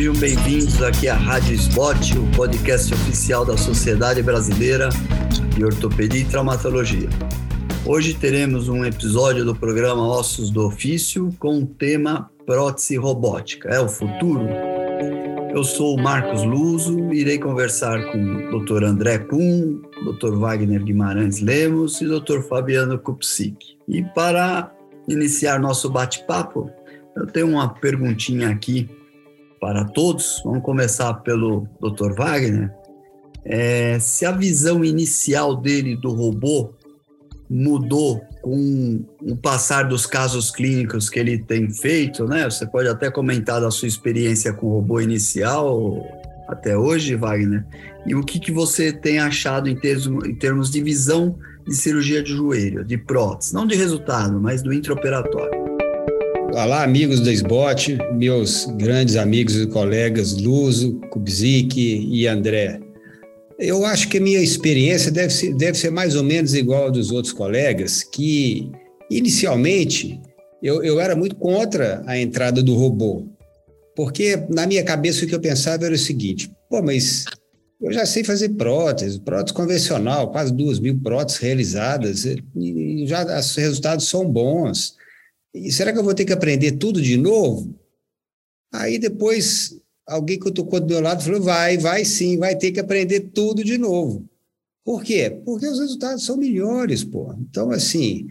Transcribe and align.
Sejam 0.00 0.14
bem-vindos 0.14 0.82
aqui 0.82 1.08
à 1.08 1.14
Rádio 1.14 1.54
Spot, 1.54 2.12
o 2.16 2.34
podcast 2.34 2.94
oficial 2.94 3.44
da 3.44 3.58
Sociedade 3.58 4.22
Brasileira 4.22 4.88
de 5.54 5.62
Ortopedia 5.62 6.22
e 6.22 6.24
Traumatologia. 6.24 7.10
Hoje 7.84 8.14
teremos 8.14 8.70
um 8.70 8.82
episódio 8.82 9.44
do 9.44 9.54
programa 9.54 10.08
Ossos 10.08 10.48
do 10.48 10.64
Ofício 10.66 11.28
com 11.38 11.58
o 11.58 11.66
tema 11.66 12.30
prótese 12.46 12.96
robótica. 12.96 13.68
É 13.68 13.78
o 13.78 13.90
futuro? 13.90 14.48
Eu 15.54 15.62
sou 15.62 15.98
o 15.98 16.02
Marcos 16.02 16.44
Luso 16.44 17.12
irei 17.12 17.38
conversar 17.38 18.02
com 18.10 18.56
o 18.56 18.64
Dr. 18.64 18.84
André 18.84 19.18
Kuhn, 19.18 19.82
Dr. 20.02 20.34
Wagner 20.38 20.82
Guimarães 20.82 21.42
Lemos 21.42 22.00
e 22.00 22.06
Dr. 22.06 22.40
Fabiano 22.48 22.98
Kupsik. 22.98 23.76
E 23.86 24.02
para 24.02 24.72
iniciar 25.06 25.60
nosso 25.60 25.90
bate-papo, 25.90 26.70
eu 27.14 27.26
tenho 27.26 27.48
uma 27.48 27.68
perguntinha 27.68 28.48
aqui 28.48 28.88
para 29.60 29.84
todos. 29.84 30.40
Vamos 30.44 30.62
começar 30.62 31.12
pelo 31.14 31.68
Dr. 31.80 32.14
Wagner. 32.16 32.72
É, 33.44 33.98
se 34.00 34.24
a 34.24 34.32
visão 34.32 34.84
inicial 34.84 35.56
dele 35.56 35.96
do 35.96 36.12
robô 36.12 36.72
mudou 37.48 38.20
com 38.42 39.04
o 39.22 39.36
passar 39.36 39.84
dos 39.84 40.06
casos 40.06 40.50
clínicos 40.50 41.10
que 41.10 41.18
ele 41.18 41.38
tem 41.38 41.70
feito, 41.70 42.24
né? 42.24 42.44
Você 42.44 42.66
pode 42.66 42.88
até 42.88 43.10
comentar 43.10 43.60
da 43.60 43.70
sua 43.70 43.88
experiência 43.88 44.52
com 44.52 44.66
o 44.66 44.74
robô 44.74 45.00
inicial 45.00 46.06
até 46.48 46.76
hoje, 46.76 47.16
Wagner. 47.16 47.64
E 48.06 48.14
o 48.14 48.22
que, 48.22 48.38
que 48.38 48.52
você 48.52 48.92
tem 48.92 49.18
achado 49.18 49.68
em 49.68 49.76
termos, 49.76 50.26
em 50.26 50.34
termos 50.34 50.70
de 50.70 50.82
visão 50.82 51.36
de 51.66 51.74
cirurgia 51.74 52.22
de 52.22 52.32
joelho, 52.32 52.84
de 52.84 52.96
prótese, 52.96 53.52
não 53.52 53.66
de 53.66 53.74
resultado, 53.74 54.40
mas 54.40 54.62
do 54.62 54.72
intraoperatório? 54.72 55.69
Olá, 56.52 56.82
amigos 56.82 57.20
do 57.20 57.30
SBOT, 57.30 57.96
meus 58.12 58.66
grandes 58.76 59.14
amigos 59.14 59.54
e 59.54 59.68
colegas 59.68 60.36
Luso, 60.36 60.94
Kubzik 61.10 61.78
e 61.80 62.26
André. 62.26 62.80
Eu 63.56 63.84
acho 63.84 64.08
que 64.08 64.18
a 64.18 64.20
minha 64.20 64.40
experiência 64.40 65.12
deve 65.12 65.32
ser, 65.32 65.54
deve 65.54 65.78
ser 65.78 65.90
mais 65.90 66.16
ou 66.16 66.24
menos 66.24 66.52
igual 66.52 66.88
a 66.88 66.90
dos 66.90 67.12
outros 67.12 67.32
colegas, 67.32 68.02
que 68.02 68.68
inicialmente 69.08 70.20
eu, 70.60 70.82
eu 70.82 70.98
era 70.98 71.14
muito 71.14 71.36
contra 71.36 72.02
a 72.04 72.18
entrada 72.18 72.60
do 72.62 72.74
robô, 72.74 73.28
porque 73.94 74.36
na 74.48 74.66
minha 74.66 74.82
cabeça 74.82 75.24
o 75.24 75.28
que 75.28 75.34
eu 75.34 75.40
pensava 75.40 75.86
era 75.86 75.94
o 75.94 75.98
seguinte: 75.98 76.50
pô, 76.68 76.82
mas 76.82 77.26
eu 77.80 77.92
já 77.92 78.04
sei 78.04 78.24
fazer 78.24 78.48
prótese, 78.50 79.20
prótese 79.20 79.54
convencional, 79.54 80.32
quase 80.32 80.52
duas 80.52 80.80
mil 80.80 80.98
próteses 80.98 81.40
realizadas, 81.40 82.24
e 82.56 83.04
já 83.06 83.38
os 83.38 83.54
resultados 83.54 84.08
são 84.08 84.28
bons. 84.28 84.98
E 85.54 85.70
será 85.72 85.92
que 85.92 85.98
eu 85.98 86.04
vou 86.04 86.14
ter 86.14 86.24
que 86.24 86.32
aprender 86.32 86.72
tudo 86.72 87.02
de 87.02 87.16
novo? 87.16 87.74
Aí 88.72 88.98
depois 88.98 89.76
alguém 90.06 90.38
que 90.38 90.50
tocou 90.50 90.80
do 90.80 90.86
meu 90.86 91.00
lado 91.00 91.22
falou: 91.22 91.40
vai, 91.40 91.76
vai 91.76 92.04
sim, 92.04 92.38
vai 92.38 92.56
ter 92.56 92.72
que 92.72 92.80
aprender 92.80 93.30
tudo 93.32 93.64
de 93.64 93.76
novo. 93.76 94.28
Por 94.84 95.02
quê? 95.02 95.30
Porque 95.44 95.66
os 95.66 95.78
resultados 95.78 96.24
são 96.24 96.36
melhores, 96.36 97.04
pô. 97.04 97.34
Então, 97.38 97.70
assim, 97.70 98.28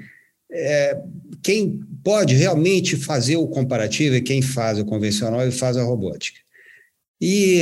é, 0.51 0.99
quem 1.43 1.79
pode 2.03 2.35
realmente 2.35 2.95
fazer 2.95 3.37
o 3.37 3.47
comparativo 3.47 4.15
é 4.15 4.21
quem 4.21 4.41
faz 4.41 4.79
o 4.79 4.85
convencional 4.85 5.47
e 5.47 5.51
faz 5.51 5.77
a 5.77 5.83
robótica. 5.83 6.39
E 7.21 7.61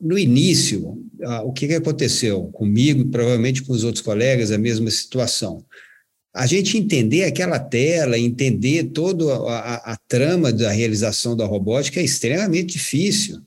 no 0.00 0.18
início, 0.18 0.98
o 1.44 1.52
que, 1.52 1.72
aconteceu 1.74 2.44
comigo, 2.46 3.08
provavelmente 3.08 3.62
com 3.62 3.72
os 3.72 3.84
outros 3.84 4.02
colegas, 4.02 4.50
a 4.50 4.58
mesma 4.58 4.90
situação 4.90 5.64
a 6.34 6.46
gente 6.46 6.78
entender 6.78 7.24
aquela 7.24 7.58
tela, 7.58 8.18
entender 8.18 8.84
toda 8.84 9.34
a, 9.34 9.58
a, 9.58 9.92
a, 9.92 9.96
trama 10.08 10.52
da 10.52 10.70
realização 10.70 11.36
da 11.36 11.44
robótica 11.44 12.00
é 12.00 12.04
extremamente 12.04 12.72
difícil. 12.72 13.40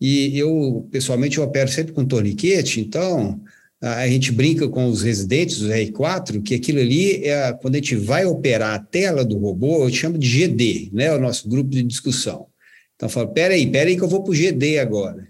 E 0.00 0.38
eu, 0.38 0.88
pessoalmente, 0.92 1.38
eu 1.38 1.44
opero 1.44 1.68
sempre 1.68 1.92
com 1.92 2.04
torniquete, 2.04 2.80
então 2.80 3.40
a 3.80 4.08
gente 4.08 4.32
brinca 4.32 4.68
com 4.68 4.86
os 4.88 5.02
residentes, 5.02 5.60
os 5.60 5.68
R4, 5.68 6.42
que 6.42 6.54
aquilo 6.54 6.80
ali, 6.80 7.24
é, 7.24 7.52
quando 7.52 7.76
a 7.76 7.78
gente 7.78 7.94
vai 7.94 8.24
operar 8.24 8.74
a 8.74 8.78
tela 8.78 9.24
do 9.24 9.38
robô, 9.38 9.84
eu 9.84 9.92
chamo 9.92 10.18
de 10.18 10.28
GD, 10.28 10.90
né, 10.92 11.14
o 11.14 11.20
nosso 11.20 11.48
grupo 11.48 11.70
de 11.70 11.82
discussão. 11.84 12.48
Então, 12.96 13.08
eu 13.08 13.12
falo, 13.12 13.28
peraí, 13.28 13.70
peraí 13.70 13.96
que 13.96 14.02
eu 14.02 14.08
vou 14.08 14.22
para 14.22 14.32
o 14.32 14.34
GD 14.34 14.80
agora. 14.80 15.28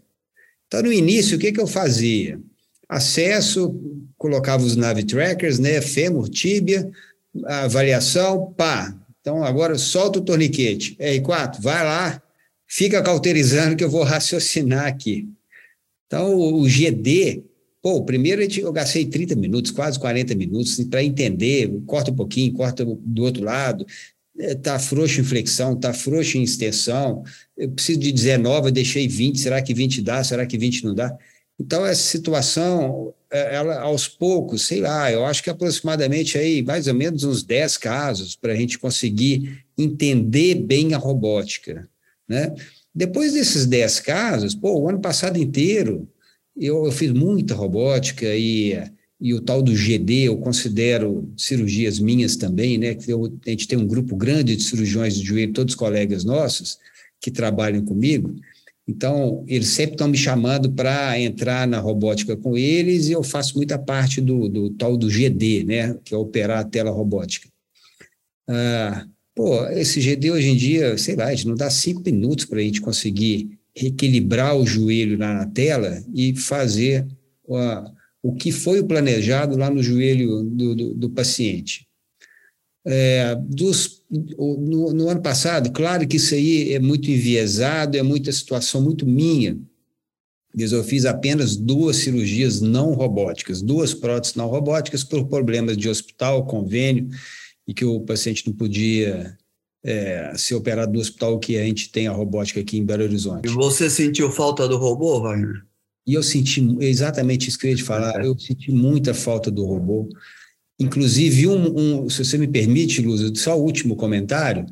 Então, 0.66 0.82
no 0.82 0.92
início, 0.92 1.36
o 1.36 1.40
que, 1.40 1.52
que 1.52 1.60
eu 1.60 1.66
fazia? 1.66 2.40
Acesso, 2.88 3.78
colocava 4.16 4.64
os 4.64 4.76
nav 4.76 5.02
trackers, 5.02 5.58
né, 5.58 5.82
fêmur, 5.82 6.30
tíbia, 6.30 6.90
avaliação, 7.44 8.52
pá. 8.56 8.94
Então 9.20 9.42
agora 9.44 9.76
solta 9.76 10.18
o 10.18 10.24
torniquete. 10.24 10.96
R4, 10.96 11.60
vai 11.60 11.84
lá, 11.84 12.22
fica 12.66 13.02
cauterizando 13.02 13.76
que 13.76 13.84
eu 13.84 13.90
vou 13.90 14.02
raciocinar 14.02 14.86
aqui. 14.86 15.28
Então 16.06 16.34
o 16.34 16.66
GD, 16.66 17.44
pô, 17.82 18.02
primeiro 18.04 18.42
eu 18.42 18.72
gastei 18.72 19.04
30 19.04 19.36
minutos, 19.36 19.70
quase 19.70 19.98
40 19.98 20.34
minutos 20.34 20.82
para 20.84 21.04
entender, 21.04 21.70
corta 21.86 22.10
um 22.10 22.16
pouquinho, 22.16 22.52
corta 22.54 22.84
do 22.84 23.22
outro 23.22 23.44
lado, 23.44 23.86
está 24.38 24.78
frouxo 24.78 25.20
em 25.20 25.24
flexão, 25.24 25.74
está 25.74 25.92
frouxo 25.92 26.38
em 26.38 26.42
extensão, 26.42 27.22
eu 27.56 27.70
preciso 27.70 28.00
de 28.00 28.12
19, 28.12 28.70
deixei 28.70 29.06
20, 29.06 29.38
será 29.38 29.60
que 29.60 29.74
20 29.74 30.00
dá, 30.00 30.24
será 30.24 30.46
que 30.46 30.56
20 30.56 30.84
não 30.84 30.94
dá? 30.94 31.14
Então, 31.60 31.84
essa 31.84 32.02
situação, 32.02 33.12
é, 33.30 33.56
ela 33.56 33.80
aos 33.80 34.06
poucos, 34.06 34.66
sei 34.66 34.80
lá, 34.80 35.10
eu 35.10 35.24
acho 35.24 35.42
que 35.42 35.50
aproximadamente 35.50 36.38
aí 36.38 36.62
mais 36.62 36.86
ou 36.86 36.94
menos 36.94 37.24
uns 37.24 37.42
10 37.42 37.76
casos 37.76 38.36
para 38.36 38.52
a 38.52 38.56
gente 38.56 38.78
conseguir 38.78 39.64
entender 39.76 40.54
bem 40.54 40.94
a 40.94 40.98
robótica, 40.98 41.88
né? 42.28 42.54
Depois 42.94 43.32
desses 43.32 43.66
10 43.66 44.00
casos, 44.00 44.54
pô, 44.54 44.80
o 44.80 44.88
ano 44.88 45.00
passado 45.00 45.38
inteiro 45.38 46.08
eu, 46.56 46.84
eu 46.86 46.92
fiz 46.92 47.12
muita 47.12 47.54
robótica 47.54 48.26
e, 48.34 48.76
e 49.20 49.32
o 49.32 49.40
tal 49.40 49.62
do 49.62 49.74
GD 49.74 50.24
eu 50.24 50.38
considero 50.38 51.32
cirurgias 51.36 51.98
minhas 51.98 52.36
também, 52.36 52.78
né? 52.78 52.96
Eu, 53.06 53.26
a 53.46 53.50
gente 53.50 53.68
tem 53.68 53.78
um 53.78 53.86
grupo 53.86 54.16
grande 54.16 54.56
de 54.56 54.62
cirurgiões 54.62 55.14
de 55.14 55.24
joelho, 55.24 55.52
todos 55.52 55.74
colegas 55.74 56.24
nossos 56.24 56.78
que 57.20 57.30
trabalham 57.30 57.84
comigo, 57.84 58.34
então, 58.88 59.44
eles 59.46 59.68
sempre 59.68 59.92
estão 59.92 60.08
me 60.08 60.16
chamando 60.16 60.72
para 60.72 61.20
entrar 61.20 61.68
na 61.68 61.78
robótica 61.78 62.34
com 62.34 62.56
eles 62.56 63.08
e 63.08 63.12
eu 63.12 63.22
faço 63.22 63.54
muita 63.56 63.78
parte 63.78 64.18
do, 64.18 64.48
do 64.48 64.70
tal 64.70 64.96
do 64.96 65.10
GD, 65.10 65.64
né, 65.64 65.94
que 66.02 66.14
é 66.14 66.16
operar 66.16 66.60
a 66.60 66.64
tela 66.64 66.90
robótica. 66.90 67.50
Ah, 68.48 69.06
pô, 69.34 69.62
esse 69.66 70.00
GD 70.00 70.30
hoje 70.30 70.48
em 70.48 70.56
dia, 70.56 70.96
sei 70.96 71.16
lá, 71.16 71.26
a 71.26 71.34
gente 71.34 71.46
não 71.46 71.54
dá 71.54 71.68
cinco 71.68 72.02
minutos 72.02 72.46
para 72.46 72.60
a 72.60 72.62
gente 72.62 72.80
conseguir 72.80 73.58
reequilibrar 73.76 74.56
o 74.56 74.66
joelho 74.66 75.18
lá 75.18 75.34
na 75.34 75.46
tela 75.46 76.02
e 76.14 76.34
fazer 76.34 77.06
uh, 77.46 77.92
o 78.22 78.34
que 78.34 78.50
foi 78.50 78.82
planejado 78.82 79.56
lá 79.58 79.68
no 79.68 79.82
joelho 79.82 80.42
do, 80.42 80.74
do, 80.74 80.94
do 80.94 81.10
paciente. 81.10 81.86
É, 82.90 83.34
dos, 83.34 84.02
no, 84.10 84.94
no, 84.94 85.08
ano 85.10 85.20
passado, 85.20 85.70
claro 85.70 86.08
que 86.08 86.16
isso 86.16 86.34
aí 86.34 86.72
é 86.72 86.78
muito 86.78 87.10
enviesado, 87.10 87.98
é 87.98 88.02
muita 88.02 88.32
situação 88.32 88.80
muito 88.80 89.06
minha. 89.06 89.58
Eu 90.58 90.82
fiz 90.82 91.04
apenas 91.04 91.54
duas 91.54 91.96
cirurgias 91.96 92.62
não 92.62 92.94
robóticas, 92.94 93.60
duas 93.60 93.92
próteses 93.92 94.36
não 94.36 94.46
robóticas 94.46 95.04
por 95.04 95.26
problemas 95.26 95.76
de 95.76 95.86
hospital, 95.86 96.46
convênio, 96.46 97.10
e 97.66 97.74
que 97.74 97.84
o 97.84 98.00
paciente 98.00 98.46
não 98.46 98.54
podia 98.54 99.36
é, 99.84 100.32
ser 100.36 100.54
operado 100.54 100.90
no 100.90 100.98
hospital 100.98 101.38
que 101.38 101.58
a 101.58 101.64
gente 101.64 101.90
tem 101.90 102.06
a 102.06 102.12
robótica 102.12 102.60
aqui 102.60 102.78
em 102.78 102.86
Belo 102.86 103.02
Horizonte. 103.02 103.46
E 103.46 103.52
você 103.52 103.90
sentiu 103.90 104.32
falta 104.32 104.66
do 104.66 104.78
robô, 104.78 105.20
Wagner? 105.20 105.62
E 106.06 106.14
eu 106.14 106.22
senti 106.22 106.66
exatamente 106.80 107.50
isso 107.50 107.58
que 107.58 107.66
eu 107.66 107.70
ia 107.70 107.76
te 107.76 107.82
falar, 107.82 108.24
eu 108.24 108.36
senti 108.38 108.72
muita 108.72 109.12
falta 109.12 109.50
do 109.50 109.66
robô. 109.66 110.08
Inclusive, 110.80 111.48
um, 111.48 112.04
um, 112.04 112.10
se 112.10 112.24
você 112.24 112.38
me 112.38 112.46
permite, 112.46 113.02
Luz, 113.02 113.40
só 113.40 113.58
o 113.58 113.62
último 113.62 113.96
comentário, 113.96 114.64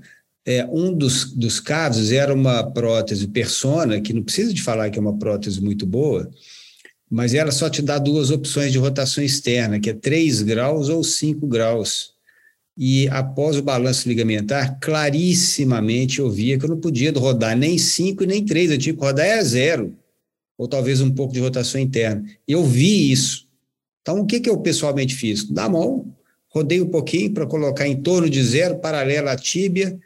é, 0.46 0.64
um 0.66 0.92
dos, 0.92 1.32
dos 1.32 1.58
casos 1.58 2.12
era 2.12 2.32
uma 2.32 2.62
prótese 2.70 3.26
persona, 3.26 4.00
que 4.00 4.12
não 4.12 4.22
precisa 4.22 4.54
de 4.54 4.62
falar 4.62 4.90
que 4.90 4.98
é 4.98 5.02
uma 5.02 5.18
prótese 5.18 5.60
muito 5.60 5.84
boa, 5.84 6.30
mas 7.10 7.34
ela 7.34 7.50
só 7.50 7.68
te 7.68 7.82
dá 7.82 7.98
duas 7.98 8.30
opções 8.30 8.70
de 8.70 8.78
rotação 8.78 9.22
externa, 9.22 9.80
que 9.80 9.90
é 9.90 9.94
3 9.94 10.42
graus 10.42 10.88
ou 10.88 11.02
5 11.02 11.46
graus. 11.46 12.14
E 12.78 13.08
após 13.08 13.56
o 13.56 13.62
balanço 13.62 14.08
ligamentar, 14.08 14.78
clarissimamente 14.80 16.18
eu 16.18 16.30
via 16.30 16.58
que 16.58 16.64
eu 16.64 16.68
não 16.68 16.80
podia 16.80 17.10
rodar 17.12 17.56
nem 17.56 17.78
5 17.78 18.24
nem 18.24 18.44
3, 18.44 18.70
eu 18.70 18.78
tinha 18.78 18.94
que 18.94 19.00
rodar 19.00 19.38
a 19.38 19.42
zero, 19.42 19.96
ou 20.58 20.68
talvez 20.68 21.00
um 21.00 21.10
pouco 21.10 21.32
de 21.32 21.40
rotação 21.40 21.80
interna. 21.80 22.24
Eu 22.46 22.64
vi 22.64 23.10
isso. 23.10 23.45
Então, 24.06 24.20
o 24.20 24.26
que, 24.26 24.38
que 24.38 24.48
eu 24.48 24.56
pessoalmente 24.60 25.16
fiz? 25.16 25.42
Da 25.50 25.68
mão, 25.68 26.14
rodei 26.54 26.80
um 26.80 26.88
pouquinho 26.88 27.34
para 27.34 27.44
colocar 27.44 27.88
em 27.88 28.00
torno 28.00 28.30
de 28.30 28.40
zero, 28.40 28.78
paralela 28.78 29.32
à 29.32 29.36
tíbia, 29.36 29.98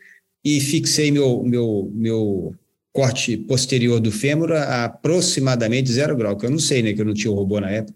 e 0.43 0.59
fixei 0.59 1.11
meu, 1.11 1.43
meu, 1.43 1.93
meu 1.93 2.55
corte 2.95 3.37
posterior 3.37 4.01
do 4.01 4.11
fêmur 4.11 4.53
a 4.53 4.87
aproximadamente 4.87 5.93
zero 5.93 6.17
grau, 6.17 6.35
que 6.35 6.47
eu 6.47 6.51
não 6.51 6.59
sei, 6.59 6.83
né, 6.83 6.95
que 6.95 7.03
eu 7.03 7.05
não 7.05 7.13
tinha 7.13 7.31
o 7.31 7.35
robô 7.35 7.61
na 7.61 7.71
época. 7.71 7.95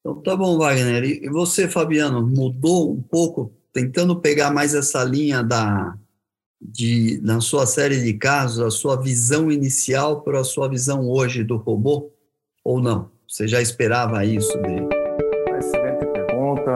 Então, 0.00 0.20
tá 0.20 0.36
bom, 0.36 0.58
Wagner. 0.58 1.02
E 1.04 1.30
você, 1.30 1.66
Fabiano, 1.66 2.20
mudou 2.26 2.92
um 2.92 3.00
pouco, 3.00 3.54
tentando 3.72 4.20
pegar 4.20 4.50
mais 4.50 4.74
essa 4.74 5.02
linha 5.02 5.42
da, 5.42 5.96
de, 6.60 7.22
na 7.22 7.40
sua 7.40 7.64
série 7.64 8.04
de 8.04 8.12
casos, 8.12 8.62
a 8.62 8.70
sua 8.70 9.00
visão 9.00 9.50
inicial 9.50 10.20
para 10.20 10.40
a 10.40 10.44
sua 10.44 10.68
visão 10.68 11.08
hoje 11.08 11.42
do 11.42 11.56
robô, 11.56 12.12
ou 12.62 12.82
não? 12.82 13.15
Você 13.36 13.46
já 13.46 13.60
esperava 13.60 14.24
isso 14.24 14.56
dele? 14.62 14.88
Excelente 15.58 16.06
pergunta. 16.06 16.70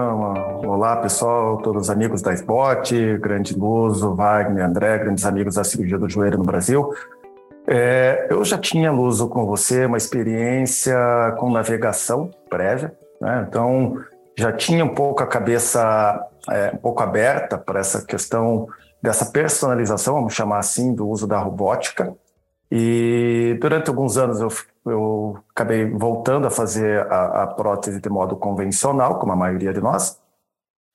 Olá, 0.69 0.95
pessoal, 0.97 1.57
todos 1.63 1.85
os 1.85 1.91
amigos 1.91 2.21
da 2.21 2.35
Spot, 2.35 2.93
grande 3.19 3.59
Luso, 3.59 4.15
Wagner, 4.15 4.67
André, 4.67 4.99
grandes 4.99 5.25
amigos 5.25 5.55
da 5.55 5.65
cirurgia 5.65 5.97
do 5.97 6.07
joelho 6.07 6.37
no 6.37 6.45
Brasil. 6.45 6.93
É, 7.67 8.27
eu 8.29 8.45
já 8.45 8.59
tinha, 8.59 8.93
Luso, 8.93 9.27
com 9.31 9.47
você, 9.47 9.87
uma 9.87 9.97
experiência 9.97 10.95
com 11.39 11.51
navegação 11.51 12.31
prévia, 12.51 12.93
né? 13.19 13.47
então 13.49 13.97
já 14.37 14.53
tinha 14.53 14.85
um 14.85 14.95
pouco 14.95 15.23
a 15.23 15.27
cabeça 15.27 16.23
é, 16.51 16.73
um 16.75 16.77
pouco 16.77 17.03
aberta 17.03 17.57
para 17.57 17.81
essa 17.81 18.05
questão 18.05 18.69
dessa 19.03 19.25
personalização, 19.25 20.13
vamos 20.13 20.35
chamar 20.35 20.59
assim, 20.59 20.95
do 20.95 21.09
uso 21.09 21.27
da 21.27 21.39
robótica. 21.39 22.15
E 22.71 23.57
durante 23.63 23.89
alguns 23.89 24.19
anos 24.19 24.43
eu, 24.43 24.51
eu 24.87 25.39
acabei 25.51 25.89
voltando 25.91 26.47
a 26.47 26.51
fazer 26.51 27.07
a, 27.11 27.43
a 27.43 27.47
prótese 27.47 28.01
de 28.01 28.09
modo 28.09 28.37
convencional, 28.37 29.19
como 29.19 29.33
a 29.33 29.37
maioria 29.37 29.73
de 29.73 29.81
nós, 29.81 30.19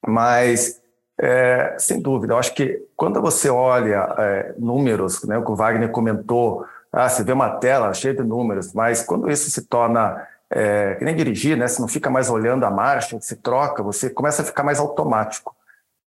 mas 0.05 0.81
é, 1.19 1.75
sem 1.79 2.01
dúvida, 2.01 2.33
eu 2.33 2.37
acho 2.37 2.53
que 2.53 2.83
quando 2.95 3.21
você 3.21 3.49
olha 3.49 4.15
é, 4.17 4.55
números, 4.57 5.23
né, 5.23 5.37
o 5.37 5.45
que 5.45 5.51
o 5.51 5.55
Wagner 5.55 5.89
comentou, 5.91 6.65
ah, 6.91 7.09
você 7.09 7.23
vê 7.23 7.33
uma 7.33 7.49
tela 7.49 7.93
cheia 7.93 8.13
de 8.13 8.23
números, 8.23 8.73
mas 8.73 9.03
quando 9.03 9.29
isso 9.29 9.49
se 9.49 9.61
torna 9.63 10.25
é, 10.49 10.95
que 10.95 11.05
nem 11.05 11.15
dirigir, 11.15 11.57
né? 11.57 11.67
Você 11.67 11.81
não 11.81 11.87
fica 11.87 12.09
mais 12.09 12.29
olhando 12.29 12.65
a 12.65 12.71
marcha, 12.71 13.19
você 13.19 13.35
troca, 13.35 13.83
você 13.83 14.09
começa 14.09 14.41
a 14.41 14.45
ficar 14.45 14.63
mais 14.63 14.79
automático. 14.79 15.55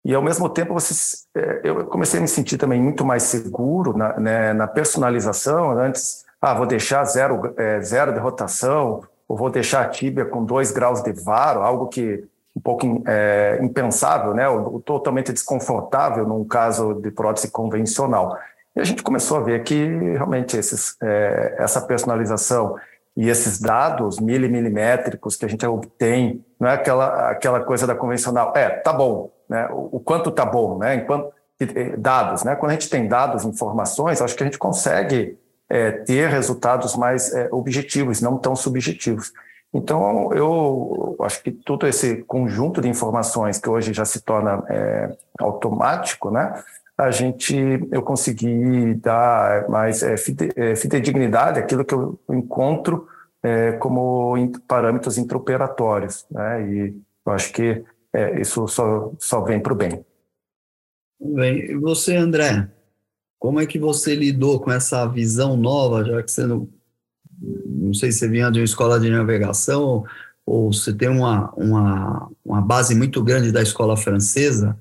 E 0.05 0.15
ao 0.15 0.23
mesmo 0.23 0.49
tempo 0.51 0.75
você, 0.75 1.25
é, 1.35 1.61
eu 1.65 1.87
comecei 1.87 2.19
a 2.19 2.23
me 2.23 2.29
sentir 2.29 2.59
também 2.59 2.81
muito 2.83 3.05
mais 3.05 3.23
seguro 3.23 3.97
na, 3.97 4.19
né, 4.21 4.53
na 4.53 4.67
personalização. 4.67 5.71
Antes, 5.79 6.24
ah, 6.45 6.55
vou 6.55 6.67
deixar 6.67 7.05
zero, 7.05 7.55
é, 7.57 7.81
zero 7.81 8.13
de 8.13 8.19
rotação, 8.19 9.03
ou 9.27 9.37
vou 9.37 9.51
deixar 9.51 9.83
a 9.83 9.89
tíbia 9.89 10.25
com 10.25 10.45
dois 10.45 10.71
graus 10.71 11.03
de 11.03 11.13
varo, 11.13 11.63
algo 11.63 11.89
que 11.89 12.23
um 12.55 12.61
pouco 12.61 13.03
é, 13.07 13.59
impensável, 13.63 14.35
né? 14.35 14.49
Ou, 14.49 14.81
totalmente 14.81 15.33
desconfortável 15.33 16.27
num 16.27 16.45
caso 16.45 16.95
de 16.95 17.11
prótese 17.11 17.51
convencional. 17.51 18.39
E 18.77 18.81
a 18.81 18.85
gente 18.85 19.03
começou 19.03 19.39
a 19.39 19.41
ver 19.41 19.63
que 19.63 19.87
realmente 19.87 20.57
esses, 20.57 20.97
é, 21.03 21.57
essa 21.59 21.81
personalização 21.81 22.77
e 23.17 23.29
esses 23.29 23.61
dados 23.61 24.21
milimilimétricos 24.21 25.37
que 25.37 25.45
a 25.45 25.49
gente 25.49 25.67
obtém, 25.67 26.45
não 26.61 26.69
é 26.69 26.75
aquela, 26.75 27.31
aquela 27.31 27.61
coisa 27.61 27.87
da 27.87 27.95
convencional, 27.95 28.53
é, 28.55 28.69
tá 28.69 28.93
bom, 28.93 29.31
né? 29.49 29.69
o, 29.71 29.97
o 29.97 30.01
quanto 30.01 30.31
tá 30.31 30.45
bom, 30.45 30.79
né? 30.79 30.97
Enquanto, 30.97 31.33
dados, 31.97 32.45
né? 32.45 32.55
Quando 32.57 32.71
a 32.71 32.75
gente 32.75 32.91
tem 32.91 33.09
dados, 33.09 33.45
informações, 33.45 34.21
acho 34.21 34.37
que 34.37 34.43
a 34.43 34.47
gente 34.47 34.59
consegue 34.59 35.39
é, 35.69 35.91
ter 35.91 36.29
resultados 36.29 36.97
mais 36.97 37.33
é, 37.33 37.49
objetivos, 37.51 38.21
não 38.21 38.39
tão 38.39 38.55
subjetivos. 38.55 39.33
Então, 39.73 40.33
eu 40.33 41.17
acho 41.21 41.43
que 41.43 41.51
todo 41.51 41.87
esse 41.87 42.23
conjunto 42.25 42.81
de 42.81 42.89
informações 42.89 43.59
que 43.59 43.69
hoje 43.69 43.93
já 43.93 44.05
se 44.05 44.21
torna 44.21 44.63
é, 44.69 45.17
automático, 45.41 46.31
né? 46.31 46.63
a 46.97 47.11
gente 47.11 47.57
eu 47.91 48.03
consegui 48.03 48.95
dar 48.95 49.69
mais 49.69 50.03
é, 50.03 50.15
é, 50.57 50.77
fidedignidade 50.77 51.59
àquilo 51.59 51.85
que 51.85 51.95
eu 51.95 52.19
encontro 52.31 53.09
é, 53.43 53.73
como 53.73 54.35
parâmetros 54.67 55.19
intraoperatórios, 55.19 56.25
né? 56.31 56.67
E 56.71 56.97
eu 57.27 57.33
acho 57.33 57.53
que 57.53 57.85
é, 58.13 58.41
isso 58.41 58.67
só, 58.69 59.13
só 59.19 59.41
vem 59.41 59.61
para 59.61 59.73
o 59.73 59.77
bem. 59.77 60.05
Bem, 61.21 61.79
você, 61.81 62.17
André, 62.17 62.69
como 63.45 63.61
é 63.61 63.67
que 63.67 63.79
você 63.79 64.15
lidou 64.15 64.59
com 64.59 64.73
essa 64.73 65.05
visão 65.05 65.55
nova, 65.55 66.03
já 66.03 66.23
que 66.23 66.33
você 66.33 66.47
não, 66.47 66.67
não 67.67 67.93
sei 67.93 68.11
se 68.11 68.21
você 68.21 68.29
vinha 68.29 68.51
de 68.51 68.59
uma 68.59 68.65
escola 68.65 68.99
de 68.99 69.11
navegação 69.11 70.03
ou 70.47 70.73
você 70.73 70.95
tem 70.95 71.11
uma, 71.11 71.53
uma, 71.53 72.31
uma 72.43 72.63
base 72.63 72.95
muito 72.95 73.23
grande 73.23 73.53
da 73.53 73.61
escola 73.61 73.99
francesa, 73.99 74.79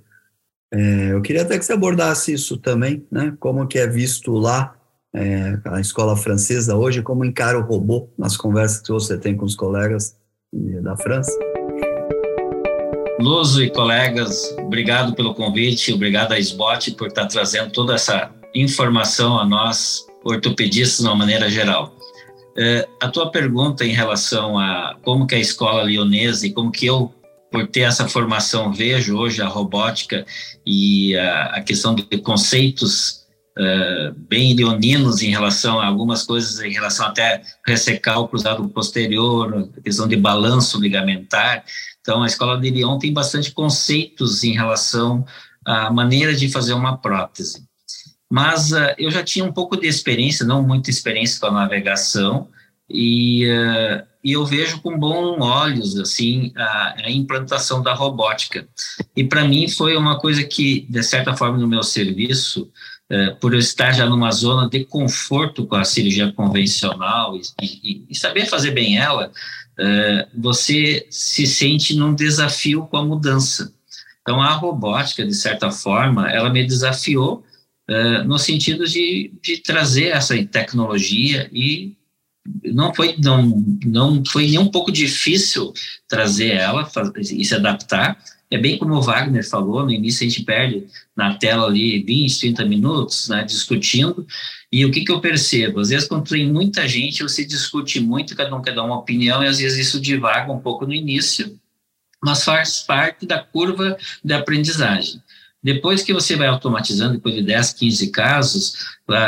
é, 0.72 1.12
eu 1.12 1.22
queria 1.22 1.42
até 1.42 1.60
que 1.60 1.66
você 1.66 1.74
abordasse 1.74 2.32
isso 2.32 2.56
também, 2.56 3.06
né? 3.12 3.36
Como 3.38 3.68
que 3.68 3.78
é 3.78 3.86
visto 3.86 4.32
lá 4.32 4.74
é, 5.14 5.60
a 5.66 5.82
escola 5.82 6.16
francesa 6.16 6.74
hoje, 6.78 7.02
como 7.02 7.26
encara 7.26 7.60
o 7.60 7.64
robô 7.64 8.08
nas 8.18 8.38
conversas 8.38 8.80
que 8.80 8.94
você 8.94 9.18
tem 9.18 9.36
com 9.36 9.44
os 9.44 9.56
colegas 9.58 10.16
da 10.54 10.96
França. 10.96 11.38
Luso 13.20 13.62
e 13.62 13.70
colegas, 13.70 14.56
obrigado 14.58 15.14
pelo 15.14 15.36
convite, 15.36 15.92
obrigado 15.92 16.32
à 16.32 16.40
SBOT 16.40 16.92
por 16.92 17.10
estar 17.10 17.28
trazendo 17.28 17.70
toda 17.70 17.96
essa 17.96 18.32
informação 18.56 19.40
a 19.40 19.46
nós, 19.46 20.06
ortopedistas, 20.24 21.00
de 21.00 21.06
uma 21.06 21.16
maneira 21.16 21.50
geral. 21.50 21.96
É, 22.56 22.88
a 23.02 23.08
tua 23.08 23.32
pergunta 23.32 23.84
em 23.84 23.94
relação 23.94 24.60
a 24.60 24.96
como 25.04 25.26
que 25.26 25.36
a 25.36 25.40
escola 25.40 25.82
leonesa 25.82 26.46
e 26.46 26.54
como 26.54 26.72
que 26.72 26.86
eu 26.86 27.14
por 27.54 27.68
ter 27.68 27.82
essa 27.82 28.10
formação, 28.10 28.74
vejo 28.74 29.16
hoje 29.16 29.40
a 29.40 29.48
robótica 29.48 30.26
e 30.66 31.16
a, 31.16 31.58
a 31.58 31.62
questão 31.62 31.94
de 31.94 32.04
conceitos 32.18 33.28
uh, 33.56 34.12
bem 34.28 34.56
leoninos 34.56 35.22
em 35.22 35.30
relação 35.30 35.80
a 35.80 35.86
algumas 35.86 36.24
coisas, 36.24 36.60
em 36.62 36.72
relação 36.72 37.06
até 37.06 37.44
ressecar 37.64 38.20
o 38.20 38.28
cruzado 38.28 38.68
posterior, 38.70 39.70
a 39.78 39.82
questão 39.82 40.08
de 40.08 40.16
balanço 40.16 40.82
ligamentar. 40.82 41.64
Então, 42.02 42.24
a 42.24 42.26
escola 42.26 42.60
de 42.60 42.72
Lyon 42.72 42.98
tem 42.98 43.14
bastante 43.14 43.52
conceitos 43.52 44.44
em 44.44 44.54
relação 44.54 45.24
à 45.64 45.92
maneira 45.92 46.34
de 46.34 46.50
fazer 46.50 46.74
uma 46.74 46.98
prótese. 46.98 47.68
Mas 48.32 48.72
uh, 48.72 48.94
eu 48.98 49.12
já 49.12 49.24
tinha 49.24 49.46
um 49.46 49.52
pouco 49.52 49.78
de 49.78 49.88
experiência, 49.88 50.46
não 50.46 50.64
muita 50.64 50.90
experiência 50.90 51.40
com 51.40 51.48
a 51.48 51.52
navegação, 51.52 52.48
e 52.90 53.48
uh, 53.48 54.14
e 54.24 54.32
eu 54.32 54.46
vejo 54.46 54.80
com 54.80 54.98
bons 54.98 55.38
olhos 55.42 56.00
assim 56.00 56.54
a, 56.56 56.96
a 57.06 57.12
implantação 57.12 57.84
da 57.84 57.94
robótica. 57.94 58.66
E 59.16 59.24
para 59.24 59.44
mim 59.44 59.68
foi 59.68 59.98
uma 59.98 60.18
coisa 60.18 60.44
que, 60.44 60.88
de 60.90 61.04
certa 61.04 61.36
forma, 61.36 61.58
no 61.58 61.68
meu 61.68 61.84
serviço, 61.84 62.72
é, 63.10 63.32
por 63.32 63.54
eu 63.54 63.60
estar 63.60 63.92
já 63.92 64.06
numa 64.06 64.32
zona 64.32 64.70
de 64.70 64.86
conforto 64.86 65.68
com 65.68 65.76
a 65.76 65.84
cirurgia 65.84 66.32
convencional 66.32 67.36
e, 67.36 67.42
e, 67.62 68.06
e 68.10 68.16
saber 68.16 68.46
fazer 68.46 68.72
bem 68.72 68.98
ela, 68.98 69.30
você 70.38 71.06
se 71.10 71.46
sente 71.48 71.96
num 71.96 72.14
desafio 72.14 72.86
com 72.86 72.96
a 72.96 73.04
mudança. 73.04 73.74
Então, 74.22 74.40
a 74.42 74.54
robótica, 74.54 75.26
de 75.26 75.34
certa 75.34 75.70
forma, 75.70 76.32
ela 76.32 76.50
me 76.50 76.64
desafiou 76.64 77.44
é, 77.94 78.24
no 78.24 78.40
sentido 78.40 78.88
de, 78.88 79.32
de 79.40 79.60
trazer 79.60 80.08
essa 80.08 80.36
tecnologia 80.46 81.48
e 81.54 81.96
não 82.66 82.94
foi 82.94 83.16
não 83.20 83.64
não 83.86 84.24
foi 84.26 84.48
nem 84.48 84.58
um 84.58 84.68
pouco 84.68 84.92
difícil 84.92 85.72
trazer 86.08 86.54
ela 86.54 86.90
e 87.20 87.46
se 87.46 87.54
adaptar. 87.54 88.18
É 88.50 88.58
bem 88.58 88.78
como 88.78 88.96
o 88.96 89.02
Wagner 89.02 89.48
falou 89.48 89.84
no 89.84 89.92
início 89.92 90.26
a 90.26 90.30
gente 90.30 90.44
perde 90.44 90.88
na 91.16 91.36
tela 91.36 91.68
ali 91.68 92.02
20 92.04 92.40
30 92.40 92.66
minutos 92.66 93.30
né, 93.30 93.44
discutindo. 93.44 94.26
E 94.72 94.84
o 94.86 94.92
que 94.92 95.02
que 95.02 95.12
eu 95.12 95.22
percebo? 95.22 95.80
Às 95.80 95.90
vezes 95.90 96.08
quando 96.08 96.28
tem 96.28 96.52
muita 96.52 96.88
gente 96.88 97.22
você 97.22 97.46
discute 97.46 98.00
muito 98.00 98.36
cada 98.36 98.56
um 98.56 98.62
quer 98.62 98.74
dar 98.74 98.84
uma 98.84 98.98
opinião 98.98 99.44
e 99.44 99.48
às 99.48 99.60
vezes 99.60 99.88
isso 99.88 100.02
divaga 100.02 100.52
um 100.52 100.60
pouco 100.60 100.86
no 100.88 100.94
início 100.94 101.60
mas 102.24 102.44
faz 102.44 102.80
parte 102.80 103.26
da 103.26 103.40
curva 103.40 103.98
de 104.24 104.34
aprendizagem 104.34 105.22
depois 105.64 106.04
que 106.04 106.14
você 106.14 106.36
vai 106.36 106.48
automatizando, 106.48 107.14
depois 107.14 107.36
de 107.36 107.42
10, 107.42 107.74
15 107.74 108.12
casos, 108.12 108.74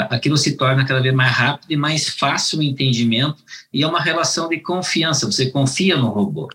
aquilo 0.10 0.38
se 0.38 0.58
torna 0.58 0.86
cada 0.86 1.02
vez 1.02 1.16
mais 1.16 1.32
rápido 1.32 1.72
e 1.72 1.78
mais 1.78 2.10
fácil 2.10 2.60
o 2.60 2.64
entendimento 2.64 3.42
e 3.74 3.84
é 3.84 3.88
uma 3.88 4.02
relação 4.02 4.50
de 4.50 4.60
confiança, 4.60 5.26
você 5.26 5.50
confia 5.50 5.96
no 5.96 6.10
robô. 6.10 6.50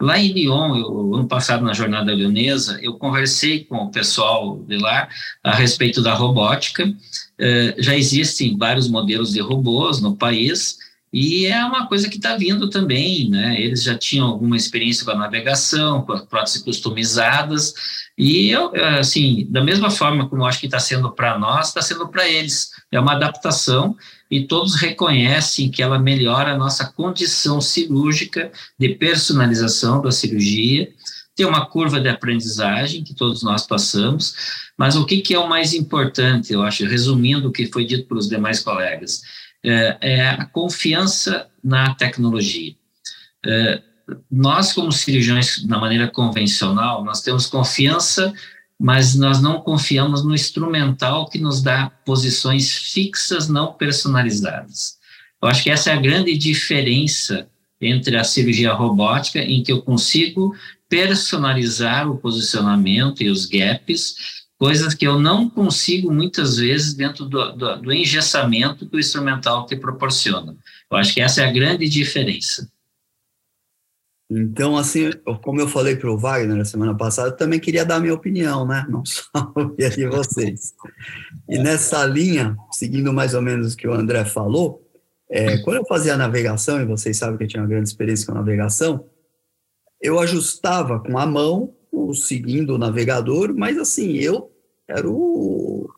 Lá 0.00 0.18
em 0.18 0.32
Lyon, 0.32 0.76
eu, 0.76 1.14
ano 1.14 1.28
passado 1.28 1.62
na 1.62 1.74
jornada 1.74 2.14
leonesa, 2.14 2.78
eu 2.80 2.94
conversei 2.94 3.64
com 3.64 3.76
o 3.76 3.90
pessoal 3.90 4.58
de 4.66 4.78
lá 4.78 5.06
a 5.44 5.54
respeito 5.54 6.00
da 6.00 6.14
robótica. 6.14 6.90
Eh, 7.38 7.74
já 7.76 7.94
existem 7.94 8.56
vários 8.56 8.88
modelos 8.88 9.30
de 9.30 9.40
robôs 9.40 10.00
no 10.00 10.16
país, 10.16 10.78
e 11.12 11.46
é 11.46 11.64
uma 11.64 11.88
coisa 11.88 12.08
que 12.08 12.16
está 12.16 12.36
vindo 12.36 12.70
também, 12.70 13.28
né? 13.28 13.60
Eles 13.60 13.82
já 13.82 13.98
tinham 13.98 14.26
alguma 14.28 14.56
experiência 14.56 15.04
com 15.04 15.10
a 15.10 15.16
navegação, 15.16 16.02
com 16.02 16.12
as 16.12 16.22
próteses 16.22 16.62
customizadas, 16.62 17.74
e 18.16 18.50
eu, 18.50 18.70
assim, 18.98 19.46
da 19.48 19.64
mesma 19.64 19.90
forma 19.90 20.28
como 20.28 20.44
acho 20.44 20.60
que 20.60 20.66
está 20.66 20.78
sendo 20.78 21.10
para 21.10 21.38
nós, 21.38 21.68
está 21.68 21.80
sendo 21.80 22.06
para 22.06 22.28
eles. 22.28 22.70
É 22.92 23.00
uma 23.00 23.14
adaptação 23.14 23.96
e 24.30 24.44
todos 24.46 24.74
reconhecem 24.74 25.70
que 25.70 25.82
ela 25.82 25.98
melhora 25.98 26.52
a 26.52 26.58
nossa 26.58 26.84
condição 26.92 27.60
cirúrgica 27.60 28.52
de 28.78 28.90
personalização 28.90 30.02
da 30.02 30.12
cirurgia. 30.12 30.92
Tem 31.34 31.46
uma 31.46 31.64
curva 31.64 31.98
de 31.98 32.08
aprendizagem 32.08 33.02
que 33.02 33.14
todos 33.14 33.42
nós 33.42 33.66
passamos, 33.66 34.34
mas 34.76 34.96
o 34.96 35.06
que, 35.06 35.22
que 35.22 35.34
é 35.34 35.38
o 35.38 35.48
mais 35.48 35.72
importante, 35.72 36.52
eu 36.52 36.62
acho, 36.62 36.84
resumindo 36.84 37.48
o 37.48 37.52
que 37.52 37.72
foi 37.72 37.84
dito 37.84 38.06
pelos 38.06 38.28
demais 38.28 38.60
colegas, 38.60 39.22
é, 39.64 39.98
é 40.00 40.28
a 40.28 40.44
confiança 40.46 41.48
na 41.62 41.94
tecnologia. 41.94 42.74
É, 43.44 43.82
nós, 44.30 44.72
como 44.72 44.90
cirurgiões, 44.90 45.64
na 45.66 45.78
maneira 45.78 46.08
convencional, 46.08 47.04
nós 47.04 47.22
temos 47.22 47.46
confiança 47.46 48.32
mas 48.80 49.14
nós 49.14 49.42
não 49.42 49.60
confiamos 49.60 50.24
no 50.24 50.34
instrumental 50.34 51.28
que 51.28 51.38
nos 51.38 51.60
dá 51.60 51.90
posições 52.02 52.74
fixas 52.74 53.46
não 53.46 53.74
personalizadas. 53.74 54.98
Eu 55.42 55.48
acho 55.50 55.62
que 55.62 55.70
essa 55.70 55.90
é 55.90 55.92
a 55.92 56.00
grande 56.00 56.34
diferença 56.34 57.46
entre 57.78 58.16
a 58.16 58.24
cirurgia 58.24 58.72
robótica, 58.72 59.38
em 59.38 59.62
que 59.62 59.70
eu 59.70 59.82
consigo 59.82 60.56
personalizar 60.88 62.10
o 62.10 62.16
posicionamento 62.16 63.22
e 63.22 63.28
os 63.28 63.44
gaps, 63.44 64.39
coisas 64.60 64.92
que 64.92 65.06
eu 65.06 65.18
não 65.18 65.48
consigo 65.48 66.12
muitas 66.12 66.58
vezes 66.58 66.92
dentro 66.92 67.24
do, 67.24 67.52
do, 67.52 67.76
do 67.80 67.92
engessamento 67.94 68.86
que 68.86 68.94
o 68.94 69.00
instrumental 69.00 69.64
te 69.64 69.74
proporciona. 69.74 70.54
Eu 70.90 70.98
acho 70.98 71.14
que 71.14 71.20
essa 71.22 71.40
é 71.40 71.48
a 71.48 71.50
grande 71.50 71.88
diferença. 71.88 72.70
Então, 74.30 74.76
assim, 74.76 75.10
como 75.42 75.62
eu 75.62 75.66
falei 75.66 75.96
para 75.96 76.12
o 76.12 76.18
Wagner 76.18 76.58
na 76.58 76.64
semana 76.66 76.94
passada, 76.94 77.30
eu 77.30 77.36
também 77.36 77.58
queria 77.58 77.86
dar 77.86 78.00
minha 78.00 78.12
opinião, 78.12 78.66
né? 78.66 78.86
Não 78.90 79.02
só 79.02 79.22
ouvir 79.56 79.96
de 79.96 80.06
vocês. 80.06 80.74
E 81.48 81.58
nessa 81.58 82.04
linha, 82.04 82.54
seguindo 82.70 83.14
mais 83.14 83.32
ou 83.32 83.40
menos 83.40 83.72
o 83.72 83.76
que 83.78 83.88
o 83.88 83.94
André 83.94 84.26
falou, 84.26 84.86
é, 85.30 85.56
quando 85.62 85.78
eu 85.78 85.86
fazia 85.86 86.12
a 86.12 86.18
navegação, 86.18 86.82
e 86.82 86.84
vocês 86.84 87.16
sabem 87.16 87.38
que 87.38 87.44
eu 87.44 87.48
tinha 87.48 87.62
uma 87.62 87.68
grande 87.68 87.88
experiência 87.88 88.26
com 88.26 88.32
a 88.32 88.36
navegação, 88.36 89.06
eu 90.02 90.20
ajustava 90.20 91.00
com 91.00 91.18
a 91.18 91.24
mão, 91.24 91.74
seguindo 92.14 92.74
o 92.74 92.78
navegador, 92.78 93.54
mas 93.54 93.78
assim, 93.78 94.12
eu 94.12 94.49
era 94.90 95.08
o, 95.08 95.88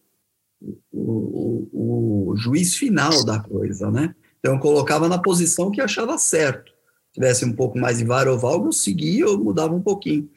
o, 0.93 1.69
o 1.73 2.37
juiz 2.37 2.77
final 2.77 3.25
da 3.25 3.41
coisa, 3.41 3.91
né? 3.91 4.15
Então, 4.39 4.55
eu 4.55 4.61
colocava 4.61 5.09
na 5.09 5.19
posição 5.19 5.71
que 5.71 5.81
achava 5.81 6.19
certo. 6.19 6.73
Se 7.09 7.15
tivesse 7.15 7.45
um 7.45 7.53
pouco 7.53 7.79
mais 7.79 7.99
de 7.99 8.05
vara 8.05 8.33
oval, 8.33 8.65
eu 8.65 8.73
seguia, 8.73 9.25
eu 9.25 9.39
mudava 9.39 9.75
um 9.75 9.81
pouquinho. 9.81 10.29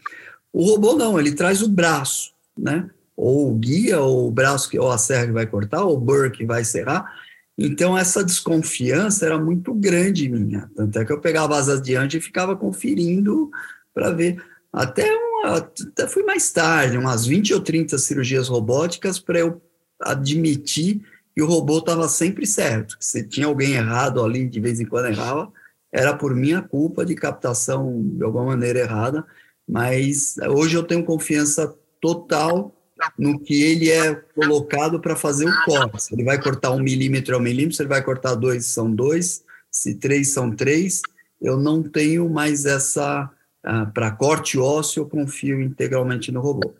O 0.53 0.63
robô 0.63 0.95
não, 0.95 1.19
ele 1.19 1.33
traz 1.33 1.61
o 1.61 1.69
braço, 1.69 2.31
né? 2.57 2.89
Ou 3.17 3.51
o 3.51 3.55
guia, 3.55 3.99
ou 3.99 4.27
o 4.27 4.31
braço 4.31 4.69
que 4.69 4.77
ou 4.79 4.91
a 4.91 4.97
serra 4.97 5.27
que 5.27 5.31
vai 5.31 5.47
cortar, 5.47 5.83
ou 5.83 5.95
o 5.95 5.99
burr 5.99 6.31
que 6.31 6.45
vai 6.45 6.63
serrar. 6.63 7.11
Então, 7.57 7.97
essa 7.97 8.23
desconfiança 8.23 9.25
era 9.25 9.37
muito 9.37 9.73
grande 9.73 10.29
minha. 10.29 10.69
Tanto 10.75 10.99
é 10.99 11.05
que 11.05 11.11
eu 11.11 11.21
pegava 11.21 11.57
as 11.57 11.69
adiante 11.69 12.17
e 12.17 12.21
ficava 12.21 12.55
conferindo 12.55 13.49
para 13.93 14.11
ver. 14.11 14.43
Até, 14.71 15.09
até 15.43 16.07
fui 16.07 16.23
mais 16.23 16.51
tarde, 16.51 16.97
umas 16.97 17.25
20 17.25 17.53
ou 17.53 17.61
30 17.61 17.97
cirurgias 17.97 18.47
robóticas 18.47 19.19
para 19.19 19.39
eu 19.39 19.61
admitir 19.99 21.01
que 21.33 21.41
o 21.41 21.47
robô 21.47 21.79
estava 21.79 22.07
sempre 22.07 22.45
certo. 22.45 22.95
Se 22.99 23.23
tinha 23.23 23.47
alguém 23.47 23.73
errado 23.73 24.23
ali, 24.23 24.47
de 24.47 24.59
vez 24.59 24.79
em 24.79 24.85
quando 24.85 25.07
errava, 25.07 25.51
era 25.91 26.15
por 26.15 26.33
minha 26.35 26.61
culpa 26.61 27.05
de 27.05 27.15
captação 27.15 28.01
de 28.03 28.23
alguma 28.23 28.45
maneira 28.45 28.79
errada. 28.79 29.25
Mas 29.67 30.35
hoje 30.49 30.75
eu 30.75 30.83
tenho 30.83 31.03
confiança 31.03 31.75
total 31.99 32.75
no 33.17 33.39
que 33.39 33.63
ele 33.63 33.89
é 33.89 34.15
colocado 34.15 34.99
para 34.99 35.15
fazer 35.15 35.45
o 35.45 35.65
corte. 35.65 36.03
Se 36.03 36.13
ele 36.13 36.23
vai 36.23 36.41
cortar 36.41 36.71
um 36.71 36.79
milímetro 36.79 37.35
é 37.35 37.37
um 37.37 37.41
milímetro, 37.41 37.75
se 37.75 37.81
ele 37.81 37.89
vai 37.89 38.03
cortar 38.03 38.35
dois, 38.35 38.65
são 38.65 38.93
dois, 38.93 39.43
se 39.69 39.95
três, 39.95 40.29
são 40.29 40.55
três. 40.55 41.01
Eu 41.41 41.57
não 41.57 41.83
tenho 41.83 42.29
mais 42.29 42.65
essa. 42.65 43.29
Uh, 43.65 43.91
para 43.91 44.11
corte 44.11 44.59
ósseo, 44.59 45.01
eu 45.01 45.09
confio 45.09 45.59
integralmente 45.59 46.31
no 46.31 46.39
robô. 46.39 46.75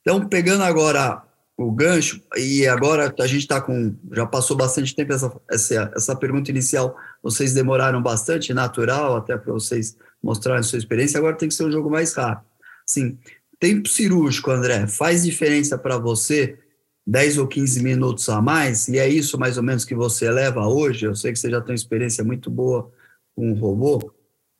Então, 0.00 0.26
pegando 0.28 0.62
agora 0.62 1.22
o 1.56 1.70
gancho, 1.70 2.20
e 2.36 2.66
agora 2.66 3.14
a 3.18 3.26
gente 3.26 3.42
está 3.42 3.60
com. 3.60 3.94
Já 4.12 4.26
passou 4.26 4.56
bastante 4.56 4.94
tempo 4.94 5.12
essa, 5.12 5.32
essa, 5.50 5.92
essa 5.94 6.16
pergunta 6.16 6.50
inicial, 6.50 6.96
vocês 7.22 7.52
demoraram 7.52 8.02
bastante, 8.02 8.54
natural, 8.54 9.16
até 9.16 9.36
para 9.36 9.52
vocês 9.52 9.96
mostrarem 10.22 10.60
a 10.60 10.62
sua 10.62 10.78
experiência, 10.78 11.18
agora 11.18 11.36
tem 11.36 11.48
que 11.48 11.54
ser 11.54 11.64
um 11.64 11.72
jogo 11.72 11.90
mais 11.90 12.14
rápido. 12.14 12.46
Sim, 12.86 13.18
Tempo 13.62 13.88
cirúrgico, 13.88 14.50
André, 14.50 14.88
faz 14.88 15.22
diferença 15.22 15.78
para 15.78 15.96
você 15.96 16.58
10 17.06 17.38
ou 17.38 17.46
15 17.46 17.80
minutos 17.80 18.28
a 18.28 18.42
mais? 18.42 18.88
E 18.88 18.98
é 18.98 19.08
isso 19.08 19.38
mais 19.38 19.56
ou 19.56 19.62
menos 19.62 19.84
que 19.84 19.94
você 19.94 20.28
leva 20.32 20.66
hoje? 20.66 21.06
Eu 21.06 21.14
sei 21.14 21.30
que 21.30 21.38
você 21.38 21.48
já 21.48 21.60
tem 21.60 21.70
uma 21.70 21.76
experiência 21.76 22.24
muito 22.24 22.50
boa 22.50 22.90
com 23.36 23.52
o 23.52 23.54
robô. 23.54 24.12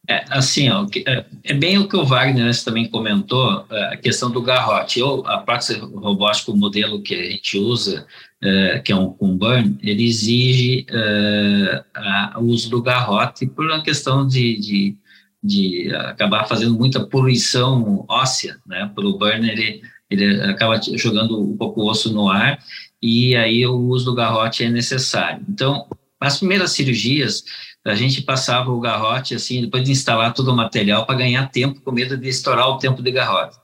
É, 0.08 0.24
assim, 0.30 0.68
ó, 0.68 0.84
é, 1.06 1.24
é 1.44 1.54
bem 1.54 1.78
o 1.78 1.88
que 1.88 1.96
o 1.96 2.04
Wagner 2.04 2.52
também 2.64 2.88
comentou, 2.88 3.64
é, 3.70 3.94
a 3.94 3.96
questão 3.96 4.30
do 4.30 4.42
garrote. 4.42 4.98
Eu, 4.98 5.24
a 5.26 5.38
prótese 5.38 5.78
robótica, 5.78 6.50
o 6.50 6.56
modelo 6.56 7.00
que 7.02 7.14
a 7.14 7.30
gente 7.30 7.56
usa, 7.56 8.06
é, 8.42 8.80
que 8.80 8.90
é 8.90 8.96
um, 8.96 9.36
burn, 9.36 9.78
ele 9.80 10.04
exige 10.04 10.84
é, 10.90 11.84
a, 11.94 12.34
o 12.38 12.46
uso 12.46 12.68
do 12.68 12.82
garrote 12.82 13.46
por 13.46 13.64
uma 13.66 13.82
questão 13.82 14.26
de, 14.26 14.58
de 14.58 14.96
de 15.42 15.92
acabar 15.94 16.46
fazendo 16.46 16.76
muita 16.76 17.04
poluição 17.04 18.04
óssea, 18.08 18.58
né? 18.64 18.90
Pelo 18.94 19.18
burner 19.18 19.50
ele, 19.50 19.82
ele 20.08 20.40
acaba 20.42 20.80
jogando 20.94 21.42
um 21.42 21.56
pouco 21.56 21.80
o 21.80 21.90
osso 21.90 22.12
no 22.12 22.28
ar 22.30 22.62
e 23.00 23.34
aí 23.34 23.66
o 23.66 23.76
uso 23.76 24.04
do 24.04 24.14
garrote 24.14 24.62
é 24.62 24.70
necessário. 24.70 25.44
Então, 25.48 25.88
as 26.20 26.38
primeiras 26.38 26.70
cirurgias, 26.70 27.42
a 27.84 27.94
gente 27.94 28.22
passava 28.22 28.70
o 28.70 28.80
garrote 28.80 29.34
assim, 29.34 29.60
depois 29.60 29.82
de 29.84 29.90
instalar 29.90 30.32
todo 30.32 30.52
o 30.52 30.56
material 30.56 31.04
para 31.04 31.16
ganhar 31.16 31.50
tempo, 31.50 31.80
com 31.80 31.90
medo 31.90 32.16
de 32.16 32.28
estourar 32.28 32.68
o 32.68 32.78
tempo 32.78 33.02
de 33.02 33.10
garrote. 33.10 33.56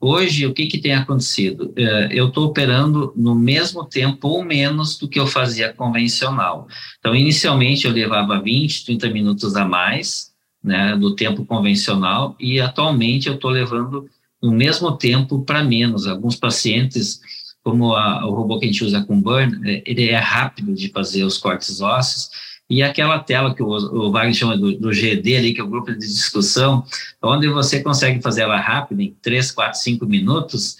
Hoje, 0.00 0.46
o 0.46 0.54
que, 0.54 0.66
que 0.66 0.78
tem 0.78 0.94
acontecido? 0.94 1.72
É, 1.76 2.08
eu 2.12 2.28
estou 2.28 2.46
operando 2.46 3.12
no 3.16 3.34
mesmo 3.34 3.84
tempo 3.84 4.28
ou 4.28 4.44
menos 4.44 4.96
do 4.96 5.08
que 5.08 5.18
eu 5.18 5.26
fazia 5.26 5.72
convencional. 5.72 6.68
Então, 7.00 7.16
inicialmente 7.16 7.84
eu 7.84 7.92
levava 7.92 8.40
20, 8.40 8.84
30 8.84 9.10
minutos 9.10 9.56
a 9.56 9.64
mais, 9.64 10.32
né, 10.62 10.96
do 10.96 11.16
tempo 11.16 11.44
convencional 11.44 12.36
e 12.38 12.60
atualmente 12.60 13.28
eu 13.28 13.34
estou 13.34 13.50
levando 13.50 14.08
o 14.40 14.52
mesmo 14.52 14.96
tempo 14.96 15.42
para 15.42 15.64
menos. 15.64 16.06
Alguns 16.06 16.36
pacientes, 16.36 17.20
como 17.64 17.92
a, 17.96 18.24
o 18.24 18.32
robô 18.32 18.60
que 18.60 18.66
a 18.66 18.68
gente 18.68 18.84
usa 18.84 19.02
com 19.02 19.20
burn, 19.20 19.68
é, 19.68 19.82
ele 19.84 20.10
é 20.10 20.18
rápido 20.18 20.72
de 20.74 20.90
fazer 20.90 21.24
os 21.24 21.38
cortes 21.38 21.80
ósseos 21.80 22.30
e 22.68 22.82
aquela 22.82 23.18
tela 23.18 23.54
que 23.54 23.62
o, 23.62 23.68
o 23.68 24.10
Wagner 24.10 24.34
chama 24.34 24.56
do, 24.56 24.78
do, 24.78 24.92
GD 24.92 25.36
ali, 25.36 25.54
que 25.54 25.60
é 25.60 25.64
o 25.64 25.68
grupo 25.68 25.92
de 25.92 25.98
discussão, 25.98 26.84
onde 27.22 27.48
você 27.48 27.82
consegue 27.82 28.20
fazer 28.20 28.42
ela 28.42 28.60
rápida, 28.60 29.02
em 29.02 29.16
3, 29.22 29.50
4, 29.52 29.80
5 29.80 30.06
minutos, 30.06 30.76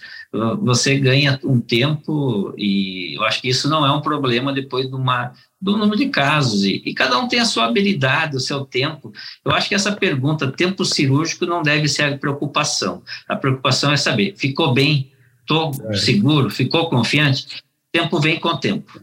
você 0.61 0.99
ganha 0.99 1.39
um 1.43 1.59
tempo 1.59 2.53
e 2.55 3.15
eu 3.15 3.23
acho 3.23 3.41
que 3.41 3.49
isso 3.49 3.67
não 3.67 3.85
é 3.85 3.91
um 3.91 4.01
problema 4.01 4.53
depois 4.53 4.87
de 4.87 4.93
uma 4.93 5.33
do 5.61 5.75
número 5.75 5.97
de 5.97 6.07
casos, 6.07 6.63
e, 6.63 6.81
e, 6.85 6.93
cada 6.93 7.19
um 7.19 7.27
tem 7.27 7.39
a 7.39 7.45
sua 7.45 7.65
habilidade, 7.65 8.37
o 8.37 8.39
seu 8.39 8.63
tempo. 8.63 9.11
Eu 9.43 9.51
acho 9.51 9.67
que 9.67 9.75
essa 9.75 9.91
pergunta, 9.91 10.49
tempo 10.49 10.85
cirúrgico, 10.85 11.45
não 11.45 11.61
deve 11.61 11.89
ser 11.89 12.03
a 12.03 12.17
preocupação. 12.17 13.03
A 13.27 13.35
preocupação 13.35 13.91
é 13.91 13.97
saber, 13.97 14.35
ficou 14.37 14.73
bem, 14.73 15.11
estou 15.41 15.71
é. 15.89 15.97
seguro, 15.97 16.49
ficou 16.49 16.89
confiante? 16.89 17.61
Tempo 17.91 18.21
vem 18.21 18.39
com 18.39 18.47
o 18.47 18.57
tempo. 18.57 19.01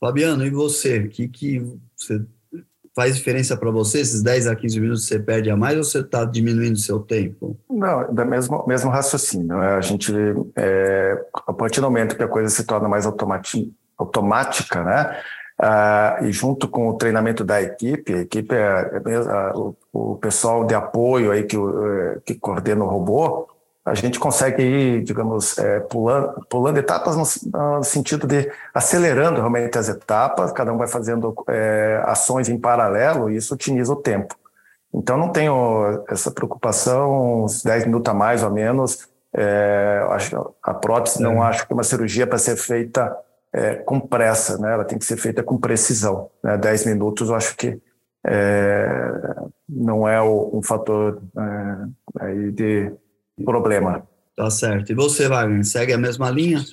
Fabiano, 0.00 0.44
e 0.46 0.50
você? 0.50 0.98
O 0.98 1.08
que, 1.10 1.28
que 1.28 1.62
você 1.94 2.24
faz 2.96 3.16
diferença 3.16 3.56
para 3.56 3.70
você? 3.70 4.00
Esses 4.00 4.22
10 4.22 4.46
a 4.46 4.56
15 4.56 4.80
minutos 4.80 5.06
você 5.06 5.18
perde 5.18 5.50
a 5.50 5.56
mais 5.56 5.76
ou 5.76 5.84
você 5.84 6.00
está 6.00 6.24
diminuindo 6.24 6.78
seu 6.78 6.98
tempo? 7.00 7.56
Não, 7.68 8.12
da 8.12 8.24
mesmo, 8.24 8.64
mesmo 8.66 8.90
raciocínio. 8.90 9.58
Né? 9.58 9.74
A 9.76 9.80
gente, 9.82 10.12
é, 10.56 11.22
a 11.46 11.52
partir 11.52 11.80
do 11.80 11.86
momento 11.86 12.16
que 12.16 12.22
a 12.22 12.28
coisa 12.28 12.48
se 12.48 12.64
torna 12.64 12.88
mais 12.88 13.04
automática, 13.06 14.82
né? 14.82 15.20
Ah, 15.62 16.20
e 16.22 16.32
junto 16.32 16.66
com 16.66 16.88
o 16.88 16.94
treinamento 16.96 17.44
da 17.44 17.60
equipe, 17.60 18.14
a 18.14 18.20
equipe 18.20 18.54
é, 18.54 19.02
é 19.06 19.52
o, 19.54 19.76
o, 19.92 20.16
pessoal 20.16 20.64
de 20.64 20.74
apoio 20.74 21.30
aí 21.30 21.42
que, 21.42 21.54
é, 21.54 22.18
que 22.24 22.34
coordena 22.34 22.82
o 22.82 22.88
robô, 22.88 23.46
a 23.84 23.94
gente 23.94 24.18
consegue 24.18 24.62
ir, 24.62 25.02
digamos, 25.02 25.58
é, 25.58 25.80
pulando, 25.80 26.46
pulando 26.48 26.78
etapas 26.78 27.16
no, 27.16 27.76
no, 27.78 27.82
sentido 27.82 28.26
de 28.26 28.50
acelerando 28.74 29.36
realmente 29.36 29.78
as 29.78 29.88
etapas, 29.88 30.52
cada 30.52 30.72
um 30.72 30.76
vai 30.76 30.86
fazendo 30.86 31.34
é, 31.48 32.02
ações 32.04 32.48
em 32.48 32.58
paralelo 32.58 33.30
e 33.30 33.36
isso 33.36 33.54
otimiza 33.54 33.92
o 33.92 33.96
tempo. 33.96 34.36
Então 34.92 35.16
não 35.16 35.30
tenho 35.30 36.04
essa 36.08 36.30
preocupação, 36.30 37.44
uns 37.44 37.62
10 37.62 37.86
minutos 37.86 38.10
a 38.10 38.14
mais 38.14 38.42
ou 38.42 38.50
menos. 38.50 39.08
É, 39.32 40.04
acho, 40.10 40.54
a 40.62 40.74
prótese 40.74 41.22
não 41.22 41.42
acho 41.42 41.66
que 41.66 41.72
é 41.72 41.74
uma 41.74 41.84
cirurgia 41.84 42.26
para 42.26 42.38
ser 42.38 42.56
feita 42.56 43.16
é, 43.52 43.76
com 43.76 44.00
pressa, 44.00 44.58
né? 44.58 44.74
ela 44.74 44.84
tem 44.84 44.98
que 44.98 45.04
ser 45.04 45.16
feita 45.16 45.42
com 45.42 45.56
precisão. 45.56 46.28
Né? 46.42 46.56
Dez 46.58 46.84
minutos 46.84 47.28
eu 47.28 47.34
acho 47.34 47.56
que 47.56 47.80
é, 48.26 49.12
não 49.68 50.06
é 50.06 50.20
o, 50.20 50.50
um 50.52 50.62
fator 50.62 51.22
é, 52.20 52.34
de 52.50 52.92
problema. 53.44 54.06
Tá 54.36 54.50
certo. 54.50 54.90
E 54.90 54.94
você, 54.94 55.28
Wagner, 55.28 55.64
segue 55.64 55.92
a 55.92 55.98
mesma 55.98 56.30
linha? 56.30 56.64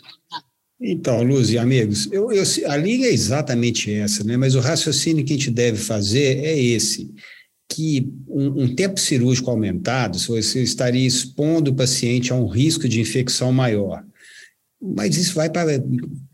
Então, 0.80 1.24
Luz 1.24 1.50
e 1.50 1.58
amigos, 1.58 2.08
eu, 2.12 2.32
eu, 2.32 2.44
a 2.68 2.78
linha 2.78 3.08
é 3.08 3.14
exatamente 3.14 3.92
essa, 3.92 4.24
né? 4.24 4.38
mas 4.38 4.54
o 4.54 4.60
raciocínio 4.60 5.26
que 5.26 5.34
a 5.34 5.36
gente 5.36 5.50
deve 5.50 5.78
fazer 5.78 6.38
é 6.38 6.58
esse, 6.58 7.12
que 7.68 8.14
um, 8.28 8.64
um 8.64 8.76
tempo 8.76 9.00
cirúrgico 9.00 9.50
aumentado, 9.50 10.20
você 10.20 10.62
estaria 10.62 11.06
expondo 11.06 11.72
o 11.72 11.76
paciente 11.76 12.32
a 12.32 12.36
um 12.36 12.48
risco 12.48 12.88
de 12.88 13.02
infecção 13.02 13.52
maior. 13.52 14.04
Mas 14.80 15.18
isso 15.18 15.34
vai 15.34 15.50
para 15.50 15.84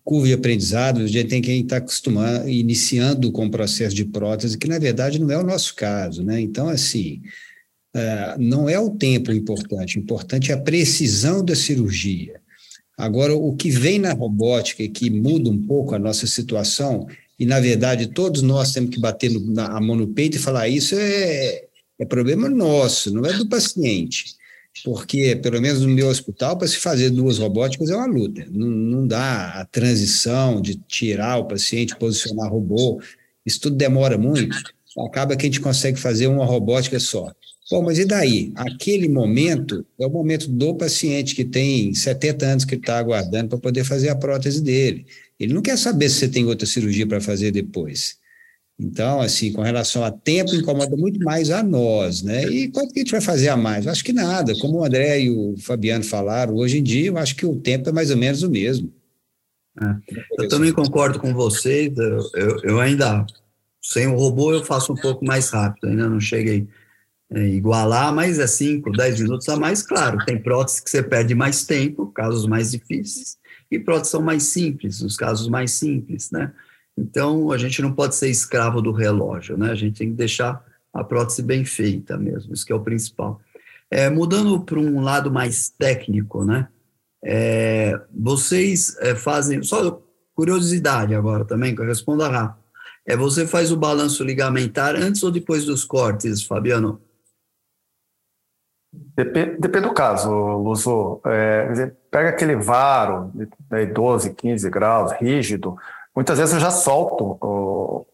curva 0.04 0.28
de 0.28 0.34
aprendizado, 0.34 1.02
a 1.02 1.08
gente 1.08 1.30
tem 1.30 1.42
quem 1.42 1.62
está 1.62 1.78
acostumando, 1.78 2.50
iniciando 2.50 3.32
com 3.32 3.46
o 3.46 3.52
processo 3.52 3.96
de 3.96 4.04
prótese, 4.04 4.58
que 4.58 4.68
na 4.68 4.78
verdade 4.78 5.20
não 5.20 5.32
é 5.32 5.38
o 5.38 5.46
nosso 5.46 5.74
caso, 5.76 6.24
né? 6.24 6.42
Então, 6.42 6.68
assim, 6.68 7.22
é, 7.96 8.36
não 8.38 8.68
é 8.68 8.80
o 8.80 8.90
tempo 8.90 9.32
importante, 9.32 9.98
o 9.98 10.02
importante 10.02 10.52
é 10.52 10.56
a 10.56 10.62
precisão 10.62 11.44
da 11.44 11.56
cirurgia. 11.56 12.42
Agora, 12.98 13.36
o 13.36 13.56
que 13.56 13.70
vem 13.70 14.00
na 14.00 14.14
robótica 14.14 14.84
e 14.84 14.90
que 14.90 15.10
muda 15.10 15.50
um 15.50 15.62
pouco 15.66 15.96
a 15.96 16.00
nossa 16.00 16.28
situação, 16.28 17.08
e 17.40 17.46
na 17.46 17.60
verdade 17.60 18.08
todos 18.08 18.42
nós 18.42 18.72
temos 18.72 18.92
que 18.92 19.00
bater 19.00 19.32
no, 19.32 19.54
na, 19.54 19.78
a 19.78 19.82
mão 19.82 19.96
no 19.96 20.08
peito 20.08 20.38
e 20.38 20.40
falar: 20.40 20.68
isso 20.68 20.96
é, 20.96 21.64
é 22.00 22.06
problema 22.06 22.48
nosso, 22.50 23.14
não 23.14 23.26
é 23.26 23.34
do 23.34 23.48
paciente. 23.48 24.36
Porque, 24.84 25.36
pelo 25.36 25.62
menos 25.62 25.82
no 25.82 25.90
meu 25.90 26.08
hospital, 26.08 26.58
para 26.58 26.68
se 26.68 26.78
fazer 26.78 27.12
duas 27.12 27.38
robóticas 27.38 27.92
é 27.92 27.96
uma 27.96 28.08
luta. 28.08 28.44
Não, 28.50 28.68
não 28.68 29.08
dá 29.08 29.62
a 29.62 29.66
transição 29.66 30.60
de 30.60 30.76
tirar 30.76 31.38
o 31.38 31.46
paciente, 31.46 31.96
posicionar 31.96 32.50
robô, 32.50 33.00
isso 33.46 33.62
tudo 33.62 33.76
demora 33.76 34.18
muito. 34.18 34.58
Acaba 35.08 35.36
que 35.36 35.44
a 35.44 35.46
gente 35.46 35.62
consegue 35.62 36.00
fazer 36.00 36.28
uma 36.28 36.46
robótica 36.46 37.00
só. 37.00 37.32
Bom, 37.74 37.82
mas 37.82 37.98
e 37.98 38.06
daí? 38.06 38.52
Aquele 38.54 39.10
momento 39.10 39.84
é 40.00 40.06
o 40.06 40.10
momento 40.12 40.48
do 40.48 40.76
paciente 40.76 41.34
que 41.34 41.44
tem 41.44 41.92
70 41.92 42.46
anos 42.46 42.66
que 42.66 42.76
está 42.76 43.00
aguardando 43.00 43.50
para 43.50 43.58
poder 43.58 43.84
fazer 43.84 44.10
a 44.10 44.16
prótese 44.16 44.62
dele. 44.62 45.08
Ele 45.40 45.56
não 45.56 45.62
quer 45.64 45.76
saber 45.76 46.08
se 46.08 46.18
você 46.18 46.28
tem 46.28 46.46
outra 46.46 46.68
cirurgia 46.68 47.08
para 47.08 47.20
fazer 47.20 47.50
depois. 47.50 48.18
Então, 48.80 49.20
assim, 49.20 49.52
com 49.52 49.64
relação 49.64 50.04
a 50.04 50.12
tempo, 50.12 50.54
incomoda 50.54 50.96
muito 50.96 51.20
mais 51.26 51.50
a 51.50 51.64
nós, 51.64 52.22
né? 52.22 52.46
E 52.46 52.68
quanto 52.68 52.94
que 52.94 53.00
a 53.00 53.02
gente 53.02 53.12
vai 53.12 53.22
fazer 53.22 53.50
a 53.50 53.58
mais? 53.58 53.88
Eu 53.88 53.92
acho 53.92 54.04
que 54.04 54.14
nada. 54.14 54.54
Como 54.60 54.78
o 54.78 54.84
André 54.84 55.22
e 55.22 55.32
o 55.32 55.56
Fabiano 55.58 56.04
falaram, 56.04 56.54
hoje 56.54 56.78
em 56.78 56.84
dia, 56.84 57.08
eu 57.08 57.18
acho 57.18 57.36
que 57.36 57.44
o 57.48 57.56
tempo 57.56 57.90
é 57.90 57.92
mais 57.92 58.12
ou 58.12 58.18
menos 58.18 58.44
o 58.44 58.52
mesmo. 58.52 58.94
É. 59.82 60.44
Eu 60.44 60.48
também 60.48 60.72
concordo 60.72 61.18
com 61.18 61.34
vocês. 61.34 61.92
Eu, 62.36 62.62
eu, 62.62 62.80
ainda, 62.80 63.26
sem 63.82 64.06
o 64.06 64.16
robô, 64.16 64.54
eu 64.54 64.64
faço 64.64 64.94
um 64.94 64.96
pouco 64.96 65.26
mais 65.26 65.50
rápido. 65.50 65.88
Ainda 65.88 66.08
não 66.08 66.20
cheguei 66.20 66.68
é, 67.34 67.48
igualar, 67.48 68.14
mas 68.14 68.38
é 68.38 68.46
5, 68.46 68.92
10 68.92 69.22
minutos 69.22 69.50
a 69.50 69.58
mais, 69.58 69.82
claro. 69.82 70.24
Tem 70.26 70.42
próteses 70.42 70.80
que 70.80 70.90
você 70.90 71.02
perde 71.02 71.34
mais 71.34 71.66
tempo, 71.66 72.08
casos 72.08 72.46
mais 72.46 72.72
difíceis, 72.72 73.38
e 73.72 73.80
próteses 73.80 74.12
são 74.12 74.22
mais 74.22 74.44
simples, 74.44 75.02
os 75.02 75.18
casos 75.18 75.48
mais 75.48 75.72
simples, 75.72 76.30
né? 76.32 76.54
Então, 76.96 77.52
a 77.52 77.58
gente 77.58 77.82
não 77.82 77.92
pode 77.92 78.16
ser 78.16 78.30
escravo 78.30 78.82
do 78.82 78.92
relógio, 78.92 79.58
né? 79.58 79.72
A 79.72 79.76
gente 79.76 79.98
tem 79.98 80.10
que 80.10 80.16
deixar 80.16 80.64
a 80.94 81.04
prótese 81.04 81.42
bem 81.42 81.66
feita 81.66 82.18
mesmo, 82.18 82.54
isso 82.54 82.66
que 82.66 82.72
é 82.72 82.76
o 82.76 82.84
principal. 82.84 83.42
É, 83.90 84.10
mudando 84.12 84.62
para 84.62 84.80
um 84.80 85.02
lado 85.02 85.32
mais 85.32 85.70
técnico, 85.70 86.46
né? 86.46 86.68
É, 87.26 88.00
vocês 88.14 88.96
é, 89.00 89.16
fazem, 89.16 89.64
só 89.64 90.02
curiosidade 90.36 91.16
agora 91.16 91.46
também, 91.46 91.74
que 91.74 91.82
eu 91.82 91.86
respondo 91.86 92.24
rápido. 92.24 92.62
É, 93.08 93.18
você 93.18 93.48
faz 93.48 93.72
o 93.72 93.78
balanço 93.78 94.24
ligamentar 94.24 94.96
antes 94.96 95.24
ou 95.24 95.32
depois 95.32 95.66
dos 95.66 95.84
cortes, 95.84 96.44
Fabiano? 96.44 97.02
Depende, 99.16 99.58
depende 99.60 99.88
do 99.88 99.94
caso, 99.94 100.30
Luzo. 100.32 101.20
É, 101.26 101.92
pega 102.12 102.30
aquele 102.30 102.56
varo 102.56 103.32
de 103.34 103.86
12, 103.88 104.34
15 104.34 104.70
graus, 104.70 105.12
rígido. 105.14 105.76
Muitas 106.16 106.38
vezes 106.38 106.54
eu 106.54 106.60
já 106.60 106.70
solto 106.70 107.38
o 107.42 108.06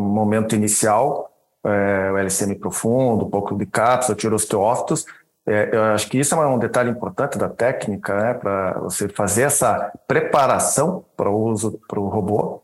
momento 0.00 0.54
inicial, 0.54 1.30
é, 1.64 2.10
o 2.12 2.18
LCM 2.18 2.54
profundo, 2.56 3.26
um 3.26 3.30
pouco 3.30 3.56
de 3.56 3.66
cápsula, 3.66 4.16
tiro 4.16 4.36
os 4.36 4.46
teófitos. 4.46 5.04
É, 5.46 5.70
eu 5.72 5.82
acho 5.84 6.08
que 6.08 6.18
isso 6.18 6.34
é 6.34 6.46
um 6.46 6.58
detalhe 6.58 6.90
importante 6.90 7.36
da 7.36 7.48
técnica, 7.48 8.14
né, 8.14 8.34
para 8.34 8.78
você 8.78 9.08
fazer 9.08 9.42
essa 9.42 9.92
preparação 10.06 11.04
para 11.16 11.28
o 11.28 11.36
uso 11.36 11.80
para 11.88 11.98
o 11.98 12.08
robô. 12.08 12.62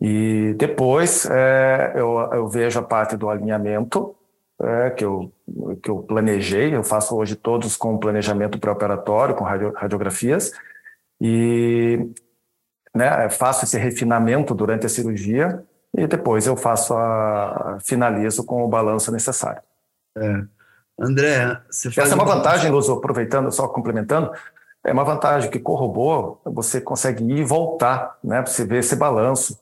E 0.00 0.54
depois 0.58 1.26
é, 1.30 1.92
eu, 1.94 2.18
eu 2.32 2.48
vejo 2.48 2.78
a 2.78 2.82
parte 2.82 3.16
do 3.16 3.30
alinhamento, 3.30 4.14
é, 4.60 4.90
que, 4.90 5.04
eu, 5.04 5.32
que 5.82 5.90
eu 5.90 5.98
planejei, 5.98 6.74
eu 6.74 6.82
faço 6.82 7.16
hoje 7.16 7.36
todos 7.36 7.76
com 7.76 7.98
planejamento 7.98 8.58
pré-operatório, 8.58 9.34
com 9.34 9.44
radio, 9.44 9.72
radiografias, 9.74 10.52
e 11.20 12.10
né, 12.94 13.28
faço 13.28 13.64
esse 13.64 13.78
refinamento 13.78 14.54
durante 14.54 14.86
a 14.86 14.88
cirurgia, 14.88 15.62
e 15.96 16.06
depois 16.06 16.46
eu 16.46 16.56
faço 16.56 16.94
a, 16.94 17.78
finalizo 17.84 18.44
com 18.44 18.64
o 18.64 18.68
balanço 18.68 19.12
necessário. 19.12 19.62
É. 20.16 20.42
André, 20.98 21.60
você 21.70 21.90
faz 21.90 22.06
Essa 22.06 22.14
é 22.14 22.22
uma 22.22 22.34
vantagem, 22.34 22.70
Luz, 22.70 22.88
aproveitando, 22.88 23.52
só 23.52 23.68
complementando, 23.68 24.32
é 24.82 24.92
uma 24.92 25.04
vantagem 25.04 25.50
que 25.50 25.58
com 25.58 25.72
o 25.72 25.76
robô 25.76 26.38
você 26.44 26.80
consegue 26.80 27.24
ir 27.24 27.38
e 27.38 27.44
voltar, 27.44 28.16
né? 28.22 28.42
Você 28.46 28.64
vê 28.64 28.78
esse 28.78 28.94
balanço. 28.94 29.58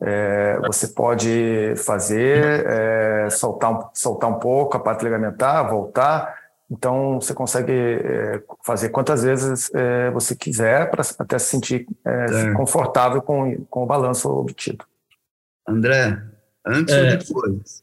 É, 0.00 0.60
você 0.60 0.88
pode 0.88 1.74
fazer, 1.76 2.64
é, 2.66 3.30
soltar, 3.30 3.72
um, 3.72 3.88
soltar 3.92 4.30
um 4.30 4.38
pouco 4.38 4.76
a 4.76 4.80
parte 4.80 5.02
ligamentar, 5.02 5.68
voltar. 5.68 6.38
Então, 6.70 7.20
você 7.20 7.34
consegue 7.34 7.72
é, 7.72 8.42
fazer 8.62 8.90
quantas 8.90 9.24
vezes 9.24 9.70
é, 9.74 10.10
você 10.10 10.36
quiser 10.36 10.90
para 10.90 11.02
até 11.18 11.38
se 11.38 11.46
sentir 11.46 11.86
é, 12.04 12.52
confortável 12.52 13.20
com, 13.22 13.64
com 13.64 13.82
o 13.82 13.86
balanço 13.86 14.28
obtido. 14.28 14.84
André, 15.66 16.22
antes 16.64 16.94
ou 16.94 17.00
é, 17.00 17.16
depois? 17.16 17.82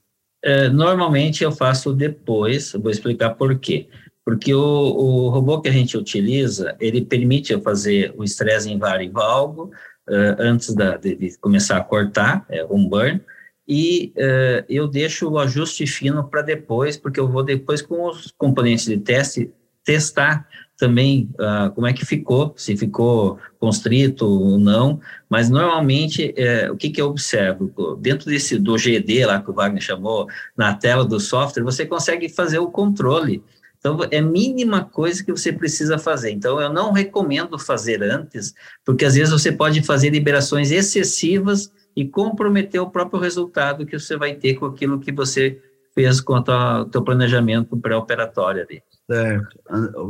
normalmente 0.73 1.43
eu 1.43 1.51
faço 1.51 1.91
depois, 1.91 2.73
vou 2.73 2.91
explicar 2.91 3.31
por 3.31 3.57
quê. 3.57 3.89
Porque 4.23 4.53
o, 4.53 4.59
o 4.59 5.29
robô 5.29 5.61
que 5.61 5.69
a 5.69 5.71
gente 5.71 5.97
utiliza, 5.97 6.75
ele 6.79 7.05
permite 7.05 7.51
eu 7.51 7.61
fazer 7.61 8.13
o 8.17 8.23
estresse 8.23 8.71
e 8.71 9.09
valgo, 9.09 9.71
uh, 10.09 10.35
antes 10.39 10.73
da, 10.73 10.97
de, 10.97 11.15
de, 11.15 11.37
começar 11.39 11.77
a 11.77 11.83
cortar, 11.83 12.45
é 12.49 12.65
um 12.65 12.87
burn, 12.87 13.21
e 13.67 14.13
uh, 14.17 14.65
eu 14.69 14.87
deixo 14.87 15.29
o 15.29 15.39
ajuste 15.39 15.87
fino 15.87 16.23
para 16.27 16.41
depois, 16.41 16.97
porque 16.97 17.19
eu 17.19 17.27
vou 17.27 17.43
depois 17.43 17.81
com 17.81 18.07
os 18.07 18.31
componentes 18.37 18.85
de 18.85 18.97
teste 18.97 19.51
testar 19.83 20.47
também 20.77 21.29
uh, 21.35 21.71
como 21.73 21.87
é 21.87 21.93
que 21.93 22.05
ficou, 22.05 22.53
se 22.57 22.75
ficou 22.75 23.39
constrito 23.59 24.25
ou 24.25 24.59
não, 24.59 24.99
mas 25.29 25.49
normalmente 25.49 26.35
uh, 26.37 26.73
o 26.73 26.77
que, 26.77 26.89
que 26.89 27.01
eu 27.01 27.07
observo? 27.07 27.71
Dentro 27.99 28.29
desse 28.29 28.59
do 28.59 28.77
GD 28.77 29.25
lá 29.25 29.41
que 29.41 29.49
o 29.49 29.53
Wagner 29.53 29.81
chamou, 29.81 30.27
na 30.55 30.73
tela 30.73 31.05
do 31.05 31.19
software, 31.19 31.63
você 31.63 31.85
consegue 31.85 32.27
fazer 32.27 32.59
o 32.59 32.69
controle 32.69 33.41
então, 33.85 33.99
é 34.09 34.17
a 34.17 34.21
mínima 34.21 34.83
coisa 34.83 35.23
que 35.23 35.31
você 35.31 35.53
precisa 35.53 35.99
fazer. 35.99 36.31
Então, 36.31 36.59
eu 36.59 36.73
não 36.73 36.91
recomendo 36.91 37.59
fazer 37.59 38.01
antes, 38.01 38.51
porque 38.83 39.05
às 39.05 39.13
vezes 39.13 39.31
você 39.31 39.51
pode 39.51 39.83
fazer 39.83 40.09
liberações 40.09 40.71
excessivas 40.71 41.71
e 41.95 42.03
comprometer 42.03 42.81
o 42.81 42.89
próprio 42.89 43.19
resultado 43.19 43.85
que 43.85 43.99
você 43.99 44.17
vai 44.17 44.33
ter 44.33 44.55
com 44.55 44.65
aquilo 44.65 44.99
que 44.99 45.11
você 45.11 45.61
fez 45.93 46.19
quanto 46.19 46.51
ao 46.51 46.85
teu 46.85 47.03
planejamento 47.03 47.77
pré-operatório 47.77 48.63
ali. 48.63 48.81
Certo. 49.07 49.59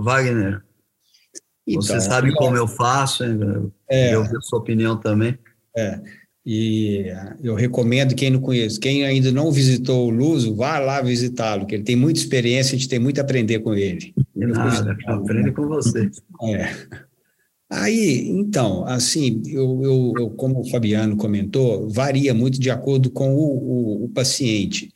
Wagner, 0.02 0.64
então, 1.68 1.82
você 1.82 2.00
sabe 2.00 2.34
como 2.34 2.56
eu 2.56 2.70
faço, 2.70 3.26
hein? 3.26 3.74
É, 3.90 4.16
eu 4.16 4.22
a 4.22 4.42
sua 4.42 4.60
opinião 4.60 4.96
também. 4.96 5.38
É. 5.76 6.00
E 6.46 7.06
eu 7.42 7.56
recomendo 7.56 8.14
quem 8.14 8.30
não 8.30 8.40
conhece, 8.40 8.80
quem 8.80 9.04
ainda 9.04 9.32
não 9.32 9.52
visitou 9.52 10.08
o 10.08 10.12
Luso, 10.12 10.56
vá 10.56 10.78
lá 10.78 11.02
visitá-lo, 11.02 11.66
que 11.66 11.74
ele 11.74 11.84
tem 11.84 11.96
muita 11.96 12.20
experiência, 12.20 12.76
a 12.76 12.78
gente 12.78 12.88
tem 12.88 13.00
muito 13.00 13.18
a 13.20 13.24
aprender 13.24 13.60
com 13.60 13.74
ele. 13.74 14.14
De 14.36 14.46
nada, 14.46 14.96
aprende 15.08 15.52
com 15.52 15.68
você. 15.68 16.12
É. 16.44 16.70
Aí, 17.68 18.30
então, 18.30 18.86
assim, 18.86 19.42
eu, 19.48 19.82
eu, 19.84 20.14
eu, 20.20 20.30
como 20.32 20.60
o 20.60 20.70
Fabiano 20.70 21.18
comentou, 21.18 21.90
varia 21.90 22.32
muito 22.32 22.60
de 22.60 22.70
acordo 22.70 23.10
com 23.10 23.34
o, 23.34 23.40
o, 23.40 24.06
o 24.06 24.10
paciente. 24.10 24.92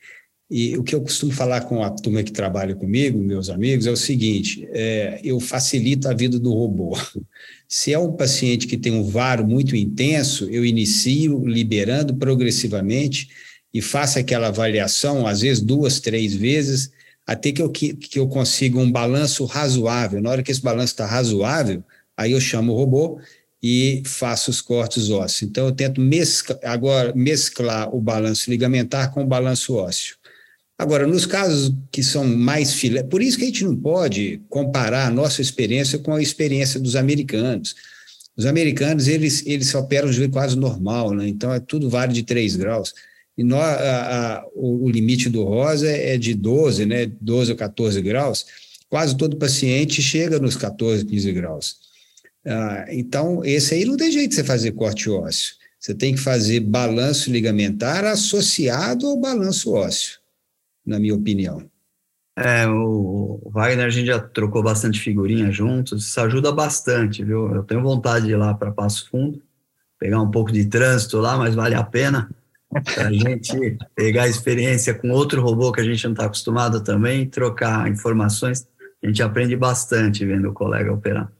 E 0.50 0.76
o 0.76 0.82
que 0.82 0.94
eu 0.94 1.00
costumo 1.00 1.30
falar 1.30 1.60
com 1.60 1.80
a 1.80 1.90
turma 1.90 2.24
que 2.24 2.32
trabalha 2.32 2.74
comigo, 2.74 3.22
meus 3.22 3.48
amigos, 3.48 3.86
é 3.86 3.90
o 3.90 3.96
seguinte: 3.96 4.66
é, 4.72 5.20
eu 5.22 5.38
facilito 5.38 6.08
a 6.08 6.14
vida 6.14 6.40
do 6.40 6.52
robô. 6.52 6.98
Se 7.68 7.92
é 7.92 7.98
um 7.98 8.12
paciente 8.12 8.66
que 8.66 8.76
tem 8.76 8.92
um 8.92 9.04
varo 9.04 9.46
muito 9.46 9.76
intenso, 9.76 10.48
eu 10.50 10.64
inicio 10.64 11.46
liberando 11.46 12.16
progressivamente 12.16 13.28
e 13.72 13.80
faço 13.80 14.18
aquela 14.18 14.48
avaliação, 14.48 15.24
às 15.24 15.42
vezes 15.42 15.62
duas, 15.62 16.00
três 16.00 16.34
vezes, 16.34 16.90
até 17.24 17.52
que 17.52 17.62
eu, 17.62 17.70
que, 17.70 17.94
que 17.94 18.18
eu 18.18 18.26
consiga 18.26 18.76
um 18.76 18.90
balanço 18.90 19.44
razoável. 19.44 20.20
Na 20.20 20.30
hora 20.30 20.42
que 20.42 20.50
esse 20.50 20.60
balanço 20.60 20.94
está 20.94 21.06
razoável, 21.06 21.84
aí 22.16 22.32
eu 22.32 22.40
chamo 22.40 22.72
o 22.72 22.76
robô 22.76 23.20
e 23.62 24.02
faço 24.04 24.50
os 24.50 24.60
cortes 24.60 25.10
ósseos. 25.10 25.48
Então, 25.48 25.66
eu 25.66 25.72
tento 25.72 26.00
agora 26.64 27.14
mesclar 27.14 27.94
o 27.94 28.00
balanço 28.00 28.50
ligamentar 28.50 29.12
com 29.12 29.22
o 29.22 29.26
balanço 29.26 29.76
ósseo. 29.76 30.16
Agora, 30.80 31.06
nos 31.06 31.26
casos 31.26 31.74
que 31.92 32.02
são 32.02 32.24
mais 32.24 32.72
filé, 32.72 33.02
por 33.02 33.20
isso 33.20 33.36
que 33.36 33.44
a 33.44 33.46
gente 33.48 33.64
não 33.64 33.76
pode 33.76 34.40
comparar 34.48 35.06
a 35.06 35.10
nossa 35.10 35.42
experiência 35.42 35.98
com 35.98 36.14
a 36.14 36.22
experiência 36.22 36.80
dos 36.80 36.96
americanos. 36.96 37.74
Os 38.34 38.46
americanos, 38.46 39.06
eles, 39.06 39.44
eles 39.44 39.74
operam 39.74 40.10
de 40.10 40.26
quase 40.28 40.56
normal, 40.56 41.12
né? 41.12 41.28
então 41.28 41.52
é 41.52 41.60
tudo 41.60 41.90
vale 41.90 42.14
de 42.14 42.22
3 42.22 42.56
graus. 42.56 42.94
E 43.36 43.44
nós, 43.44 43.62
a, 43.62 44.38
a, 44.38 44.46
o, 44.54 44.86
o, 44.86 44.90
limite 44.90 45.28
do 45.28 45.44
rosa 45.44 45.86
é 45.86 46.16
de 46.16 46.32
12, 46.32 46.86
né? 46.86 47.12
12 47.20 47.52
ou 47.52 47.58
14 47.58 48.00
graus. 48.00 48.46
Quase 48.88 49.14
todo 49.18 49.36
paciente 49.36 50.00
chega 50.00 50.38
nos 50.38 50.56
14, 50.56 51.04
15 51.04 51.32
graus. 51.32 51.76
Ah, 52.46 52.86
então, 52.88 53.44
esse 53.44 53.74
aí 53.74 53.84
não 53.84 53.98
tem 53.98 54.10
jeito 54.10 54.30
de 54.30 54.36
você 54.36 54.44
fazer 54.44 54.72
corte 54.72 55.10
ósseo. 55.10 55.56
Você 55.78 55.94
tem 55.94 56.14
que 56.14 56.20
fazer 56.20 56.60
balanço 56.60 57.30
ligamentar 57.30 58.02
associado 58.06 59.06
ao 59.06 59.18
balanço 59.18 59.74
ósseo 59.74 60.19
na 60.90 60.98
minha 60.98 61.14
opinião. 61.14 61.64
É, 62.36 62.66
o 62.66 63.40
Wagner, 63.52 63.86
a 63.86 63.90
gente 63.90 64.06
já 64.06 64.18
trocou 64.18 64.62
bastante 64.62 65.00
figurinha 65.00 65.50
juntos, 65.50 66.06
isso 66.06 66.20
ajuda 66.20 66.52
bastante, 66.52 67.24
viu? 67.24 67.54
Eu 67.54 67.62
tenho 67.62 67.82
vontade 67.82 68.26
de 68.26 68.32
ir 68.32 68.36
lá 68.36 68.54
para 68.54 68.70
Passo 68.70 69.08
Fundo, 69.10 69.42
pegar 69.98 70.20
um 70.20 70.30
pouco 70.30 70.50
de 70.50 70.64
trânsito 70.64 71.18
lá, 71.18 71.36
mas 71.36 71.54
vale 71.54 71.74
a 71.74 71.82
pena 71.84 72.30
para 72.94 73.08
a 73.08 73.12
gente 73.12 73.76
pegar 73.94 74.24
a 74.24 74.28
experiência 74.28 74.94
com 74.94 75.10
outro 75.10 75.42
robô 75.42 75.70
que 75.72 75.80
a 75.80 75.84
gente 75.84 76.02
não 76.04 76.12
está 76.12 76.26
acostumado 76.26 76.82
também, 76.82 77.28
trocar 77.28 77.90
informações, 77.90 78.66
a 79.02 79.06
gente 79.06 79.22
aprende 79.22 79.56
bastante 79.56 80.24
vendo 80.24 80.48
o 80.48 80.54
colega 80.54 80.92
operar. 80.92 81.30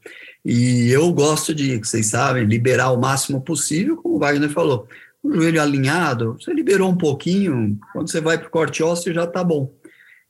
E 0.43 0.89
eu 0.89 1.11
gosto 1.13 1.53
de, 1.53 1.77
vocês 1.77 2.07
sabem, 2.07 2.45
liberar 2.45 2.91
o 2.91 2.99
máximo 2.99 3.41
possível, 3.41 3.97
como 3.97 4.15
o 4.15 4.19
Wagner 4.19 4.49
falou. 4.49 4.87
O 5.23 5.31
joelho 5.33 5.61
alinhado, 5.61 6.37
você 6.39 6.53
liberou 6.53 6.89
um 6.89 6.97
pouquinho, 6.97 7.79
quando 7.93 8.09
você 8.09 8.19
vai 8.19 8.37
para 8.37 8.47
o 8.47 8.51
corte 8.51 8.81
ósseo 8.81 9.13
já 9.13 9.25
está 9.25 9.43
bom. 9.43 9.73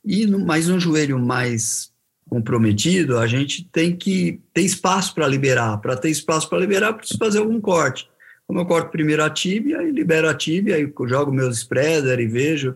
E 0.04 0.26
no, 0.26 0.38
mas 0.38 0.68
um 0.68 0.78
joelho 0.78 1.18
mais 1.18 1.92
comprometido, 2.28 3.18
a 3.18 3.26
gente 3.26 3.68
tem 3.70 3.94
que 3.94 4.40
ter 4.54 4.62
espaço 4.62 5.14
para 5.14 5.28
liberar. 5.28 5.78
Para 5.78 5.96
ter 5.96 6.10
espaço 6.10 6.48
para 6.48 6.58
liberar, 6.58 6.94
preciso 6.94 7.18
fazer 7.18 7.38
algum 7.38 7.60
corte. 7.60 8.08
Como 8.46 8.58
eu 8.58 8.66
corto 8.66 8.90
primeiro 8.90 9.22
a 9.22 9.30
tíbia, 9.30 9.82
e 9.82 9.90
libero 9.90 10.28
a 10.28 10.34
tíbia, 10.34 10.76
aí 10.76 10.92
jogo 11.06 11.32
meus 11.32 11.58
spreader 11.58 12.18
e 12.20 12.26
vejo. 12.26 12.74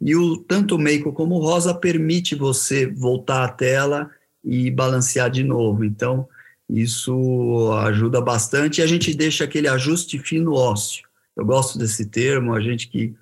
E 0.00 0.14
o, 0.14 0.36
tanto 0.36 0.76
o 0.76 0.78
Meiko 0.78 1.12
como 1.12 1.36
o 1.36 1.40
Rosa 1.40 1.74
permite 1.74 2.34
você 2.34 2.86
voltar 2.86 3.44
à 3.44 3.48
tela 3.48 4.10
e 4.44 4.70
balancear 4.70 5.30
de 5.30 5.42
novo. 5.42 5.84
Então, 5.84 6.28
isso 6.68 7.72
ajuda 7.80 8.20
bastante 8.20 8.80
e 8.80 8.82
a 8.82 8.86
gente 8.86 9.14
deixa 9.14 9.44
aquele 9.44 9.68
ajuste 9.68 10.18
fino 10.18 10.52
ósseo. 10.52 11.05
Eu 11.36 11.44
gosto 11.44 11.78
desse 11.78 12.06
termo, 12.06 12.54
a 12.54 12.60
gente 12.60 12.88
que 12.88 13.14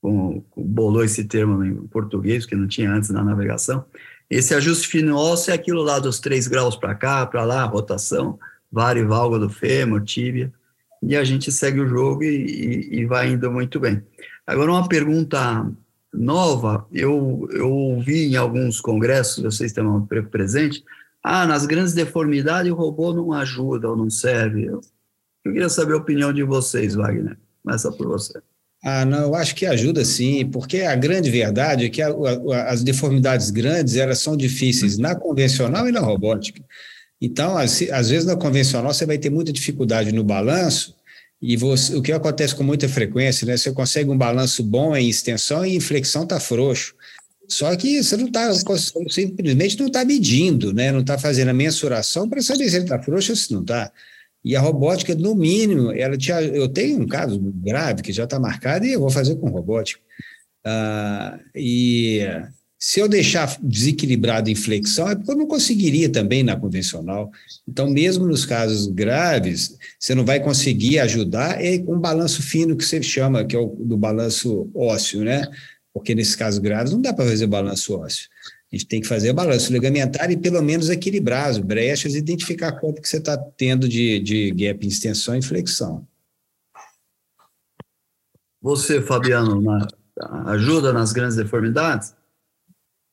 com, 0.00 0.42
bolou 0.56 1.04
esse 1.04 1.24
termo 1.24 1.64
em 1.64 1.86
português, 1.88 2.46
que 2.46 2.54
não 2.54 2.66
tinha 2.66 2.92
antes 2.92 3.10
na 3.10 3.22
navegação. 3.22 3.84
Esse 4.30 4.54
ajuste 4.54 4.88
fino 4.88 5.16
ósseo 5.16 5.50
é 5.50 5.54
aquilo 5.54 5.82
lá 5.82 5.98
dos 5.98 6.20
3 6.20 6.46
graus 6.46 6.76
para 6.76 6.94
cá, 6.94 7.26
para 7.26 7.44
lá, 7.44 7.64
rotação, 7.64 8.38
vário 8.70 9.08
válvula 9.08 9.40
do 9.40 9.50
fêmur, 9.50 10.02
tíbia 10.02 10.52
e 11.02 11.16
a 11.16 11.24
gente 11.24 11.50
segue 11.50 11.80
o 11.80 11.88
jogo 11.88 12.22
e, 12.22 12.28
e, 12.28 13.00
e 13.00 13.06
vai 13.06 13.30
indo 13.30 13.50
muito 13.50 13.80
bem. 13.80 14.02
Agora, 14.46 14.70
uma 14.70 14.88
pergunta 14.88 15.70
nova, 16.12 16.86
eu, 16.92 17.48
eu 17.52 17.70
ouvi 17.70 18.26
em 18.26 18.36
alguns 18.36 18.80
congressos, 18.80 19.42
vocês 19.42 19.70
estão 19.70 20.06
presente, 20.30 20.84
ah, 21.22 21.46
nas 21.46 21.66
grandes 21.66 21.94
deformidades 21.94 22.70
o 22.70 22.74
robô 22.74 23.12
não 23.12 23.32
ajuda 23.32 23.88
ou 23.88 23.96
não 23.96 24.10
serve. 24.10 24.70
Eu, 25.44 25.52
queria 25.52 25.68
saber 25.68 25.94
a 25.94 25.98
opinião 25.98 26.32
de 26.32 26.42
vocês, 26.42 26.94
Wagner. 26.94 27.36
Começa 27.62 27.90
por 27.92 28.08
você. 28.08 28.40
Ah, 28.82 29.04
não, 29.04 29.20
eu 29.20 29.34
acho 29.34 29.54
que 29.54 29.66
ajuda 29.66 30.04
sim, 30.04 30.46
porque 30.46 30.80
a 30.80 30.94
grande 30.96 31.30
verdade 31.30 31.84
é 31.84 31.90
que 31.90 32.00
a, 32.00 32.08
a, 32.08 32.70
as 32.70 32.82
deformidades 32.82 33.50
grandes 33.50 33.96
elas 33.96 34.18
são 34.20 34.36
difíceis 34.36 34.96
na 34.96 35.14
convencional 35.14 35.86
e 35.88 35.92
na 35.92 36.00
robótica. 36.00 36.64
Então, 37.20 37.58
às, 37.58 37.82
às 37.90 38.08
vezes 38.08 38.24
na 38.24 38.36
convencional 38.36 38.94
você 38.94 39.04
vai 39.04 39.18
ter 39.18 39.28
muita 39.28 39.52
dificuldade 39.52 40.12
no 40.12 40.24
balanço, 40.24 40.96
e 41.42 41.56
você, 41.56 41.94
o 41.96 42.02
que 42.02 42.12
acontece 42.12 42.54
com 42.54 42.62
muita 42.62 42.88
frequência, 42.88 43.46
né? 43.46 43.56
Você 43.56 43.72
consegue 43.72 44.10
um 44.10 44.18
balanço 44.18 44.62
bom 44.62 44.94
em 44.94 45.08
extensão 45.08 45.64
e 45.64 45.74
em 45.74 45.80
flexão 45.80 46.24
está 46.24 46.38
frouxo. 46.38 46.94
Só 47.48 47.74
que 47.76 48.02
você 48.02 48.16
não 48.16 48.26
está 48.26 48.52
simplesmente 49.08 49.78
não 49.78 49.86
está 49.86 50.04
medindo, 50.04 50.72
né? 50.72 50.92
Não 50.92 51.00
está 51.00 51.18
fazendo 51.18 51.48
a 51.48 51.54
mensuração 51.54 52.28
para 52.28 52.42
saber 52.42 52.68
se 52.68 52.76
ele 52.76 52.84
está 52.84 53.02
frouxo 53.02 53.32
ou 53.32 53.36
se 53.36 53.52
não 53.52 53.62
está. 53.62 53.90
E 54.44 54.56
a 54.56 54.60
robótica, 54.60 55.14
no 55.14 55.34
mínimo, 55.34 55.92
ela 55.92 56.16
te, 56.16 56.30
eu 56.30 56.68
tenho 56.68 57.00
um 57.00 57.06
caso 57.06 57.38
grave 57.38 58.02
que 58.02 58.12
já 58.12 58.24
está 58.24 58.38
marcado 58.38 58.86
e 58.86 58.92
eu 58.92 59.00
vou 59.00 59.10
fazer 59.10 59.36
com 59.36 59.50
robótica. 59.50 60.00
Ah, 60.64 61.38
e 61.54 62.20
se 62.78 62.98
eu 62.98 63.06
deixar 63.06 63.58
desequilibrado 63.62 64.48
em 64.48 64.54
flexão, 64.54 65.10
é 65.10 65.14
porque 65.14 65.30
eu 65.30 65.36
não 65.36 65.46
conseguiria 65.46 66.08
também 66.08 66.42
na 66.42 66.56
convencional. 66.56 67.30
Então, 67.68 67.90
mesmo 67.90 68.26
nos 68.26 68.46
casos 68.46 68.86
graves, 68.86 69.76
você 69.98 70.14
não 70.14 70.24
vai 70.24 70.40
conseguir 70.40 70.98
ajudar 71.00 71.62
é 71.62 71.78
com 71.78 71.96
um 71.96 72.00
balanço 72.00 72.42
fino 72.42 72.74
que 72.74 72.84
você 72.84 73.02
chama, 73.02 73.44
que 73.44 73.54
é 73.54 73.58
o 73.58 73.66
do 73.66 73.98
balanço 73.98 74.70
ósseo, 74.74 75.22
né? 75.22 75.46
Porque 75.92 76.14
nesses 76.14 76.34
casos 76.34 76.58
graves 76.58 76.92
não 76.92 77.02
dá 77.02 77.12
para 77.12 77.26
fazer 77.26 77.46
balanço 77.46 77.98
ósseo. 77.98 78.30
A 78.72 78.76
gente 78.76 78.86
tem 78.86 79.00
que 79.00 79.08
fazer 79.08 79.32
balanço 79.32 79.72
ligamentar 79.72 80.30
e 80.30 80.36
pelo 80.36 80.62
menos 80.62 80.90
equilibrar 80.90 81.48
as 81.48 81.58
brechas, 81.58 82.14
identificar 82.14 82.70
quanto 82.72 83.02
que 83.02 83.08
você 83.08 83.16
está 83.16 83.36
tendo 83.36 83.88
de, 83.88 84.20
de 84.20 84.52
gap 84.52 84.84
em 84.84 84.88
extensão 84.88 85.34
e 85.34 85.42
flexão. 85.42 86.06
Você, 88.62 89.02
Fabiano, 89.02 89.60
na, 89.60 89.88
ajuda 90.52 90.92
nas 90.92 91.12
grandes 91.12 91.36
deformidades? 91.36 92.14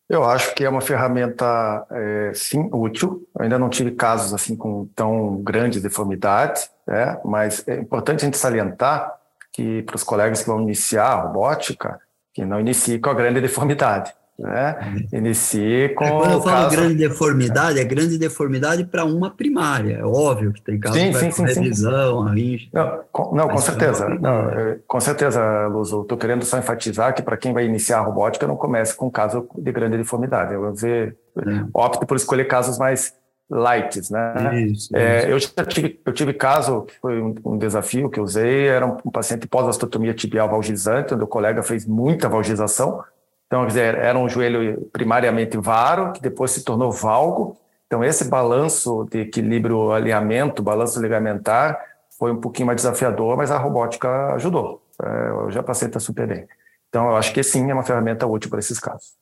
Eu 0.08 0.24
acho 0.24 0.54
que 0.54 0.63
é 0.63 0.70
uma 0.70 0.80
ferramenta, 0.80 1.88
é, 1.89 2.32
sim, 2.36 2.70
útil. 2.72 3.28
Eu 3.36 3.43
ainda 3.43 3.58
não 3.58 3.70
tive 3.70 3.91
casos 3.91 4.34
assim 4.34 4.56
com 4.56 4.86
tão 4.96 5.41
grandes 5.41 5.82
deformidades, 5.82 6.70
né? 6.86 7.20
mas 7.26 7.67
é 7.67 7.80
importante 7.80 8.22
a 8.22 8.26
gente 8.26 8.38
salientar 8.38 9.12
que 9.52 9.82
para 9.82 9.96
os 9.96 10.04
colegas 10.04 10.41
que 10.41 10.48
vão 10.48 10.62
iniciar 10.62 11.08
a 11.08 11.22
robótica, 11.24 12.00
que 12.32 12.46
não 12.46 12.60
inicie 12.60 13.00
com 13.00 13.10
a 13.10 13.13
grande 13.15 13.41
deformidade 13.41 14.13
né? 14.38 14.78
Uhum. 15.12 15.19
Inicie 15.19 15.89
com. 15.89 16.06
É, 16.06 16.12
quando 16.12 16.32
eu 16.34 16.41
falo 16.41 16.63
caso... 16.63 16.76
grande 16.76 16.95
deformidade, 16.95 17.80
é 17.80 17.84
grande 17.84 18.17
deformidade 18.17 18.86
para 18.86 19.04
uma 19.04 19.32
primária. 19.32 19.97
É 19.97 20.06
óbvio 20.06 20.54
que 20.54 20.62
tem 20.62 20.80
casos 20.80 21.00
sim, 21.00 21.43
revisão, 21.43 22.28
a. 22.28 22.36
Não, 22.73 23.04
com, 23.12 23.36
não, 23.36 23.47
com 23.47 23.58
certeza. 23.58 24.08
Não, 24.08 24.50
é, 24.50 24.80
com 24.88 25.00
certeza, 25.00 25.67
Luzo. 25.67 26.02
Estou 26.02 26.17
querendo 26.17 26.45
só 26.45 26.58
enfatizar 26.60 27.15
que 27.15 27.21
para 27.21 27.36
quem 27.36 27.52
vai 27.52 27.65
iniciar 27.65 27.97
a 28.00 28.02
robótica, 28.02 28.45
não 28.45 28.56
comece 28.56 28.95
com 28.95 29.10
caso 29.10 29.47
de 29.58 29.71
grande 29.71 29.97
deformidade. 29.97 30.54
Eu 30.54 30.62
vou 30.62 30.71
dizer, 30.71 31.17
é. 31.38 31.65
opte 31.73 32.06
por 32.06 32.15
escolher 32.15 32.45
casos 32.45 32.78
mais 32.78 33.15
lights, 33.50 34.10
né? 34.10 34.62
Isso, 34.62 34.95
é, 34.95 35.19
isso. 35.19 35.28
Eu 35.30 35.39
já 35.39 35.65
tive, 35.65 36.00
eu 36.06 36.13
tive 36.13 36.34
caso, 36.34 36.86
foi 37.02 37.21
um, 37.21 37.34
um, 37.45 37.58
desafio 37.58 38.10
que 38.10 38.19
eu 38.19 38.23
usei, 38.23 38.67
era 38.67 38.86
um, 38.86 38.97
um 39.06 39.12
paciente 39.12 39.47
pós-osteotomia 39.47 40.13
tibial 40.13 40.50
valgizante, 40.50 41.13
onde 41.13 41.23
o 41.23 41.28
colega 41.28 41.63
fez 41.63 41.86
muita 41.86 42.28
valgização, 42.28 43.02
então, 43.47 43.62
quer 43.62 43.67
dizer, 43.67 43.95
era 43.95 44.19
um 44.19 44.27
joelho 44.27 44.89
primariamente 44.91 45.57
varo, 45.57 46.12
que 46.12 46.21
depois 46.21 46.51
se 46.51 46.63
tornou 46.63 46.91
valgo. 46.91 47.57
Então, 47.88 48.03
esse 48.03 48.25
balanço 48.25 49.07
de 49.10 49.21
equilíbrio 49.21 49.91
alinhamento, 49.93 50.62
balanço 50.62 51.01
ligamentar, 51.01 51.79
foi 52.19 52.31
um 52.31 52.41
pouquinho 52.41 52.67
mais 52.67 52.75
desafiador, 52.75 53.38
mas 53.38 53.49
a 53.49 53.57
robótica 53.57 54.33
ajudou. 54.33 54.83
É, 55.01 55.51
já 55.51 55.63
passei 55.63 55.88
está 55.88 55.99
super 55.99 56.27
bem. 56.27 56.45
Então, 56.89 57.10
eu 57.10 57.15
acho 57.15 57.33
que 57.33 57.41
sim, 57.41 57.69
é 57.71 57.73
uma 57.73 57.83
ferramenta 57.83 58.27
útil 58.27 58.49
para 58.49 58.60
esses 58.60 58.79
casos. 58.79 59.13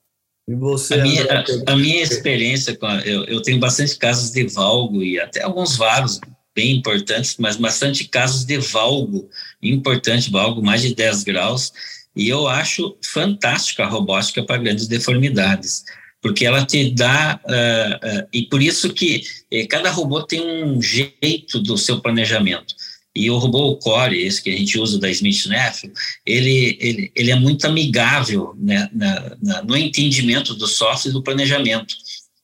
E 0.47 0.55
você? 0.55 0.95
A 0.95 1.03
minha, 1.03 1.23
a, 1.25 1.71
a 1.73 1.75
minha 1.75 2.01
experiência, 2.01 2.75
com 2.75 2.88
a, 2.88 3.01
eu, 3.01 3.25
eu 3.25 3.41
tenho 3.43 3.59
bastante 3.59 3.95
casos 3.97 4.31
de 4.31 4.47
valgo 4.47 5.03
e 5.03 5.19
até 5.19 5.43
alguns 5.43 5.77
varos 5.77 6.19
bem 6.55 6.77
importantes, 6.77 7.35
mas 7.38 7.57
bastante 7.57 8.07
casos 8.07 8.45
de 8.45 8.57
valgo 8.57 9.29
importante, 9.61 10.31
valgo 10.31 10.63
mais 10.63 10.81
de 10.81 10.95
10 10.95 11.23
graus, 11.23 11.73
e 12.15 12.30
eu 12.30 12.47
acho 12.47 12.95
fantástica 13.04 13.84
a 13.84 13.88
robótica 13.88 14.41
para 14.43 14.58
grandes 14.58 14.88
deformidades, 14.88 15.84
porque 16.21 16.45
ela 16.45 16.65
te 16.65 16.89
dá, 16.91 17.39
uh, 17.43 18.21
uh, 18.23 18.28
e 18.32 18.43
por 18.43 18.62
isso 18.62 18.93
que 18.93 19.23
uh, 19.54 19.67
cada 19.67 19.91
robô 19.91 20.23
tem 20.23 20.63
um 20.63 20.82
jeito 20.82 21.60
do 21.60 21.78
seu 21.78 21.99
planejamento. 21.99 22.73
E 23.13 23.30
o 23.30 23.38
robô 23.38 23.75
Core, 23.78 24.25
esse 24.25 24.41
que 24.41 24.49
a 24.49 24.58
gente 24.58 24.78
usa 24.80 24.99
da 24.99 25.10
Smith 25.10 25.45
Nephew, 25.45 25.91
ele, 26.25 26.78
ele, 26.82 27.12
ele 27.15 27.32
é 27.32 27.36
muito 27.36 27.65
amigável 27.65 28.54
né, 28.58 28.89
na, 28.91 29.38
na, 29.41 29.62
no 29.63 29.78
entendimento 29.78 30.54
do 30.54 30.67
software 30.67 31.12
e 31.12 31.13
do 31.13 31.23
planejamento. 31.23 31.95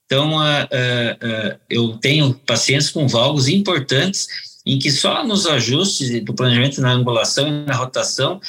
Então, 0.06 0.34
eu 1.70 1.98
tenho 1.98 2.34
pacientes 2.46 2.90
com 2.90 3.08
valgos 3.08 3.48
importantes 3.48 4.28
em 4.66 4.78
que 4.78 4.92
só 4.92 5.26
nos 5.26 5.46
ajustes 5.46 6.24
do 6.24 6.34
planejamento 6.34 6.82
na 6.82 6.92
angulação 6.92 7.48
e 7.48 7.66
na 7.66 7.76
rotação 7.76 8.40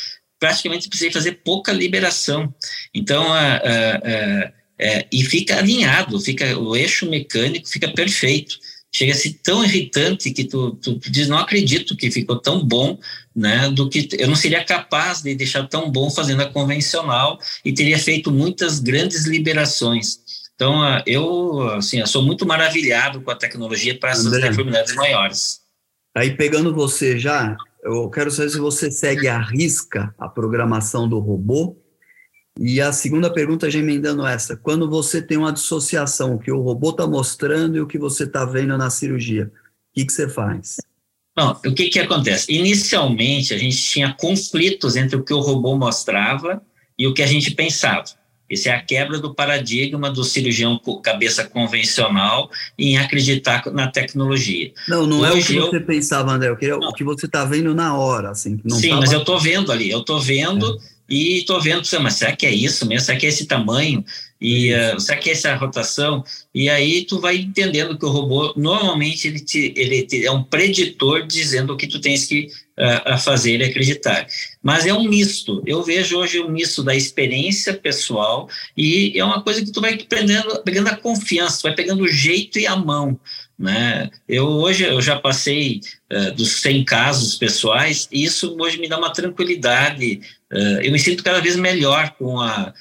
praticamente 0.43 0.89
precisei 0.89 1.13
fazer 1.13 1.43
pouca 1.45 1.71
liberação. 1.71 2.53
Então, 2.93 3.37
é, 3.37 3.63
é, 4.03 4.53
é, 4.77 5.07
e 5.13 5.25
fica 5.25 5.57
alinhado, 5.57 6.19
fica 6.19 6.59
o 6.59 6.75
eixo 6.75 7.09
mecânico 7.09 7.69
fica 7.69 7.87
perfeito. 7.93 8.59
Chega 8.93 9.13
a 9.13 9.15
ser 9.15 9.35
tão 9.35 9.65
irritante 9.65 10.33
que 10.33 10.43
tu, 10.43 10.73
tu, 10.83 10.99
tu, 10.99 11.11
diz, 11.13 11.29
não 11.29 11.39
acredito 11.39 11.97
que 11.97 12.11
ficou 12.11 12.41
tão 12.41 12.67
bom, 12.67 12.99
né, 13.35 13.71
do 13.71 13.89
que 13.89 14.09
eu 14.19 14.27
não 14.27 14.35
seria 14.35 14.65
capaz 14.65 15.23
de 15.23 15.33
deixar 15.33 15.69
tão 15.69 15.89
bom 15.89 16.11
fazendo 16.11 16.43
a 16.43 16.51
convencional 16.51 17.39
e 17.65 17.73
teria 17.73 17.99
feito 17.99 18.33
muitas 18.33 18.81
grandes 18.81 19.25
liberações. 19.25 20.19
Então, 20.57 20.83
eu, 21.07 21.69
assim, 21.71 22.01
eu 22.01 22.07
sou 22.09 22.21
muito 22.21 22.45
maravilhado 22.45 23.21
com 23.21 23.31
a 23.31 23.37
tecnologia 23.37 23.97
para 23.97 24.11
essas 24.11 24.33
deformidades 24.33 24.93
maiores. 24.97 25.61
Aí, 26.17 26.37
pegando 26.37 26.75
você 26.75 27.17
já, 27.17 27.57
eu 27.83 28.09
quero 28.09 28.31
saber 28.31 28.51
se 28.51 28.59
você 28.59 28.90
segue 28.90 29.27
à 29.27 29.38
risca 29.38 30.14
a 30.18 30.29
programação 30.29 31.09
do 31.09 31.18
robô. 31.18 31.77
E 32.61 32.81
a 32.81 32.92
segunda 32.92 33.33
pergunta, 33.33 33.71
já 33.71 33.79
emendando 33.79 34.27
essa, 34.27 34.57
quando 34.57 34.88
você 34.88 35.23
tem 35.23 35.38
uma 35.38 35.53
dissociação, 35.53 36.35
o 36.35 36.38
que 36.38 36.53
o 36.53 36.61
robô 36.61 36.90
está 36.90 37.07
mostrando 37.07 37.77
e 37.77 37.81
o 37.81 37.87
que 37.87 37.99
você 37.99 38.25
está 38.25 38.45
vendo 38.45 38.77
na 38.77 38.90
cirurgia, 38.90 39.47
o 39.47 39.95
que, 39.95 40.05
que 40.05 40.12
você 40.12 40.29
faz? 40.29 40.77
Bom, 41.35 41.59
o 41.64 41.75
que, 41.75 41.88
que 41.88 41.99
acontece? 41.99 42.53
Inicialmente, 42.53 43.55
a 43.55 43.59
gente 43.59 43.77
tinha 43.83 44.12
conflitos 44.12 44.97
entre 44.97 45.16
o 45.16 45.25
que 45.25 45.33
o 45.33 45.40
robô 45.40 45.77
mostrava 45.77 46.62
e 46.99 47.07
o 47.07 47.14
que 47.14 47.23
a 47.23 47.27
gente 47.27 47.53
pensava. 47.53 48.05
Essa 48.53 48.69
é 48.69 48.73
a 48.73 48.83
quebra 48.83 49.19
do 49.19 49.35
paradigma 49.35 50.11
do 50.11 50.23
cirurgião 50.23 50.79
cabeça 51.03 51.45
convencional 51.45 52.51
em 52.79 52.99
acreditar 52.99 53.65
na 53.73 53.88
tecnologia. 53.88 54.73
Não, 54.87 55.07
não 55.07 55.21
Hoje 55.21 55.31
é 55.31 55.41
o 55.41 55.45
que 55.45 55.57
eu... 55.57 55.71
você 55.71 55.81
pensava, 55.81 56.33
André, 56.33 56.55
não. 56.69 56.88
o 56.88 56.93
que 56.93 57.03
você 57.03 57.27
está 57.27 57.45
vendo 57.45 57.75
na 57.75 57.97
hora. 57.97 58.31
Assim, 58.31 58.61
Sim, 58.69 58.93
mas 58.95 59.12
eu 59.12 59.21
estou 59.21 59.38
vendo 59.38 59.73
ali, 59.73 59.91
eu 59.91 60.01
estou 60.01 60.21
vendo 60.21 60.79
é. 60.79 61.15
e 61.15 61.38
estou 61.38 61.61
vendo, 61.61 61.83
mas 62.03 62.15
será 62.15 62.37
que 62.37 62.45
é 62.45 62.51
isso 62.51 62.87
mesmo? 62.87 63.07
Será 63.07 63.19
que 63.19 63.25
é 63.25 63.29
esse 63.31 63.47
tamanho? 63.47 64.05
E 64.43 64.75
uh, 64.75 64.99
será 65.01 65.17
que 65.17 65.31
é 65.31 65.33
essa 65.33 65.55
rotação? 65.55 66.25
E 66.53 66.69
aí 66.69 67.05
tu 67.05 67.21
vai 67.21 67.37
entendendo 67.37 67.97
que 67.97 68.05
o 68.05 68.11
robô, 68.11 68.53
normalmente, 68.57 69.29
ele, 69.29 69.38
te, 69.38 69.73
ele 69.77 70.03
te, 70.03 70.27
é 70.27 70.33
um 70.33 70.43
preditor 70.43 71.25
dizendo 71.27 71.73
o 71.73 71.77
que 71.77 71.87
tu 71.87 72.01
tens 72.01 72.27
que 72.27 72.49
uh, 72.83 73.18
fazer 73.18 73.53
ele 73.53 73.64
acreditar. 73.64 74.27
Mas 74.62 74.87
é 74.87 74.92
um 74.92 75.05
misto. 75.05 75.62
Eu 75.64 75.83
vejo 75.83 76.18
hoje 76.18 76.40
um 76.40 76.51
misto 76.51 76.83
da 76.83 76.95
experiência 76.95 77.75
pessoal 77.75 78.49
e 78.77 79.18
é 79.18 79.25
uma 79.25 79.42
coisa 79.42 79.64
que 79.64 79.71
tu 79.71 79.81
vai 79.81 79.97
pegando, 79.97 80.62
pegando 80.62 80.88
a 80.88 80.97
confiança, 80.97 81.59
tu 81.59 81.62
vai 81.62 81.75
pegando 81.75 82.03
o 82.03 82.09
jeito 82.09 82.59
e 82.59 82.66
a 82.66 82.77
mão. 82.77 83.18
Né? 83.59 84.11
Eu 84.29 84.47
hoje 84.47 84.85
eu 84.85 85.01
já 85.01 85.18
passei 85.18 85.81
uh, 86.12 86.33
dos 86.33 86.61
100 86.61 86.85
casos 86.85 87.37
pessoais 87.37 88.09
e 88.11 88.25
isso 88.25 88.57
hoje 88.59 88.79
me 88.79 88.88
dá 88.88 88.99
uma 88.99 89.12
tranquilidade. 89.12 90.21
eu 90.83 90.90
me 90.92 90.99
sinto 90.99 91.23
cada 91.23 91.40
vez 91.40 91.57
melhor 91.57 92.11
com 92.18 92.40
a 92.40 92.75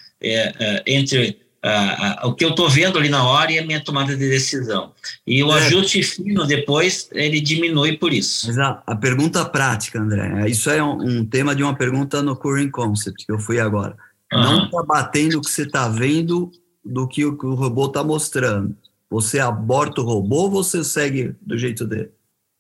entre 0.86 1.40
uh, 1.64 2.26
uh, 2.26 2.30
o 2.30 2.36
que 2.36 2.44
eu 2.44 2.50
estou 2.50 2.70
vendo 2.70 2.98
ali 2.98 3.10
na 3.10 3.24
hora 3.24 3.52
e 3.52 3.60
a 3.60 3.66
minha 3.66 3.84
tomada 3.84 4.16
de 4.16 4.30
decisão. 4.30 4.92
E 5.26 5.44
o 5.44 5.52
é. 5.52 5.60
ajuste 5.60 6.04
fino 6.04 6.46
depois, 6.46 7.10
ele 7.12 7.40
diminui 7.40 7.98
por 7.98 8.14
isso. 8.14 8.48
Mas 8.48 8.58
a, 8.58 8.82
a 8.86 8.96
pergunta 8.96 9.46
prática, 9.46 10.00
André, 10.00 10.50
isso 10.50 10.70
é 10.70 10.84
um, 10.84 11.02
um, 11.02 11.26
tema 11.26 11.56
de 11.56 11.64
uma 11.64 11.76
pergunta 11.76 12.22
no 12.22 12.36
Current 12.36 12.72
Concept, 12.72 13.26
que 13.26 13.32
eu 13.32 13.40
fui 13.40 13.60
agora. 13.60 13.96
Uhum. 14.34 14.42
Não 14.42 14.66
está 14.66 14.84
batendo 14.84 15.38
o 15.38 15.42
que 15.42 15.50
você 15.50 15.64
está 15.64 15.88
vendo 15.88 16.52
do 16.84 17.08
que 17.08 17.26
o, 17.26 17.38
que 17.38 17.46
o 17.46 17.54
robô 17.54 17.86
está 17.86 18.04
mostrando. 18.04 18.76
Você 19.10 19.40
aborta 19.40 20.02
o 20.02 20.06
robô 20.06 20.44
ou 20.44 20.52
você 20.52 20.84
segue 20.84 21.36
do 21.42 21.58
jeito 21.58 21.86
dele? 21.86 22.10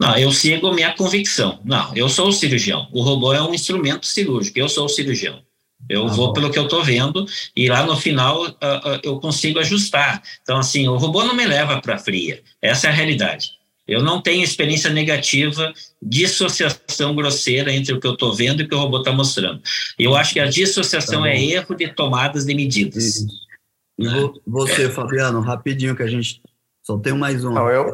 Não, 0.02 0.18
eu 0.18 0.32
sigo 0.32 0.68
a 0.68 0.74
minha 0.74 0.94
convicção. 0.96 1.60
Não, 1.64 1.96
eu 1.96 2.10
sou 2.10 2.28
o 2.28 2.34
cirurgião. 2.34 2.88
O 2.92 3.04
robô 3.04 3.34
é 3.34 3.42
um 3.42 3.54
instrumento 3.54 4.06
cirúrgico, 4.08 4.58
eu 4.58 4.68
sou 4.68 4.86
o 4.86 4.90
cirurgião. 4.90 5.40
Eu 5.90 6.06
ah, 6.06 6.10
vou 6.10 6.34
pelo 6.34 6.50
que 6.52 6.58
eu 6.58 6.64
estou 6.64 6.84
vendo 6.84 7.26
e 7.56 7.68
lá 7.68 7.86
no 7.86 7.98
final 7.98 8.44
uh, 8.44 8.48
uh, 8.48 9.00
eu 9.04 9.20
consigo 9.20 9.60
ajustar. 9.60 10.22
Então, 10.42 10.58
assim, 10.58 10.88
o 10.88 10.98
robô 10.98 11.24
não 11.24 11.36
me 11.36 11.46
leva 11.46 11.82
para 11.82 11.98
fria. 11.98 12.42
Essa 12.62 12.88
é 12.88 12.90
a 12.90 12.94
realidade. 12.94 13.50
Eu 13.88 14.02
não 14.02 14.22
tenho 14.22 14.44
experiência 14.44 14.90
negativa, 14.90 15.74
dissociação 16.02 17.14
grosseira 17.14 17.74
entre 17.74 17.94
o 17.94 18.00
que 18.00 18.08
eu 18.08 18.14
estou 18.14 18.34
vendo 18.34 18.62
e 18.62 18.66
o 18.66 18.70
que 18.70 18.76
o 18.76 18.80
robô 18.80 19.00
está 19.00 19.12
mostrando. 19.12 19.62
Eu 20.00 20.16
acho 20.16 20.34
que 20.34 20.40
a 20.40 20.46
dissociação 20.46 21.24
tá 21.24 21.30
é 21.30 21.44
erro 21.44 21.76
de 21.76 21.90
tomadas 21.90 22.46
de 22.46 22.54
medidas. 22.54 23.26
E 24.00 24.04
né? 24.04 24.30
você, 24.48 24.90
Fabiano, 24.90 25.42
rapidinho 25.42 25.96
que 25.96 26.04
a 26.04 26.08
gente 26.08 26.42
só 26.92 26.98
tenho 26.98 27.18
mais 27.18 27.46
um. 27.46 27.54
Não, 27.54 27.70
eu, 27.70 27.92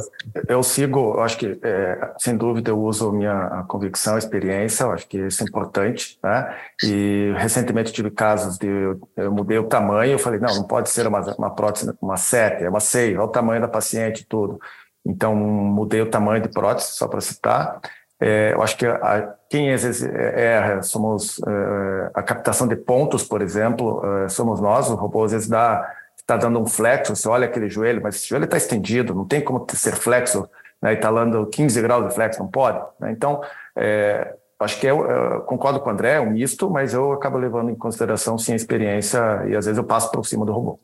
eu 0.48 0.64
sigo, 0.64 1.16
eu 1.16 1.22
acho 1.22 1.38
que, 1.38 1.60
é, 1.62 2.14
sem 2.18 2.36
dúvida, 2.36 2.72
eu 2.72 2.80
uso 2.80 3.12
minha 3.12 3.64
convicção, 3.68 4.18
experiência, 4.18 4.88
acho 4.88 5.08
que 5.08 5.18
isso 5.18 5.44
é 5.44 5.46
importante. 5.46 6.18
Né? 6.24 6.56
E 6.84 7.34
recentemente 7.38 7.94
tive 7.94 8.10
casos 8.10 8.58
de. 8.58 8.68
Eu, 8.68 9.10
eu 9.16 9.32
mudei 9.32 9.58
o 9.58 9.66
tamanho, 9.66 10.14
eu 10.14 10.20
falei, 10.20 10.40
não, 10.40 10.54
não 10.56 10.64
pode 10.64 10.90
ser 10.90 11.08
uma, 11.08 11.22
uma 11.36 11.50
prótese, 11.54 11.94
uma 12.02 12.18
7, 12.18 12.64
é 12.64 12.70
uma 12.70 12.80
6, 12.80 13.16
olha 13.16 13.26
o 13.26 13.28
tamanho 13.28 13.62
da 13.62 13.68
paciente 13.68 14.22
e 14.22 14.26
tudo. 14.26 14.60
Então, 15.06 15.36
mudei 15.36 16.02
o 16.02 16.10
tamanho 16.10 16.42
de 16.42 16.50
prótese, 16.50 16.92
só 16.92 17.08
para 17.08 17.22
citar. 17.22 17.80
É, 18.20 18.54
eu 18.54 18.62
acho 18.64 18.76
que 18.78 18.86
a, 18.86 19.36
quem 19.50 19.72
às 19.72 19.84
vezes 19.84 20.04
erra 20.12 20.82
somos 20.82 21.40
é, 21.48 22.12
a 22.14 22.24
captação 22.24 22.68
de 22.68 22.76
pontos, 22.76 23.24
por 23.24 23.42
exemplo, 23.42 24.02
é, 24.24 24.30
somos 24.30 24.60
nós, 24.60 24.90
o 24.90 24.96
robô 24.96 25.24
às 25.24 25.32
vezes 25.32 25.48
dá 25.48 25.88
está 26.28 26.36
dando 26.36 26.60
um 26.60 26.66
flexo, 26.66 27.16
você 27.16 27.28
olha 27.30 27.46
aquele 27.46 27.70
joelho, 27.70 28.02
mas 28.04 28.16
esse 28.16 28.28
joelho 28.28 28.44
está 28.44 28.58
estendido, 28.58 29.16
não 29.16 29.26
tem 29.26 29.42
como 29.42 29.66
ser 29.74 29.96
flexo, 29.96 30.48
né, 30.82 30.94
está 30.94 31.10
dando 31.10 31.48
15 31.48 31.82
graus 31.82 32.10
de 32.10 32.14
flexo, 32.14 32.40
não 32.40 32.50
pode. 32.50 32.86
Né? 33.00 33.14
Então, 33.14 33.42
é, 33.74 34.36
acho 34.60 34.78
que 34.78 34.86
eu, 34.86 35.10
eu, 35.10 35.42
concordo 35.42 35.80
com 35.80 35.90
o 35.90 35.94
André, 35.94 36.16
é 36.16 36.20
um 36.20 36.32
misto, 36.32 36.70
mas 36.70 36.94
eu 36.94 37.14
acabo 37.14 37.38
levando 37.38 37.70
em 37.70 37.76
consideração 37.76 38.38
sim 38.38 38.52
a 38.52 38.58
experiência 38.58 39.20
e 39.48 39.56
às 39.56 39.66
vezes 39.66 39.78
eu 39.78 39.86
passo 39.86 40.12
por 40.12 40.26
cima 40.26 40.46
do 40.46 40.52
robô. 40.52 40.78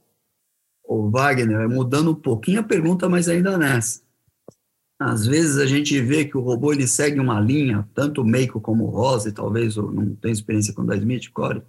O 0.85 1.09
Wagner, 1.09 1.67
mudando 1.67 2.11
um 2.11 2.15
pouquinho 2.15 2.61
a 2.61 2.63
pergunta, 2.63 3.09
mas 3.09 3.27
ainda 3.27 3.57
nessa. 3.57 4.01
Às 4.97 5.25
vezes 5.25 5.57
a 5.57 5.65
gente 5.65 5.99
vê 5.99 6.23
que 6.23 6.37
o 6.37 6.41
robô 6.41 6.71
ele 6.71 6.87
segue 6.87 7.19
uma 7.19 7.41
linha, 7.41 7.85
tanto 7.93 8.21
o 8.21 8.25
Meiko 8.25 8.61
como 8.61 8.85
o 8.85 8.89
Rosa, 8.89 9.27
e 9.27 9.33
talvez 9.33 9.75
não 9.75 10.15
tenha 10.15 10.31
experiência 10.31 10.73
com 10.73 10.83
o 10.83 10.85
da 10.85 10.95
Smith, 10.95 11.29
Core, 11.33 11.61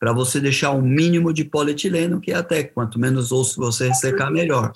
para 0.00 0.14
você 0.14 0.40
deixar 0.40 0.72
um 0.72 0.80
mínimo 0.80 1.30
de 1.30 1.44
polietileno, 1.44 2.22
que 2.22 2.32
é 2.32 2.36
até 2.36 2.64
quanto 2.64 2.98
menos 2.98 3.30
osso 3.30 3.60
você 3.60 3.88
ressecar, 3.88 4.32
melhor. 4.32 4.72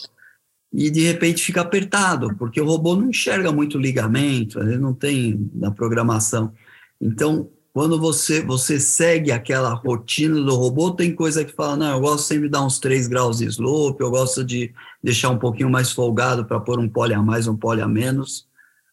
E 0.70 0.90
de 0.90 1.00
repente 1.00 1.42
fica 1.42 1.62
apertado, 1.62 2.36
porque 2.36 2.60
o 2.60 2.66
robô 2.66 2.94
não 2.94 3.08
enxerga 3.08 3.50
muito 3.50 3.78
ligamento, 3.78 4.60
ele 4.60 4.76
não 4.76 4.92
tem 4.92 5.50
na 5.54 5.70
programação. 5.70 6.52
Então, 7.00 7.48
quando 7.72 7.98
você, 7.98 8.42
você 8.42 8.78
segue 8.78 9.32
aquela 9.32 9.72
rotina 9.72 10.34
do 10.40 10.54
robô, 10.54 10.90
tem 10.90 11.14
coisa 11.14 11.42
que 11.42 11.54
fala, 11.54 11.76
não, 11.76 11.92
eu 11.92 12.00
gosto 12.00 12.26
sempre 12.26 12.44
de 12.44 12.50
dar 12.50 12.64
uns 12.64 12.78
3 12.78 13.06
graus 13.06 13.38
de 13.38 13.46
slope, 13.46 14.02
eu 14.02 14.10
gosto 14.10 14.44
de 14.44 14.74
deixar 15.02 15.30
um 15.30 15.38
pouquinho 15.38 15.70
mais 15.70 15.90
folgado 15.90 16.44
para 16.44 16.60
pôr 16.60 16.78
um 16.78 16.88
pole 16.88 17.14
a 17.14 17.22
mais, 17.22 17.48
um 17.48 17.56
pole 17.56 17.80
a 17.80 17.88
menos, 17.88 18.46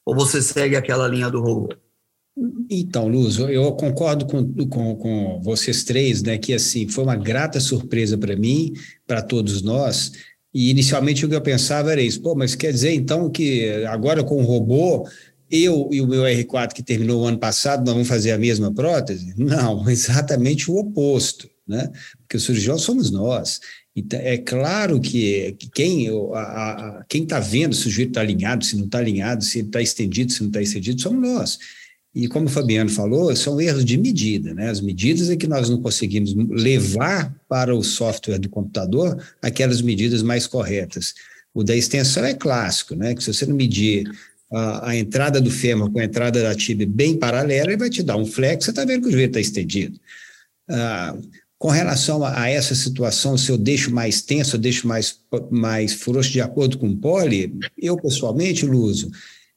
ou 0.05 0.15
você 0.15 0.41
segue 0.41 0.77
aquela 0.77 1.07
linha 1.09 1.29
do 1.29 1.41
robô? 1.41 1.69
Então, 2.69 3.07
Luz, 3.07 3.37
eu 3.37 3.71
concordo 3.73 4.25
com, 4.25 4.53
com, 4.67 4.95
com, 4.95 5.41
vocês 5.43 5.83
três, 5.83 6.23
né, 6.23 6.37
que 6.37 6.53
assim, 6.53 6.87
foi 6.87 7.03
uma 7.03 7.15
grata 7.15 7.59
surpresa 7.59 8.17
para 8.17 8.35
mim, 8.35 8.71
para 9.05 9.21
todos 9.21 9.61
nós, 9.61 10.13
e 10.53 10.69
inicialmente 10.69 11.25
o 11.25 11.29
que 11.29 11.35
eu 11.35 11.41
pensava 11.41 11.91
era 11.91 12.01
isso, 12.01 12.21
pô, 12.21 12.33
mas 12.33 12.55
quer 12.55 12.71
dizer 12.71 12.93
então 12.93 13.29
que 13.29 13.83
agora 13.85 14.23
com 14.23 14.41
o 14.41 14.45
robô, 14.45 15.07
eu 15.49 15.89
e 15.91 15.99
o 15.99 16.07
meu 16.07 16.23
R4 16.23 16.71
que 16.71 16.81
terminou 16.81 17.21
o 17.21 17.25
ano 17.25 17.37
passado, 17.37 17.85
nós 17.85 17.93
vamos 17.93 18.07
fazer 18.07 18.31
a 18.31 18.37
mesma 18.37 18.73
prótese? 18.73 19.33
Não, 19.37 19.87
exatamente 19.91 20.71
o 20.71 20.77
oposto, 20.77 21.49
né, 21.67 21.91
porque 22.19 22.37
os 22.37 22.43
cirurgiões 22.43 22.81
somos 22.81 23.11
nós, 23.11 23.59
então, 23.93 24.17
é 24.21 24.37
claro 24.37 25.01
que, 25.01 25.53
que 25.59 25.69
quem 25.69 27.23
está 27.23 27.41
vendo 27.41 27.75
se 27.75 27.87
o 27.87 27.91
joelho 27.91 28.07
está 28.07 28.21
alinhado, 28.21 28.63
se 28.63 28.77
não 28.77 28.85
está 28.85 28.99
alinhado, 28.99 29.43
se 29.43 29.59
está 29.59 29.81
estendido, 29.81 30.31
se 30.31 30.39
não 30.39 30.47
está 30.47 30.61
estendido, 30.61 31.01
somos 31.01 31.29
nós. 31.29 31.59
E 32.13 32.27
como 32.27 32.47
o 32.47 32.49
Fabiano 32.49 32.89
falou, 32.89 33.33
são 33.35 33.59
erros 33.61 33.85
de 33.85 33.97
medida, 33.97 34.53
né? 34.53 34.69
As 34.69 34.81
medidas 34.81 35.29
é 35.29 35.35
que 35.37 35.47
nós 35.47 35.69
não 35.69 35.81
conseguimos 35.81 36.33
levar 36.33 37.33
para 37.47 37.73
o 37.73 37.81
software 37.81 38.37
do 38.37 38.49
computador 38.49 39.17
aquelas 39.41 39.81
medidas 39.81 40.21
mais 40.21 40.45
corretas. 40.45 41.13
O 41.53 41.63
da 41.63 41.75
extensão 41.75 42.25
é 42.25 42.33
clássico, 42.33 42.95
né? 42.95 43.15
Que 43.15 43.23
se 43.23 43.33
você 43.33 43.45
não 43.45 43.55
medir 43.55 44.11
a, 44.51 44.89
a 44.89 44.95
entrada 44.95 45.39
do 45.39 45.49
fêmur 45.49 45.89
com 45.89 45.99
a 45.99 46.03
entrada 46.03 46.41
da 46.41 46.53
tibia 46.53 46.85
bem 46.85 47.17
paralela, 47.17 47.69
ele 47.69 47.77
vai 47.77 47.89
te 47.89 48.03
dar 48.03 48.17
um 48.17 48.25
flex, 48.25 48.65
você 48.65 48.71
está 48.71 48.83
vendo 48.83 49.03
que 49.03 49.07
o 49.07 49.11
joelho 49.11 49.27
está 49.27 49.39
estendido. 49.39 49.97
Ah, 50.69 51.17
com 51.57 51.69
relação 51.69 52.23
a, 52.23 52.41
a, 52.41 52.49
essa 52.49 52.75
situação, 52.75 53.37
se 53.37 53.51
eu 53.51 53.57
deixo 53.57 53.91
mais 53.91 54.21
tenso, 54.21 54.55
eu 54.55 54.59
deixo 54.59 54.87
mais, 54.87 55.19
mais 55.49 55.93
frouxo 55.93 56.31
de 56.31 56.41
acordo 56.41 56.77
com 56.77 56.89
o 56.89 56.97
poli, 56.97 57.57
eu 57.77 57.95
pessoalmente, 57.95 58.65
Luso, 58.65 59.11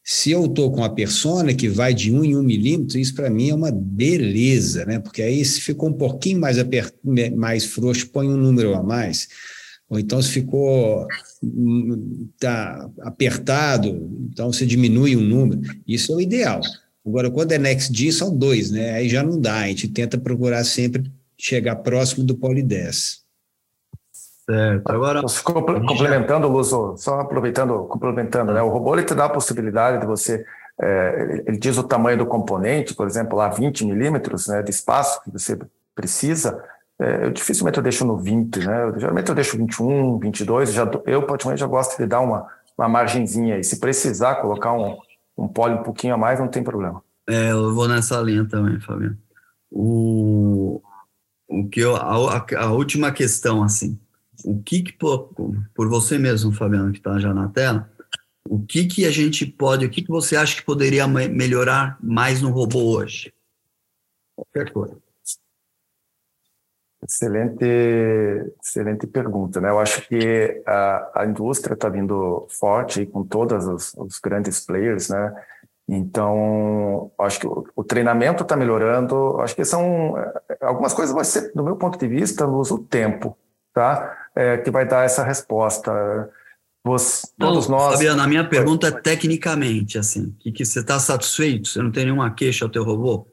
se 0.07 0.31
eu 0.31 0.45
estou 0.45 0.71
com 0.71 0.85
a 0.85 0.91
persona 0.91 1.55
que 1.55 1.67
vai 1.67 1.95
de 1.95 2.13
um 2.13 2.23
em 2.23 2.37
um 2.37 2.43
milímetro, 2.43 2.99
isso 2.99 3.15
para 3.15 3.31
mim 3.31 3.49
é 3.49 3.55
uma 3.55 3.73
beleza, 3.73 4.85
né? 4.85 4.99
Porque 4.99 5.23
aí 5.23 5.43
se 5.43 5.63
ficou 5.63 5.89
um 5.89 5.95
pouquinho 5.95 6.39
mais, 6.39 6.59
apert... 6.59 6.93
mais 7.35 7.65
frouxo, 7.65 8.11
põe 8.11 8.29
um 8.29 8.37
número 8.37 8.75
a 8.75 8.83
mais. 8.83 9.29
Ou 9.89 9.99
então 9.99 10.21
se 10.21 10.29
ficou 10.29 11.07
tá 12.39 12.91
apertado, 13.01 14.11
então 14.31 14.53
você 14.53 14.67
diminui 14.67 15.17
um 15.17 15.23
número. 15.23 15.63
Isso 15.89 16.13
é 16.13 16.17
o 16.17 16.21
ideal. 16.21 16.61
Agora, 17.07 17.31
quando 17.31 17.53
é 17.53 17.59
next 17.59 17.91
D, 17.91 18.13
são 18.13 18.37
dois, 18.37 18.71
né? 18.71 18.93
Aí 18.93 19.09
já 19.09 19.23
não 19.23 19.41
dá, 19.41 19.61
a 19.61 19.69
gente 19.69 19.89
tenta 19.89 20.19
procurar 20.19 20.65
sempre 20.65 21.11
chegar 21.39 21.77
próximo 21.77 22.25
do 22.25 22.35
poli 22.35 22.63
10. 22.63 23.24
Certo. 24.47 24.91
Agora, 24.91 25.23
complementando, 25.87 26.49
Luso, 26.49 26.97
só 26.99 27.21
aproveitando, 27.21 27.85
complementando, 27.85 28.53
né? 28.53 28.61
O 28.61 28.69
robô 28.69 28.95
ele 28.95 29.05
te 29.05 29.15
dá 29.15 29.25
a 29.25 29.31
possibilidade 29.31 30.01
de 30.01 30.07
você, 30.07 30.45
é, 30.81 31.43
ele 31.47 31.57
diz 31.57 31.79
o 31.79 31.83
tamanho 31.83 32.19
do 32.19 32.27
componente, 32.27 32.95
por 32.95 33.07
exemplo, 33.07 33.39
lá 33.39 33.49
20 33.49 33.87
milímetros, 33.87 34.47
né, 34.49 34.63
de 34.63 34.71
espaço 34.71 35.23
que 35.23 35.31
você 35.31 35.59
precisa. 35.95 36.63
É, 36.99 37.25
eu 37.25 37.31
dificilmente 37.31 37.79
eu 37.79 37.83
deixo 37.83 38.05
no 38.05 38.19
20, 38.19 38.67
né? 38.67 38.85
Eu, 38.85 39.01
geralmente 39.01 39.29
eu 39.31 39.35
deixo 39.35 39.57
21, 39.57 40.19
22. 40.19 40.73
Já, 40.73 40.91
eu 41.07 41.23
praticamente 41.23 41.61
já 41.61 41.67
gosto 41.67 41.97
de 41.97 42.07
dar 42.07 42.21
uma, 42.21 42.47
uma 42.77 42.89
margenzinha 42.89 43.59
e 43.59 43.65
se 43.65 43.81
precisar 43.81 44.37
colocar 44.37 44.75
um, 44.75 44.99
um 45.39 45.49
pole 45.49 45.75
um 45.75 45.83
pouquinho 45.83 46.15
a 46.15 46.19
mais, 46.19 46.39
não 46.39 46.49
tem 46.49 46.63
problema. 46.63 47.03
É, 47.27 47.53
eu 47.53 47.75
vou 47.75 47.89
nessa 47.89 48.21
linha 48.21 48.47
também, 48.47 48.79
Fabiano. 48.79 49.17
O, 49.71 50.83
o 51.49 51.67
que 51.69 51.81
eu, 51.81 51.97
a, 51.97 52.45
a 52.59 52.67
última 52.73 53.11
questão, 53.11 53.63
assim, 53.63 53.99
o 54.45 54.63
que, 54.63 54.83
que 54.83 54.93
por, 54.93 55.31
por 55.75 55.89
você 55.89 56.19
mesmo, 56.19 56.53
Fabiano, 56.53 56.93
que 56.93 56.99
está 56.99 57.19
já 57.19 57.33
na 57.33 57.49
tela, 57.49 57.91
o 58.49 58.61
que, 58.61 58.87
que 58.87 59.07
a 59.07 59.11
gente 59.11 59.47
pode, 59.47 59.87
o 59.87 59.91
que, 59.91 60.03
que 60.03 60.11
você 60.11 60.37
acha 60.37 60.57
que 60.57 60.63
poderia 60.63 61.09
melhorar 61.09 61.97
mais 62.03 62.43
no 62.43 62.51
robô 62.51 62.99
hoje? 62.99 63.33
Qualquer 64.37 64.73
coisa. 64.73 64.97
Excelente, 67.07 67.65
excelente 68.63 69.07
pergunta, 69.07 69.61
né? 69.61 69.69
Eu 69.71 69.79
acho 69.79 70.07
que 70.09 70.63
a, 70.67 71.23
a 71.23 71.27
indústria 71.27 71.75
está 71.75 71.89
vindo 71.89 72.47
forte 72.49 73.05
com 73.07 73.23
todos 73.25 73.67
os, 73.67 73.95
os, 73.95 74.19
grandes 74.19 74.65
players, 74.65 75.11
né? 75.11 75.35
Então, 75.87 77.13
acho 77.19 77.41
que 77.41 77.47
o, 77.47 77.67
o 77.77 77.85
treinamento 77.85 78.43
está 78.43 78.57
melhorando. 78.57 79.39
Acho 79.41 79.55
que 79.55 79.67
são 79.67 80.15
algumas 80.61 80.95
coisas, 80.95 81.15
vai 81.15 81.25
ser, 81.25 81.53
do 81.53 81.63
meu 81.63 81.77
ponto 81.77 81.99
de 81.99 82.09
vista, 82.09 82.47
no 82.47 82.59
uso 82.59 82.79
tempo, 82.79 83.37
tá? 83.75 84.29
É, 84.35 84.57
que 84.59 84.71
vai 84.71 84.87
dar 84.87 85.05
essa 85.05 85.23
resposta. 85.23 85.93
Você, 86.87 87.27
todos 87.39 87.69
não, 87.69 87.79
nós. 87.79 87.95
Fabiana, 87.95 88.25
a 88.25 88.27
minha 88.27 88.49
pergunta 88.49 88.89
é 88.89 88.91
tecnicamente, 88.91 89.99
assim, 89.99 90.35
que, 90.39 90.53
que 90.53 90.65
você 90.65 90.81
está 90.81 90.99
satisfeito? 90.99 91.69
Você 91.69 91.83
não 91.83 91.91
tem 91.91 92.05
nenhuma 92.05 92.31
queixa 92.33 92.65
ao 92.65 92.71
teu 92.71 92.85
robô? 92.85 93.27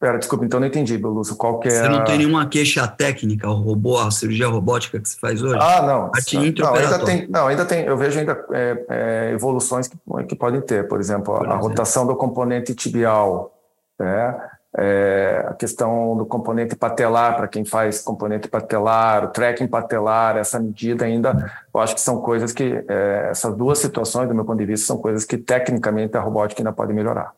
Pera, 0.00 0.18
desculpa, 0.18 0.44
então 0.44 0.58
não 0.58 0.66
entendi, 0.66 0.98
Beluso. 0.98 1.36
Qual 1.36 1.60
que 1.60 1.68
é 1.68 1.70
Você 1.70 1.88
não 1.88 2.02
tem 2.02 2.18
nenhuma 2.18 2.48
queixa 2.48 2.88
técnica, 2.88 3.48
o 3.48 3.54
robô, 3.54 4.00
a 4.00 4.10
cirurgia 4.10 4.48
robótica 4.48 4.98
que 4.98 5.08
você 5.08 5.16
faz 5.16 5.40
hoje? 5.40 5.60
Ah, 5.60 5.82
não. 5.82 6.10
Não, 6.58 6.74
ainda 6.74 7.04
tem, 7.04 7.28
não, 7.28 7.46
ainda 7.46 7.64
tem. 7.64 7.84
Eu 7.84 7.96
vejo 7.96 8.18
ainda 8.18 8.44
é, 8.50 8.84
é, 8.88 9.30
evoluções 9.32 9.86
que, 9.86 9.96
que 10.28 10.34
podem 10.34 10.60
ter. 10.60 10.88
Por 10.88 10.98
exemplo, 10.98 11.26
Por 11.26 11.46
a, 11.46 11.50
exemplo. 11.50 11.68
rotação 11.68 12.04
do 12.04 12.16
componente 12.16 12.74
tibial, 12.74 13.56
né? 13.96 14.34
É, 14.76 15.44
a 15.48 15.54
questão 15.54 16.16
do 16.16 16.24
componente 16.24 16.74
patelar, 16.74 17.36
para 17.36 17.46
quem 17.46 17.64
faz 17.64 18.00
componente 18.00 18.48
patelar, 18.48 19.24
o 19.24 19.28
tracking 19.28 19.66
patelar, 19.66 20.38
essa 20.38 20.58
medida 20.58 21.04
ainda, 21.04 21.52
eu 21.74 21.80
acho 21.80 21.94
que 21.94 22.00
são 22.00 22.22
coisas 22.22 22.52
que, 22.52 22.82
é, 22.88 23.28
essas 23.30 23.54
duas 23.54 23.78
situações, 23.78 24.28
do 24.28 24.34
meu 24.34 24.44
ponto 24.44 24.58
de 24.58 24.66
vista, 24.66 24.86
são 24.86 24.96
coisas 24.96 25.24
que 25.24 25.36
tecnicamente 25.36 26.16
a 26.16 26.20
robótica 26.20 26.62
ainda 26.62 26.72
pode 26.72 26.94
melhorar. 26.94 27.34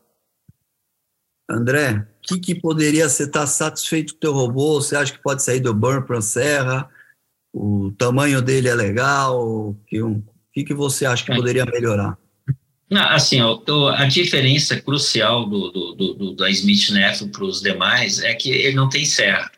André, 1.51 2.07
o 2.18 2.23
que, 2.23 2.38
que 2.38 2.55
poderia 2.55 3.09
você 3.09 3.25
estar 3.25 3.40
tá 3.40 3.47
satisfeito 3.47 4.14
com 4.14 4.16
o 4.16 4.20
teu 4.20 4.33
robô? 4.33 4.81
Você 4.81 4.97
acha 4.97 5.12
que 5.12 5.23
pode 5.23 5.42
sair 5.42 5.61
do 5.61 5.75
burn 5.75 6.07
para 6.07 6.20
serra? 6.20 6.88
O 7.53 7.92
tamanho 7.99 8.40
dele 8.40 8.68
é 8.68 8.75
legal? 8.75 9.47
O 9.47 9.77
que, 9.87 10.03
um, 10.03 10.23
que, 10.53 10.64
que 10.64 10.75
você 10.75 11.05
acha 11.05 11.25
que 11.25 11.33
é. 11.33 11.37
poderia 11.37 11.66
melhorar? 11.66 12.16
Assim, 12.90 13.40
a 13.97 14.05
diferença 14.05 14.81
crucial 14.81 15.47
do, 15.47 15.70
do, 15.70 16.14
do 16.14 16.35
da 16.37 16.51
Smith 16.51 16.90
Neff 16.90 17.27
para 17.29 17.44
os 17.44 17.61
demais 17.61 18.20
é 18.20 18.35
que 18.35 18.51
ele 18.51 18.77
não 18.77 18.88
tem 18.88 19.05
serra, 19.05 19.51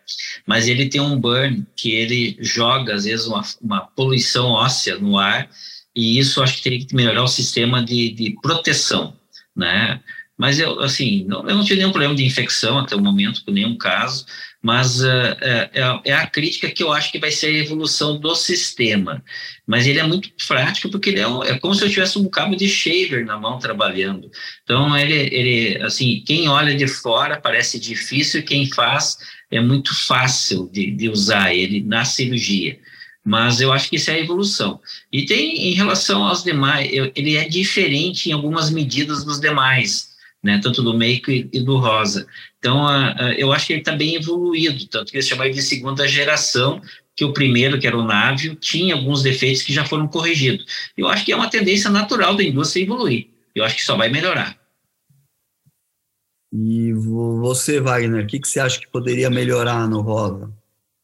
mas 0.46 0.68
ele 0.68 0.88
tem 0.88 1.00
um 1.00 1.18
burn 1.18 1.66
que 1.74 1.90
ele 1.90 2.36
joga, 2.40 2.94
às 2.94 3.04
vezes, 3.04 3.26
uma, 3.26 3.42
uma 3.60 3.80
poluição 3.80 4.50
óssea 4.50 4.96
no 4.98 5.18
ar, 5.18 5.50
e 5.94 6.18
isso 6.18 6.42
acho 6.42 6.56
que 6.56 6.62
teria 6.62 6.86
que 6.86 6.94
melhorar 6.94 7.24
o 7.24 7.28
sistema 7.28 7.84
de, 7.84 8.10
de 8.10 8.36
proteção, 8.40 9.16
né? 9.54 10.00
Mas 10.38 10.60
eu, 10.60 10.80
assim, 10.80 11.24
não, 11.24 11.48
eu 11.48 11.56
não 11.56 11.64
tive 11.64 11.76
nenhum 11.76 11.90
problema 11.90 12.14
de 12.14 12.24
infecção 12.24 12.78
até 12.78 12.94
o 12.94 13.00
momento, 13.00 13.44
por 13.44 13.52
nenhum 13.52 13.76
caso, 13.76 14.26
mas 14.66 15.00
uh, 15.00 15.36
é, 15.40 15.70
é, 16.06 16.12
a 16.12 16.26
crítica 16.26 16.68
que 16.68 16.82
eu 16.82 16.92
acho 16.92 17.12
que 17.12 17.20
vai 17.20 17.30
ser 17.30 17.46
a 17.46 17.58
evolução 17.58 18.18
do 18.18 18.34
sistema. 18.34 19.22
Mas 19.64 19.86
ele 19.86 20.00
é 20.00 20.02
muito 20.02 20.28
prático 20.48 20.90
porque 20.90 21.10
ele 21.10 21.20
é, 21.20 21.28
um, 21.28 21.40
é 21.44 21.56
como 21.56 21.72
se 21.72 21.84
eu 21.84 21.88
tivesse 21.88 22.18
um 22.18 22.28
cabo 22.28 22.56
de 22.56 22.68
shaver 22.68 23.24
na 23.24 23.38
mão 23.38 23.60
trabalhando. 23.60 24.28
Então, 24.64 24.98
ele, 24.98 25.14
ele, 25.32 25.82
assim, 25.84 26.20
quem 26.26 26.48
olha 26.48 26.74
de 26.74 26.88
fora 26.88 27.40
parece 27.40 27.78
difícil, 27.78 28.42
quem 28.42 28.68
faz 28.68 29.16
é 29.52 29.60
muito 29.60 29.94
fácil 29.94 30.68
de, 30.72 30.90
de 30.90 31.08
usar 31.08 31.54
ele 31.54 31.80
na 31.80 32.04
cirurgia 32.04 32.76
mas 33.28 33.60
eu 33.60 33.72
acho 33.72 33.90
que 33.90 33.96
isso 33.96 34.08
é 34.08 34.14
a 34.14 34.20
evolução. 34.20 34.80
E 35.12 35.26
tem 35.26 35.72
em 35.72 35.74
relação 35.74 36.22
aos 36.22 36.44
demais, 36.44 36.88
ele 36.88 37.34
é 37.34 37.48
diferente 37.48 38.28
em 38.28 38.32
algumas 38.32 38.70
medidas 38.70 39.24
dos 39.24 39.40
demais 39.40 40.14
né, 40.46 40.60
tanto 40.62 40.80
do 40.80 40.96
Meiko 40.96 41.30
e 41.30 41.60
do 41.60 41.76
Rosa. 41.76 42.26
Então, 42.66 42.84
eu 43.38 43.52
acho 43.52 43.68
que 43.68 43.74
ele 43.74 43.80
está 43.80 43.92
bem 43.92 44.16
evoluído, 44.16 44.88
tanto 44.88 45.12
que 45.12 45.16
eles 45.16 45.28
chamaram 45.28 45.52
de 45.52 45.62
segunda 45.62 46.08
geração, 46.08 46.82
que 47.14 47.24
o 47.24 47.32
primeiro, 47.32 47.78
que 47.78 47.86
era 47.86 47.96
o 47.96 48.04
Navio, 48.04 48.56
tinha 48.56 48.96
alguns 48.96 49.22
defeitos 49.22 49.62
que 49.62 49.72
já 49.72 49.84
foram 49.84 50.08
corrigidos. 50.08 50.66
Eu 50.98 51.06
acho 51.06 51.24
que 51.24 51.30
é 51.30 51.36
uma 51.36 51.48
tendência 51.48 51.88
natural 51.88 52.34
da 52.34 52.42
indústria 52.42 52.82
evoluir. 52.82 53.28
Eu 53.54 53.64
acho 53.64 53.76
que 53.76 53.84
só 53.84 53.96
vai 53.96 54.08
melhorar. 54.08 54.58
E 56.52 56.92
você, 56.92 57.78
Wagner, 57.80 58.24
o 58.24 58.26
que, 58.26 58.40
que 58.40 58.48
você 58.48 58.58
acha 58.58 58.80
que 58.80 58.88
poderia 58.88 59.30
melhorar 59.30 59.88
no 59.88 60.00
Rosa? 60.00 60.50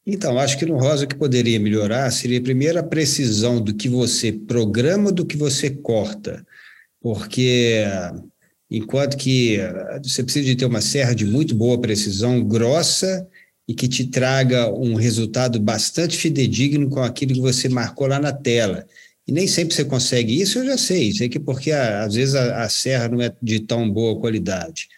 Então, 0.05 0.41
acho 0.41 0.59
que 0.59 0.67
no 0.67 0.79
Rosa 0.79 1.05
o 1.05 1.09
que 1.09 1.15
poderia 1.15 1.61
melhorar 1.61 2.11
seria 2.11 2.43
primeiro 2.43 2.81
a 2.81 2.83
precisão 2.83 3.61
do 3.61 3.73
que 3.73 3.89
você 3.89 4.33
programa 4.33 5.13
do 5.13 5.25
que 5.25 5.37
você 5.37 5.71
corta. 5.71 6.45
Porque 7.01 7.85
enquanto 8.77 9.17
que 9.17 9.57
eh, 9.57 10.01
você 10.03 10.23
precisa 10.23 10.47
de 10.47 10.57
ter 10.57 10.65
uma 10.65 10.81
serra 10.81 11.15
de 11.15 11.25
muito 11.27 11.55
boa 11.55 11.81
precisão, 11.81 12.43
grossa 12.43 13.27
e 13.69 13.75
que 13.75 13.87
te 13.87 14.07
traga 14.07 14.73
um 14.73 14.95
resultado 14.95 15.61
bastante 15.61 16.17
fidedigno 16.17 16.89
com 16.89 17.03
aquilo 17.03 17.35
que 17.35 17.41
você 17.41 17.69
marcou 17.69 18.07
lá 18.07 18.19
na 18.19 18.33
tela. 18.33 18.87
E 19.27 19.33
nem 19.33 19.47
sempre 19.47 19.75
você 19.75 19.85
consegue 19.85 20.41
isso, 20.41 20.59
eu 20.59 20.67
já 20.67 20.79
sei, 20.79 21.13
sei 21.13 21.29
que 21.29 21.39
porque 21.39 21.71
às 21.71 22.15
vezes 22.15 22.35
a, 22.35 22.65
a 22.65 22.69
serra 22.69 23.09
não 23.09 23.21
é 23.21 23.33
de 23.41 23.61
tão 23.61 23.89
boa 23.91 24.19
qualidade. 24.19 24.89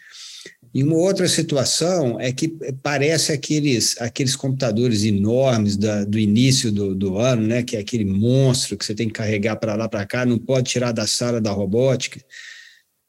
E 0.73 0.83
uma 0.83 0.97
outra 0.97 1.27
situação 1.27 2.19
é 2.19 2.33
que 2.33 2.49
parece 2.83 3.31
aqueles, 3.31 3.95
aqueles 4.01 4.35
computadores 4.35 5.05
enormes 5.05 5.77
da, 5.77 6.03
do 6.03 6.19
início 6.19 6.69
do, 6.69 6.93
do 6.93 7.17
ano, 7.17 7.47
né, 7.47 7.63
que 7.63 7.77
é 7.77 7.79
aquele 7.79 8.03
monstro 8.03 8.77
que 8.77 8.83
você 8.83 8.93
tem 8.93 9.07
que 9.07 9.13
carregar 9.13 9.55
para 9.55 9.75
lá 9.75 9.87
para 9.87 10.05
cá, 10.05 10.25
não 10.25 10.37
pode 10.37 10.69
tirar 10.69 10.91
da 10.91 11.07
sala 11.07 11.39
da 11.39 11.51
robótica. 11.51 12.19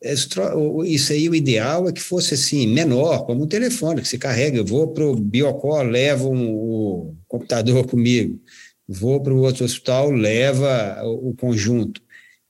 Isso 0.02 1.12
aí, 1.12 1.28
o 1.28 1.35
ideal 1.35 1.88
é 1.88 1.92
que 1.92 2.02
fosse 2.02 2.35
assim, 2.35 2.66
menor, 2.66 3.24
como 3.24 3.44
um 3.44 3.46
telefone, 3.46 4.02
que 4.02 4.09
se 4.09 4.18
carrega. 4.18 4.59
Eu 4.59 4.64
vou 4.64 4.88
para 4.88 5.04
o 5.04 5.16
Biocó, 5.16 5.82
levo 5.82 6.30
um, 6.30 6.54
o 6.54 7.16
computador 7.26 7.87
comigo. 7.88 8.38
Vou 8.87 9.20
para 9.22 9.32
o 9.32 9.40
outro 9.40 9.64
hospital, 9.64 10.11
leva 10.11 11.02
o, 11.04 11.30
o 11.30 11.35
conjunto. 11.35 12.00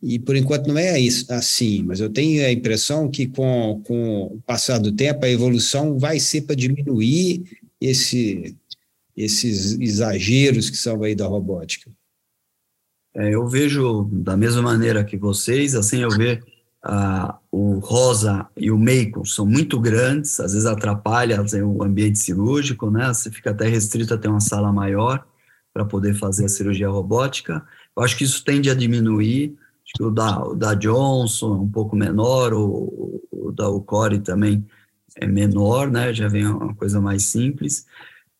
E 0.03 0.19
por 0.19 0.37
enquanto 0.37 0.67
não 0.69 0.79
é 0.79 1.01
isso, 1.01 1.33
assim, 1.33 1.83
mas 1.83 2.01
eu 2.01 2.11
tenho 2.11 2.45
a 2.45 2.53
impressão 2.53 3.11
que 3.11 3.27
com, 3.27 3.83
com 3.87 4.25
o 4.25 4.43
passar 4.43 4.79
do 4.79 4.93
tempo 4.93 5.25
a 5.25 5.31
evolução 5.31 5.99
vai 5.99 6.21
ser 6.21 6.43
para 6.43 6.55
diminuir 6.55 7.45
esse, 7.81 8.55
esses 9.17 9.79
exageros 9.81 10.69
que 10.69 10.77
são 10.77 11.03
aí 11.03 11.15
da 11.15 11.27
robótica. 11.27 11.91
É, 13.15 13.35
eu 13.35 13.49
vejo 13.49 14.05
da 14.13 14.37
mesma 14.37 14.61
maneira 14.61 15.03
que 15.03 15.17
vocês, 15.17 15.75
assim, 15.75 16.03
eu 16.03 16.11
vejo 16.11 16.43
ah, 16.89 17.37
o 17.51 17.81
rosa 17.81 18.47
e 18.57 18.71
o 18.71 18.79
Macon 18.79 19.25
são 19.25 19.45
muito 19.45 19.81
grandes, 19.81 20.39
às 20.39 20.53
vezes 20.53 20.67
atrapalha 20.67 21.45
o 21.65 21.83
ambiente 21.83 22.19
cirúrgico, 22.21 22.91
né? 22.91 23.09
Você 23.09 23.29
fica 23.29 23.51
até 23.51 23.67
restrito 23.67 24.15
a 24.15 24.19
ter 24.19 24.29
uma 24.29 24.41
sala 24.41 24.73
maior 24.73 25.27
para 25.75 25.85
poder 25.85 26.15
fazer 26.15 26.45
a 26.45 26.49
cirurgia 26.49 26.89
robótica. 26.89 27.67
Eu 27.97 28.05
acho 28.05 28.17
que 28.17 28.23
isso 28.23 28.45
tende 28.45 28.71
a 28.71 28.75
diminuir. 28.75 29.57
Acho 29.85 29.93
que 29.97 30.03
o 30.05 30.11
da, 30.13 30.45
o 30.45 30.55
da 30.55 30.75
Johnson 30.75 31.57
é 31.57 31.59
um 31.59 31.69
pouco 31.69 31.97
menor, 31.97 32.55
o, 32.55 33.21
o 33.33 33.51
da 33.51 33.69
Ucore 33.69 34.21
também 34.21 34.65
é 35.17 35.27
menor, 35.27 35.91
né? 35.91 36.15
Já 36.15 36.29
vem 36.29 36.47
uma 36.47 36.75
coisa 36.75 37.01
mais 37.01 37.25
simples. 37.25 37.85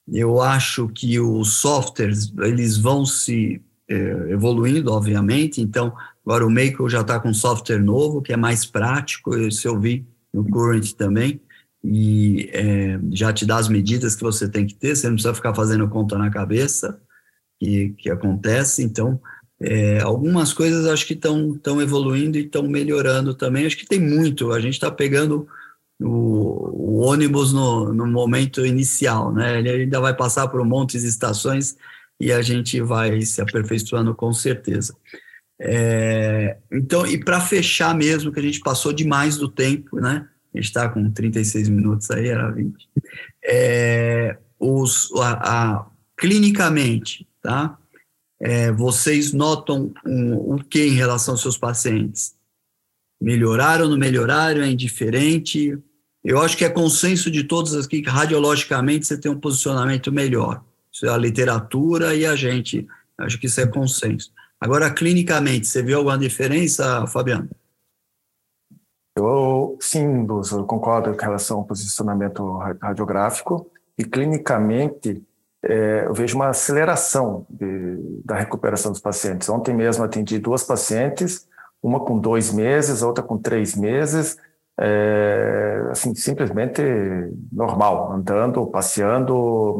Eu 0.07 0.41
acho 0.41 0.89
que 0.89 1.19
os 1.19 1.55
softwares 1.55 2.33
eles 2.39 2.77
vão 2.79 3.05
se 3.05 3.61
é, 3.89 3.95
evoluindo, 4.31 4.93
obviamente. 4.93 5.61
Então, 5.61 5.93
Agora 6.27 6.45
o 6.45 6.51
Maker 6.51 6.89
já 6.89 7.03
está 7.03 7.21
com 7.21 7.33
software 7.33 7.79
novo, 7.79 8.21
que 8.21 8.33
é 8.33 8.37
mais 8.37 8.67
prático, 8.67 9.39
isso 9.39 9.69
eu 9.69 9.79
vi 9.79 10.05
no 10.35 10.45
Current 10.45 10.93
também, 10.95 11.41
e 11.85 12.51
é, 12.53 12.99
já 13.13 13.33
te 13.33 13.47
dá 13.47 13.59
as 13.59 13.69
medidas 13.69 14.17
que 14.17 14.25
você 14.25 14.49
tem 14.49 14.67
que 14.67 14.75
ter, 14.75 14.97
você 14.97 15.07
não 15.07 15.15
precisa 15.15 15.35
ficar 15.35 15.55
fazendo 15.55 15.89
conta 15.89 16.19
na 16.19 16.29
cabeça, 16.29 17.01
que, 17.61 17.91
que 17.91 18.11
acontece, 18.11 18.83
então 18.83 19.21
é, 19.61 20.01
algumas 20.01 20.53
coisas 20.53 20.87
acho 20.87 21.07
que 21.07 21.15
estão 21.15 21.81
evoluindo 21.81 22.37
e 22.37 22.45
estão 22.45 22.65
melhorando 22.65 23.33
também, 23.33 23.65
acho 23.65 23.79
que 23.79 23.87
tem 23.87 24.01
muito, 24.01 24.51
a 24.51 24.59
gente 24.59 24.75
está 24.75 24.91
pegando 24.91 25.47
o, 26.03 26.09
o, 26.09 26.99
ônibus 27.07 27.53
no, 27.53 27.93
no 27.95 28.07
momento 28.07 28.67
inicial, 28.67 29.33
né, 29.33 29.61
ele 29.61 29.71
ainda 29.71 30.01
vai 30.01 30.15
passar 30.15 30.49
por 30.49 30.61
um 30.61 30.65
monte 30.65 30.99
de 30.99 31.07
estações 31.07 31.77
e 32.21 32.33
a 32.33 32.43
gente 32.43 32.81
vai 32.81 33.23
se 33.23 33.41
aperfeiçoando 33.41 34.13
com 34.13 34.33
certeza. 34.33 34.95
É, 35.59 36.59
então, 36.71 37.07
e 37.07 37.23
para 37.23 37.41
fechar 37.41 37.95
mesmo, 37.95 38.33
que 38.33 38.39
a 38.39 38.43
gente 38.43 38.61
passou 38.61 38.93
demais 38.93 39.37
do 39.37 39.49
tempo, 39.49 40.01
né? 40.01 40.29
A 40.55 40.59
gente 40.59 40.67
está 40.67 40.89
com 40.89 41.11
36 41.11 41.69
minutos 41.69 42.11
aí, 42.11 42.29
era 42.29 42.51
20. 42.51 42.89
É, 43.45 44.39
os, 44.59 45.11
a, 45.17 45.33
a, 45.33 45.87
clinicamente, 46.17 47.27
tá? 47.43 47.79
É, 48.41 48.71
vocês 48.73 49.33
notam 49.33 49.93
um, 50.05 50.55
o 50.55 50.65
que 50.65 50.85
em 50.85 50.93
relação 50.93 51.35
aos 51.35 51.41
seus 51.41 51.57
pacientes? 51.57 52.35
Melhoraram, 53.21 53.89
não 53.89 53.97
melhoraram? 53.97 54.63
É 54.63 54.69
indiferente? 54.69 55.79
Eu 56.23 56.41
acho 56.41 56.57
que 56.57 56.65
é 56.65 56.69
consenso 56.69 57.31
de 57.31 57.45
todos 57.45 57.75
aqui 57.75 58.03
que 58.03 58.11
radiologicamente 58.11 59.07
você 59.07 59.19
tem 59.19 59.31
um 59.31 59.41
posicionamento 59.41 60.13
melhor. 60.13 60.63
Isso 60.93 61.07
é 61.07 61.11
a 61.11 61.17
literatura 61.17 62.15
e 62.15 62.27
a 62.27 62.35
gente. 62.37 62.87
Acho 63.19 63.39
que 63.39 63.47
isso 63.47 63.61
é 63.61 63.67
consenso. 63.67 64.31
Agora, 64.61 64.93
clinicamente, 64.93 65.67
você 65.67 65.83
viu 65.83 65.99
alguma 65.99 66.19
diferença, 66.19 67.07
Fabiano? 67.07 67.49
Eu, 69.17 69.79
sim, 69.81 70.27
Luz, 70.27 70.51
eu 70.51 70.65
concordo 70.65 71.15
com 71.15 71.23
relação 71.23 71.59
ao 71.59 71.65
posicionamento 71.65 72.59
radiográfico. 72.81 73.71
e 73.99 74.05
clinicamente 74.05 75.23
é, 75.63 76.05
eu 76.07 76.15
vejo 76.15 76.37
uma 76.37 76.49
aceleração 76.49 77.47
de, 77.49 78.23
da 78.25 78.37
recuperação 78.37 78.93
dos 78.93 79.01
pacientes. 79.01 79.49
Ontem 79.49 79.75
mesmo 79.75 80.05
atendi 80.05 80.39
duas 80.39 80.63
pacientes, 80.63 81.49
uma 81.83 82.01
com 82.01 82.19
dois 82.19 82.53
meses, 82.53 83.03
outra 83.03 83.25
com 83.25 83.39
três 83.39 83.75
meses, 83.75 84.37
é, 84.79 85.89
assim, 85.91 86.15
simplesmente 86.15 86.83
normal, 87.51 88.13
andando, 88.13 88.67
passeando, 88.67 89.35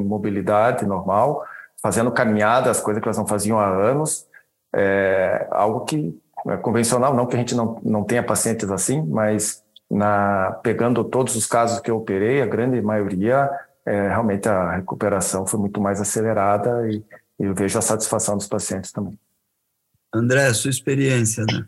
mobilidade 0.05 0.87
normal, 0.87 1.45
fazendo 1.83 2.11
caminhadas, 2.11 2.81
coisas 2.81 3.03
que 3.03 3.07
elas 3.07 3.19
não 3.19 3.27
faziam 3.27 3.59
há 3.59 3.69
anos, 3.69 4.27
é, 4.75 5.49
algo 5.51 5.85
que 5.85 6.19
é 6.49 6.57
convencional, 6.57 7.15
não 7.15 7.27
que 7.27 7.35
a 7.35 7.39
gente 7.39 7.55
não, 7.55 7.81
não 7.83 8.05
tenha 8.05 8.23
pacientes 8.23 8.71
assim, 8.71 9.03
mas 9.03 9.63
na, 9.91 10.59
pegando 10.63 11.03
todos 11.05 11.35
os 11.37 11.47
casos 11.47 11.81
que 11.81 11.91
eu 11.91 11.97
operei, 11.97 12.41
a 12.43 12.47
grande 12.47 12.81
maioria, 12.81 13.51
é, 13.85 14.09
realmente 14.09 14.49
a 14.49 14.77
recuperação 14.77 15.47
foi 15.47 15.61
muito 15.61 15.81
mais 15.81 16.01
acelerada 16.01 16.89
e, 16.91 17.03
e 17.41 17.45
eu 17.45 17.55
vejo 17.55 17.79
a 17.79 17.83
satisfação 17.83 18.37
dos 18.37 18.47
pacientes 18.47 18.93
também. 18.93 19.19
André, 20.15 20.53
sua 20.55 20.71
experiência, 20.71 21.45
né? 21.45 21.67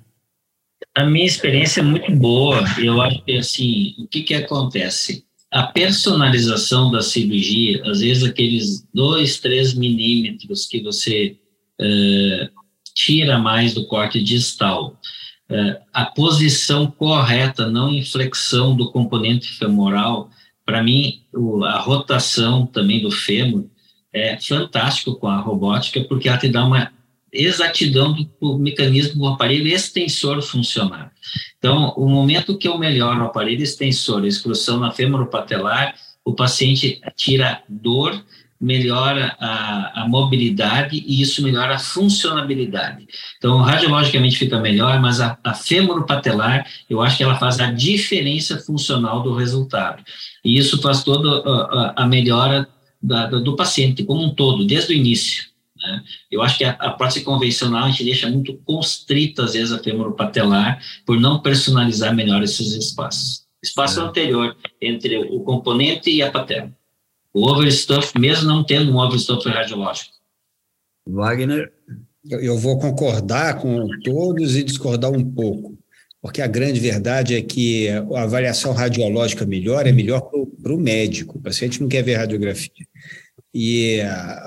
A 0.95 1.05
minha 1.05 1.27
experiência 1.27 1.81
é 1.81 1.85
muito 1.85 2.11
boa. 2.13 2.61
Eu 2.81 3.01
acho 3.01 3.23
que, 3.25 3.37
assim, 3.37 3.95
o 3.99 4.07
que 4.07 4.23
que 4.23 4.35
acontece? 4.35 5.25
A 5.51 5.65
personalização 5.65 6.91
da 6.91 7.01
cirurgia, 7.01 7.83
às 7.89 8.01
vezes 8.01 8.25
aqueles 8.25 8.87
dois, 8.93 9.39
três 9.39 9.75
milímetros 9.75 10.67
que 10.67 10.83
você 10.83 11.39
uh, 11.81 12.58
tira 12.99 13.39
mais 13.39 13.75
do 13.75 13.87
corte 13.87 14.21
distal, 14.21 14.99
uh, 15.49 15.77
a 15.93 16.05
posição 16.05 16.91
correta, 16.91 17.71
não 17.71 17.95
inflexão 17.95 18.77
do 18.77 18.91
componente 18.91 19.53
femoral, 19.53 20.29
para 20.67 20.83
mim, 20.83 21.23
o, 21.33 21.65
a 21.65 21.79
rotação 21.79 22.67
também 22.67 23.01
do 23.01 23.11
fêmur 23.11 23.67
é 24.13 24.37
fantástico 24.41 25.15
com 25.15 25.29
a 25.29 25.39
robótica, 25.39 26.03
porque 26.05 26.29
ela 26.29 26.39
te 26.39 26.49
dá 26.49 26.65
uma 26.65 26.91
exatidão 27.33 28.13
do, 28.41 28.59
mecanismo 28.59 29.21
do 29.21 29.29
aparelho 29.29 29.69
extensor 29.69 30.43
funcionar. 30.43 31.13
Então, 31.57 31.95
o 31.97 32.09
momento 32.09 32.59
que 32.59 32.67
eu 32.67 32.77
melhoro 32.77 33.21
o 33.21 33.27
aparelho 33.27 33.63
extensor, 33.63 34.25
a 34.25 34.27
exclusão 34.27 34.81
na 34.81 34.93
patelar, 35.27 35.95
o 36.25 36.35
paciente 36.35 37.01
tira 37.17 37.63
dor, 37.69 38.21
melhora 38.61 39.37
a, 39.39 40.03
a, 40.03 40.09
mobilidade 40.09 41.03
e 41.07 41.21
isso 41.23 41.43
melhora 41.43 41.77
a 41.77 41.79
funcionabilidade. 41.79 43.07
Então, 43.37 43.59
radiologicamente 43.59 44.37
fica 44.37 44.59
melhor, 44.59 45.01
mas 45.01 45.21
a, 45.21 45.39
a 45.45 45.55
patelar, 46.07 46.67
eu 46.91 47.01
acho 47.01 47.17
que 47.17 47.23
ela 47.23 47.37
faz 47.37 47.61
a 47.61 47.71
diferença 47.71 48.59
funcional 48.59 49.23
do 49.23 49.35
resultado. 49.35 50.03
E 50.45 50.59
isso 50.59 50.81
faz 50.83 51.05
toda 51.05 51.29
a, 51.49 52.03
a 52.03 52.07
melhora 52.07 52.69
da, 53.01 53.27
do 53.27 53.55
paciente 53.55 54.03
como 54.03 54.25
um 54.25 54.35
todo, 54.35 54.67
desde 54.67 54.93
o 54.93 54.97
início. 54.97 55.45
Né? 55.77 56.03
Eu 56.29 56.43
acho 56.43 56.59
que 56.59 56.65
a, 56.65 56.71
a 56.71 56.91
prótese 56.91 57.23
convencional 57.23 57.85
a 57.85 57.91
gente 57.91 58.03
deixa 58.03 58.29
muito 58.29 58.55
constrita, 58.65 59.45
às 59.45 59.53
vezes, 59.53 59.73
a 59.73 59.81
patelar, 60.17 60.83
por 61.07 61.19
não 61.21 61.39
personalizar 61.39 62.13
melhor 62.13 62.43
esses 62.43 62.73
espaços. 62.73 63.47
Espaço 63.63 64.01
é. 64.01 64.03
anterior 64.03 64.57
entre 64.83 65.17
o 65.17 65.41
componente 65.41 66.11
e 66.11 66.23
a 66.23 66.31
patela 66.31 66.77
o 67.39 67.51
overstuff, 67.53 68.19
mesmo 68.19 68.49
não 68.49 68.65
tendo 68.65 68.93
um 68.93 68.99
overstuff 68.99 69.49
radiológico. 69.49 70.13
Wagner? 71.09 71.73
Eu, 72.29 72.59
vou 72.59 72.79
concordar 72.79 73.59
com 73.59 73.89
todos 74.05 74.57
e 74.57 74.65
discordar 74.65 75.11
um 75.11 75.25
pouco, 75.25 75.79
porque 76.21 76.43
a 76.43 76.47
grande 76.47 76.81
verdade 76.81 77.35
é 77.35 77.41
que 77.41 77.89
a 77.89 78.23
avaliação 78.23 78.73
radiológica 78.73 79.47
melhor 79.47 79.87
é 79.87 79.93
melhor 79.93 80.21
para 80.63 80.75
o 80.75 80.79
médico, 80.79 81.39
o 81.39 81.41
paciente 81.41 81.81
não 81.81 81.89
quer 81.89 82.03
ver 82.03 82.17
radiografia. 82.17 82.87
E 83.55 84.01
a, 84.03 84.47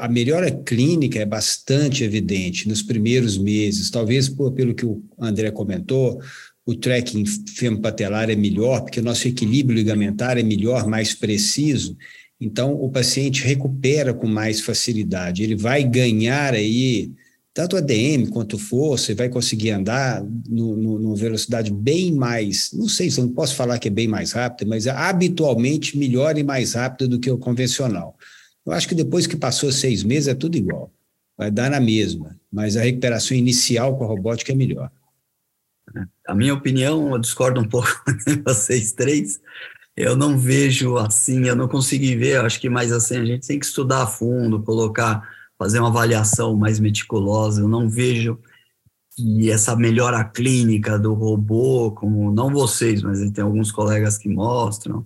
a, 0.00 0.08
melhora 0.08 0.50
clínica 0.50 1.18
é 1.18 1.26
bastante 1.26 2.04
evidente 2.04 2.66
nos 2.66 2.80
primeiros 2.80 3.36
meses, 3.36 3.90
talvez 3.90 4.28
por, 4.28 4.52
pelo 4.52 4.74
que 4.74 4.86
o 4.86 5.02
André 5.20 5.50
comentou, 5.50 6.18
o 6.68 6.74
tracking 6.74 7.24
femopatelar 7.56 8.28
é 8.28 8.36
melhor, 8.36 8.82
porque 8.82 9.00
o 9.00 9.02
nosso 9.02 9.26
equilíbrio 9.26 9.74
ligamentar 9.74 10.36
é 10.36 10.42
melhor, 10.42 10.86
mais 10.86 11.14
preciso, 11.14 11.96
então 12.38 12.74
o 12.74 12.90
paciente 12.90 13.42
recupera 13.42 14.12
com 14.12 14.26
mais 14.26 14.60
facilidade. 14.60 15.42
Ele 15.42 15.56
vai 15.56 15.82
ganhar 15.82 16.52
aí 16.52 17.10
tanto 17.54 17.74
ADM 17.74 18.28
quanto 18.30 18.58
força, 18.58 19.12
e 19.12 19.14
vai 19.14 19.30
conseguir 19.30 19.70
andar 19.70 20.22
numa 20.46 21.16
velocidade 21.16 21.72
bem 21.72 22.12
mais, 22.12 22.70
não 22.74 22.86
sei 22.86 23.10
se 23.10 23.18
não 23.18 23.30
posso 23.30 23.54
falar 23.54 23.78
que 23.78 23.88
é 23.88 23.90
bem 23.90 24.06
mais 24.06 24.32
rápida, 24.32 24.68
mas 24.68 24.86
é 24.86 24.90
habitualmente 24.90 25.96
melhor 25.96 26.36
e 26.36 26.44
mais 26.44 26.74
rápida 26.74 27.08
do 27.08 27.18
que 27.18 27.30
o 27.30 27.38
convencional. 27.38 28.14
Eu 28.66 28.72
acho 28.72 28.86
que 28.86 28.94
depois 28.94 29.26
que 29.26 29.38
passou 29.38 29.72
seis 29.72 30.04
meses 30.04 30.28
é 30.28 30.34
tudo 30.34 30.58
igual, 30.58 30.92
vai 31.34 31.50
dar 31.50 31.70
na 31.70 31.80
mesma, 31.80 32.38
mas 32.52 32.76
a 32.76 32.82
recuperação 32.82 33.34
inicial 33.34 33.96
com 33.96 34.04
a 34.04 34.06
robótica 34.06 34.52
é 34.52 34.54
melhor. 34.54 34.90
A 36.26 36.34
minha 36.34 36.54
opinião, 36.54 37.12
eu 37.12 37.18
discordo 37.18 37.60
um 37.60 37.68
pouco 37.68 37.88
de 38.26 38.42
vocês 38.42 38.92
três. 38.92 39.40
Eu 39.96 40.16
não 40.16 40.38
vejo 40.38 40.96
assim, 40.96 41.46
eu 41.46 41.56
não 41.56 41.66
consegui 41.66 42.14
ver, 42.14 42.40
acho 42.44 42.60
que 42.60 42.68
mais 42.68 42.92
assim, 42.92 43.16
a 43.16 43.24
gente 43.24 43.46
tem 43.46 43.58
que 43.58 43.66
estudar 43.66 44.02
a 44.02 44.06
fundo, 44.06 44.62
colocar, 44.62 45.28
fazer 45.58 45.80
uma 45.80 45.88
avaliação 45.88 46.56
mais 46.56 46.78
meticulosa. 46.78 47.62
Eu 47.62 47.68
não 47.68 47.88
vejo 47.88 48.38
que 49.16 49.50
essa 49.50 49.74
melhora 49.74 50.22
clínica 50.24 50.96
do 50.96 51.14
robô, 51.14 51.90
como 51.90 52.32
não 52.32 52.50
vocês, 52.50 53.02
mas 53.02 53.18
tem 53.32 53.42
alguns 53.42 53.72
colegas 53.72 54.16
que 54.16 54.28
mostram, 54.28 55.04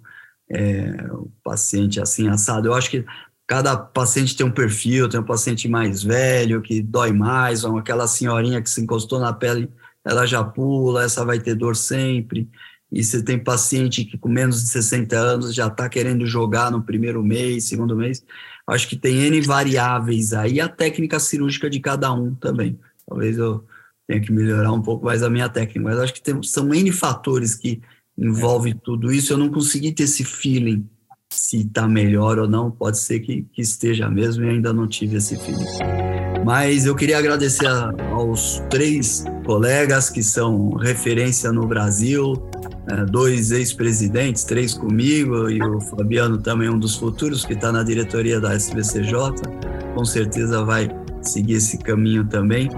é, 0.50 1.06
o 1.10 1.30
paciente 1.42 1.98
assim 1.98 2.28
assado. 2.28 2.68
Eu 2.68 2.74
acho 2.74 2.90
que 2.90 3.04
cada 3.46 3.76
paciente 3.76 4.36
tem 4.36 4.44
um 4.44 4.50
perfil, 4.50 5.08
tem 5.08 5.20
um 5.20 5.24
paciente 5.24 5.66
mais 5.68 6.02
velho 6.02 6.60
que 6.60 6.82
dói 6.82 7.12
mais, 7.12 7.64
ou 7.64 7.78
aquela 7.78 8.06
senhorinha 8.06 8.60
que 8.60 8.68
se 8.68 8.82
encostou 8.82 9.18
na 9.18 9.32
pele 9.32 9.70
ela 10.04 10.26
já 10.26 10.42
pula, 10.42 11.04
essa 11.04 11.24
vai 11.24 11.38
ter 11.38 11.54
dor 11.54 11.76
sempre. 11.76 12.48
E 12.90 13.02
você 13.02 13.22
tem 13.22 13.38
paciente 13.38 14.04
que 14.04 14.18
com 14.18 14.28
menos 14.28 14.62
de 14.62 14.68
60 14.68 15.16
anos 15.16 15.54
já 15.54 15.66
está 15.66 15.88
querendo 15.88 16.26
jogar 16.26 16.70
no 16.70 16.82
primeiro 16.82 17.22
mês, 17.22 17.64
segundo 17.64 17.96
mês. 17.96 18.22
Acho 18.66 18.86
que 18.88 18.96
tem 18.96 19.22
N 19.22 19.40
variáveis 19.40 20.32
aí, 20.32 20.60
a 20.60 20.68
técnica 20.68 21.18
cirúrgica 21.18 21.70
de 21.70 21.80
cada 21.80 22.12
um 22.12 22.34
também. 22.34 22.78
Talvez 23.06 23.38
eu 23.38 23.64
tenha 24.06 24.20
que 24.20 24.30
melhorar 24.30 24.72
um 24.72 24.82
pouco 24.82 25.06
mais 25.06 25.22
a 25.22 25.30
minha 25.30 25.48
técnica, 25.48 25.80
mas 25.80 25.98
acho 25.98 26.14
que 26.14 26.22
tem, 26.22 26.42
são 26.42 26.72
N 26.74 26.92
fatores 26.92 27.54
que 27.54 27.80
envolvem 28.16 28.74
tudo 28.74 29.10
isso. 29.10 29.32
Eu 29.32 29.38
não 29.38 29.48
consegui 29.48 29.92
ter 29.92 30.02
esse 30.02 30.22
feeling 30.22 30.86
se 31.30 31.62
está 31.62 31.88
melhor 31.88 32.38
ou 32.38 32.48
não. 32.48 32.70
Pode 32.70 32.98
ser 32.98 33.20
que, 33.20 33.46
que 33.52 33.62
esteja 33.62 34.08
mesmo 34.10 34.44
e 34.44 34.50
ainda 34.50 34.72
não 34.72 34.86
tive 34.86 35.16
esse 35.16 35.36
feeling. 35.36 35.64
Mas 36.44 36.84
eu 36.84 36.94
queria 36.94 37.18
agradecer 37.18 37.66
a, 37.66 37.90
aos 38.10 38.60
três 38.68 39.24
colegas 39.44 40.10
que 40.10 40.22
são 40.22 40.70
referência 40.70 41.52
no 41.52 41.66
Brasil, 41.66 42.34
é, 42.88 43.04
dois 43.04 43.50
ex-presidentes, 43.50 44.44
três 44.44 44.74
comigo, 44.74 45.48
e 45.50 45.62
o 45.62 45.80
Fabiano 45.80 46.38
também 46.38 46.68
um 46.68 46.78
dos 46.78 46.96
futuros, 46.96 47.44
que 47.44 47.52
está 47.52 47.70
na 47.70 47.82
diretoria 47.82 48.40
da 48.40 48.54
SBCJ, 48.54 49.14
com 49.94 50.04
certeza 50.04 50.64
vai 50.64 50.88
seguir 51.20 51.54
esse 51.54 51.78
caminho 51.78 52.24
também. 52.24 52.68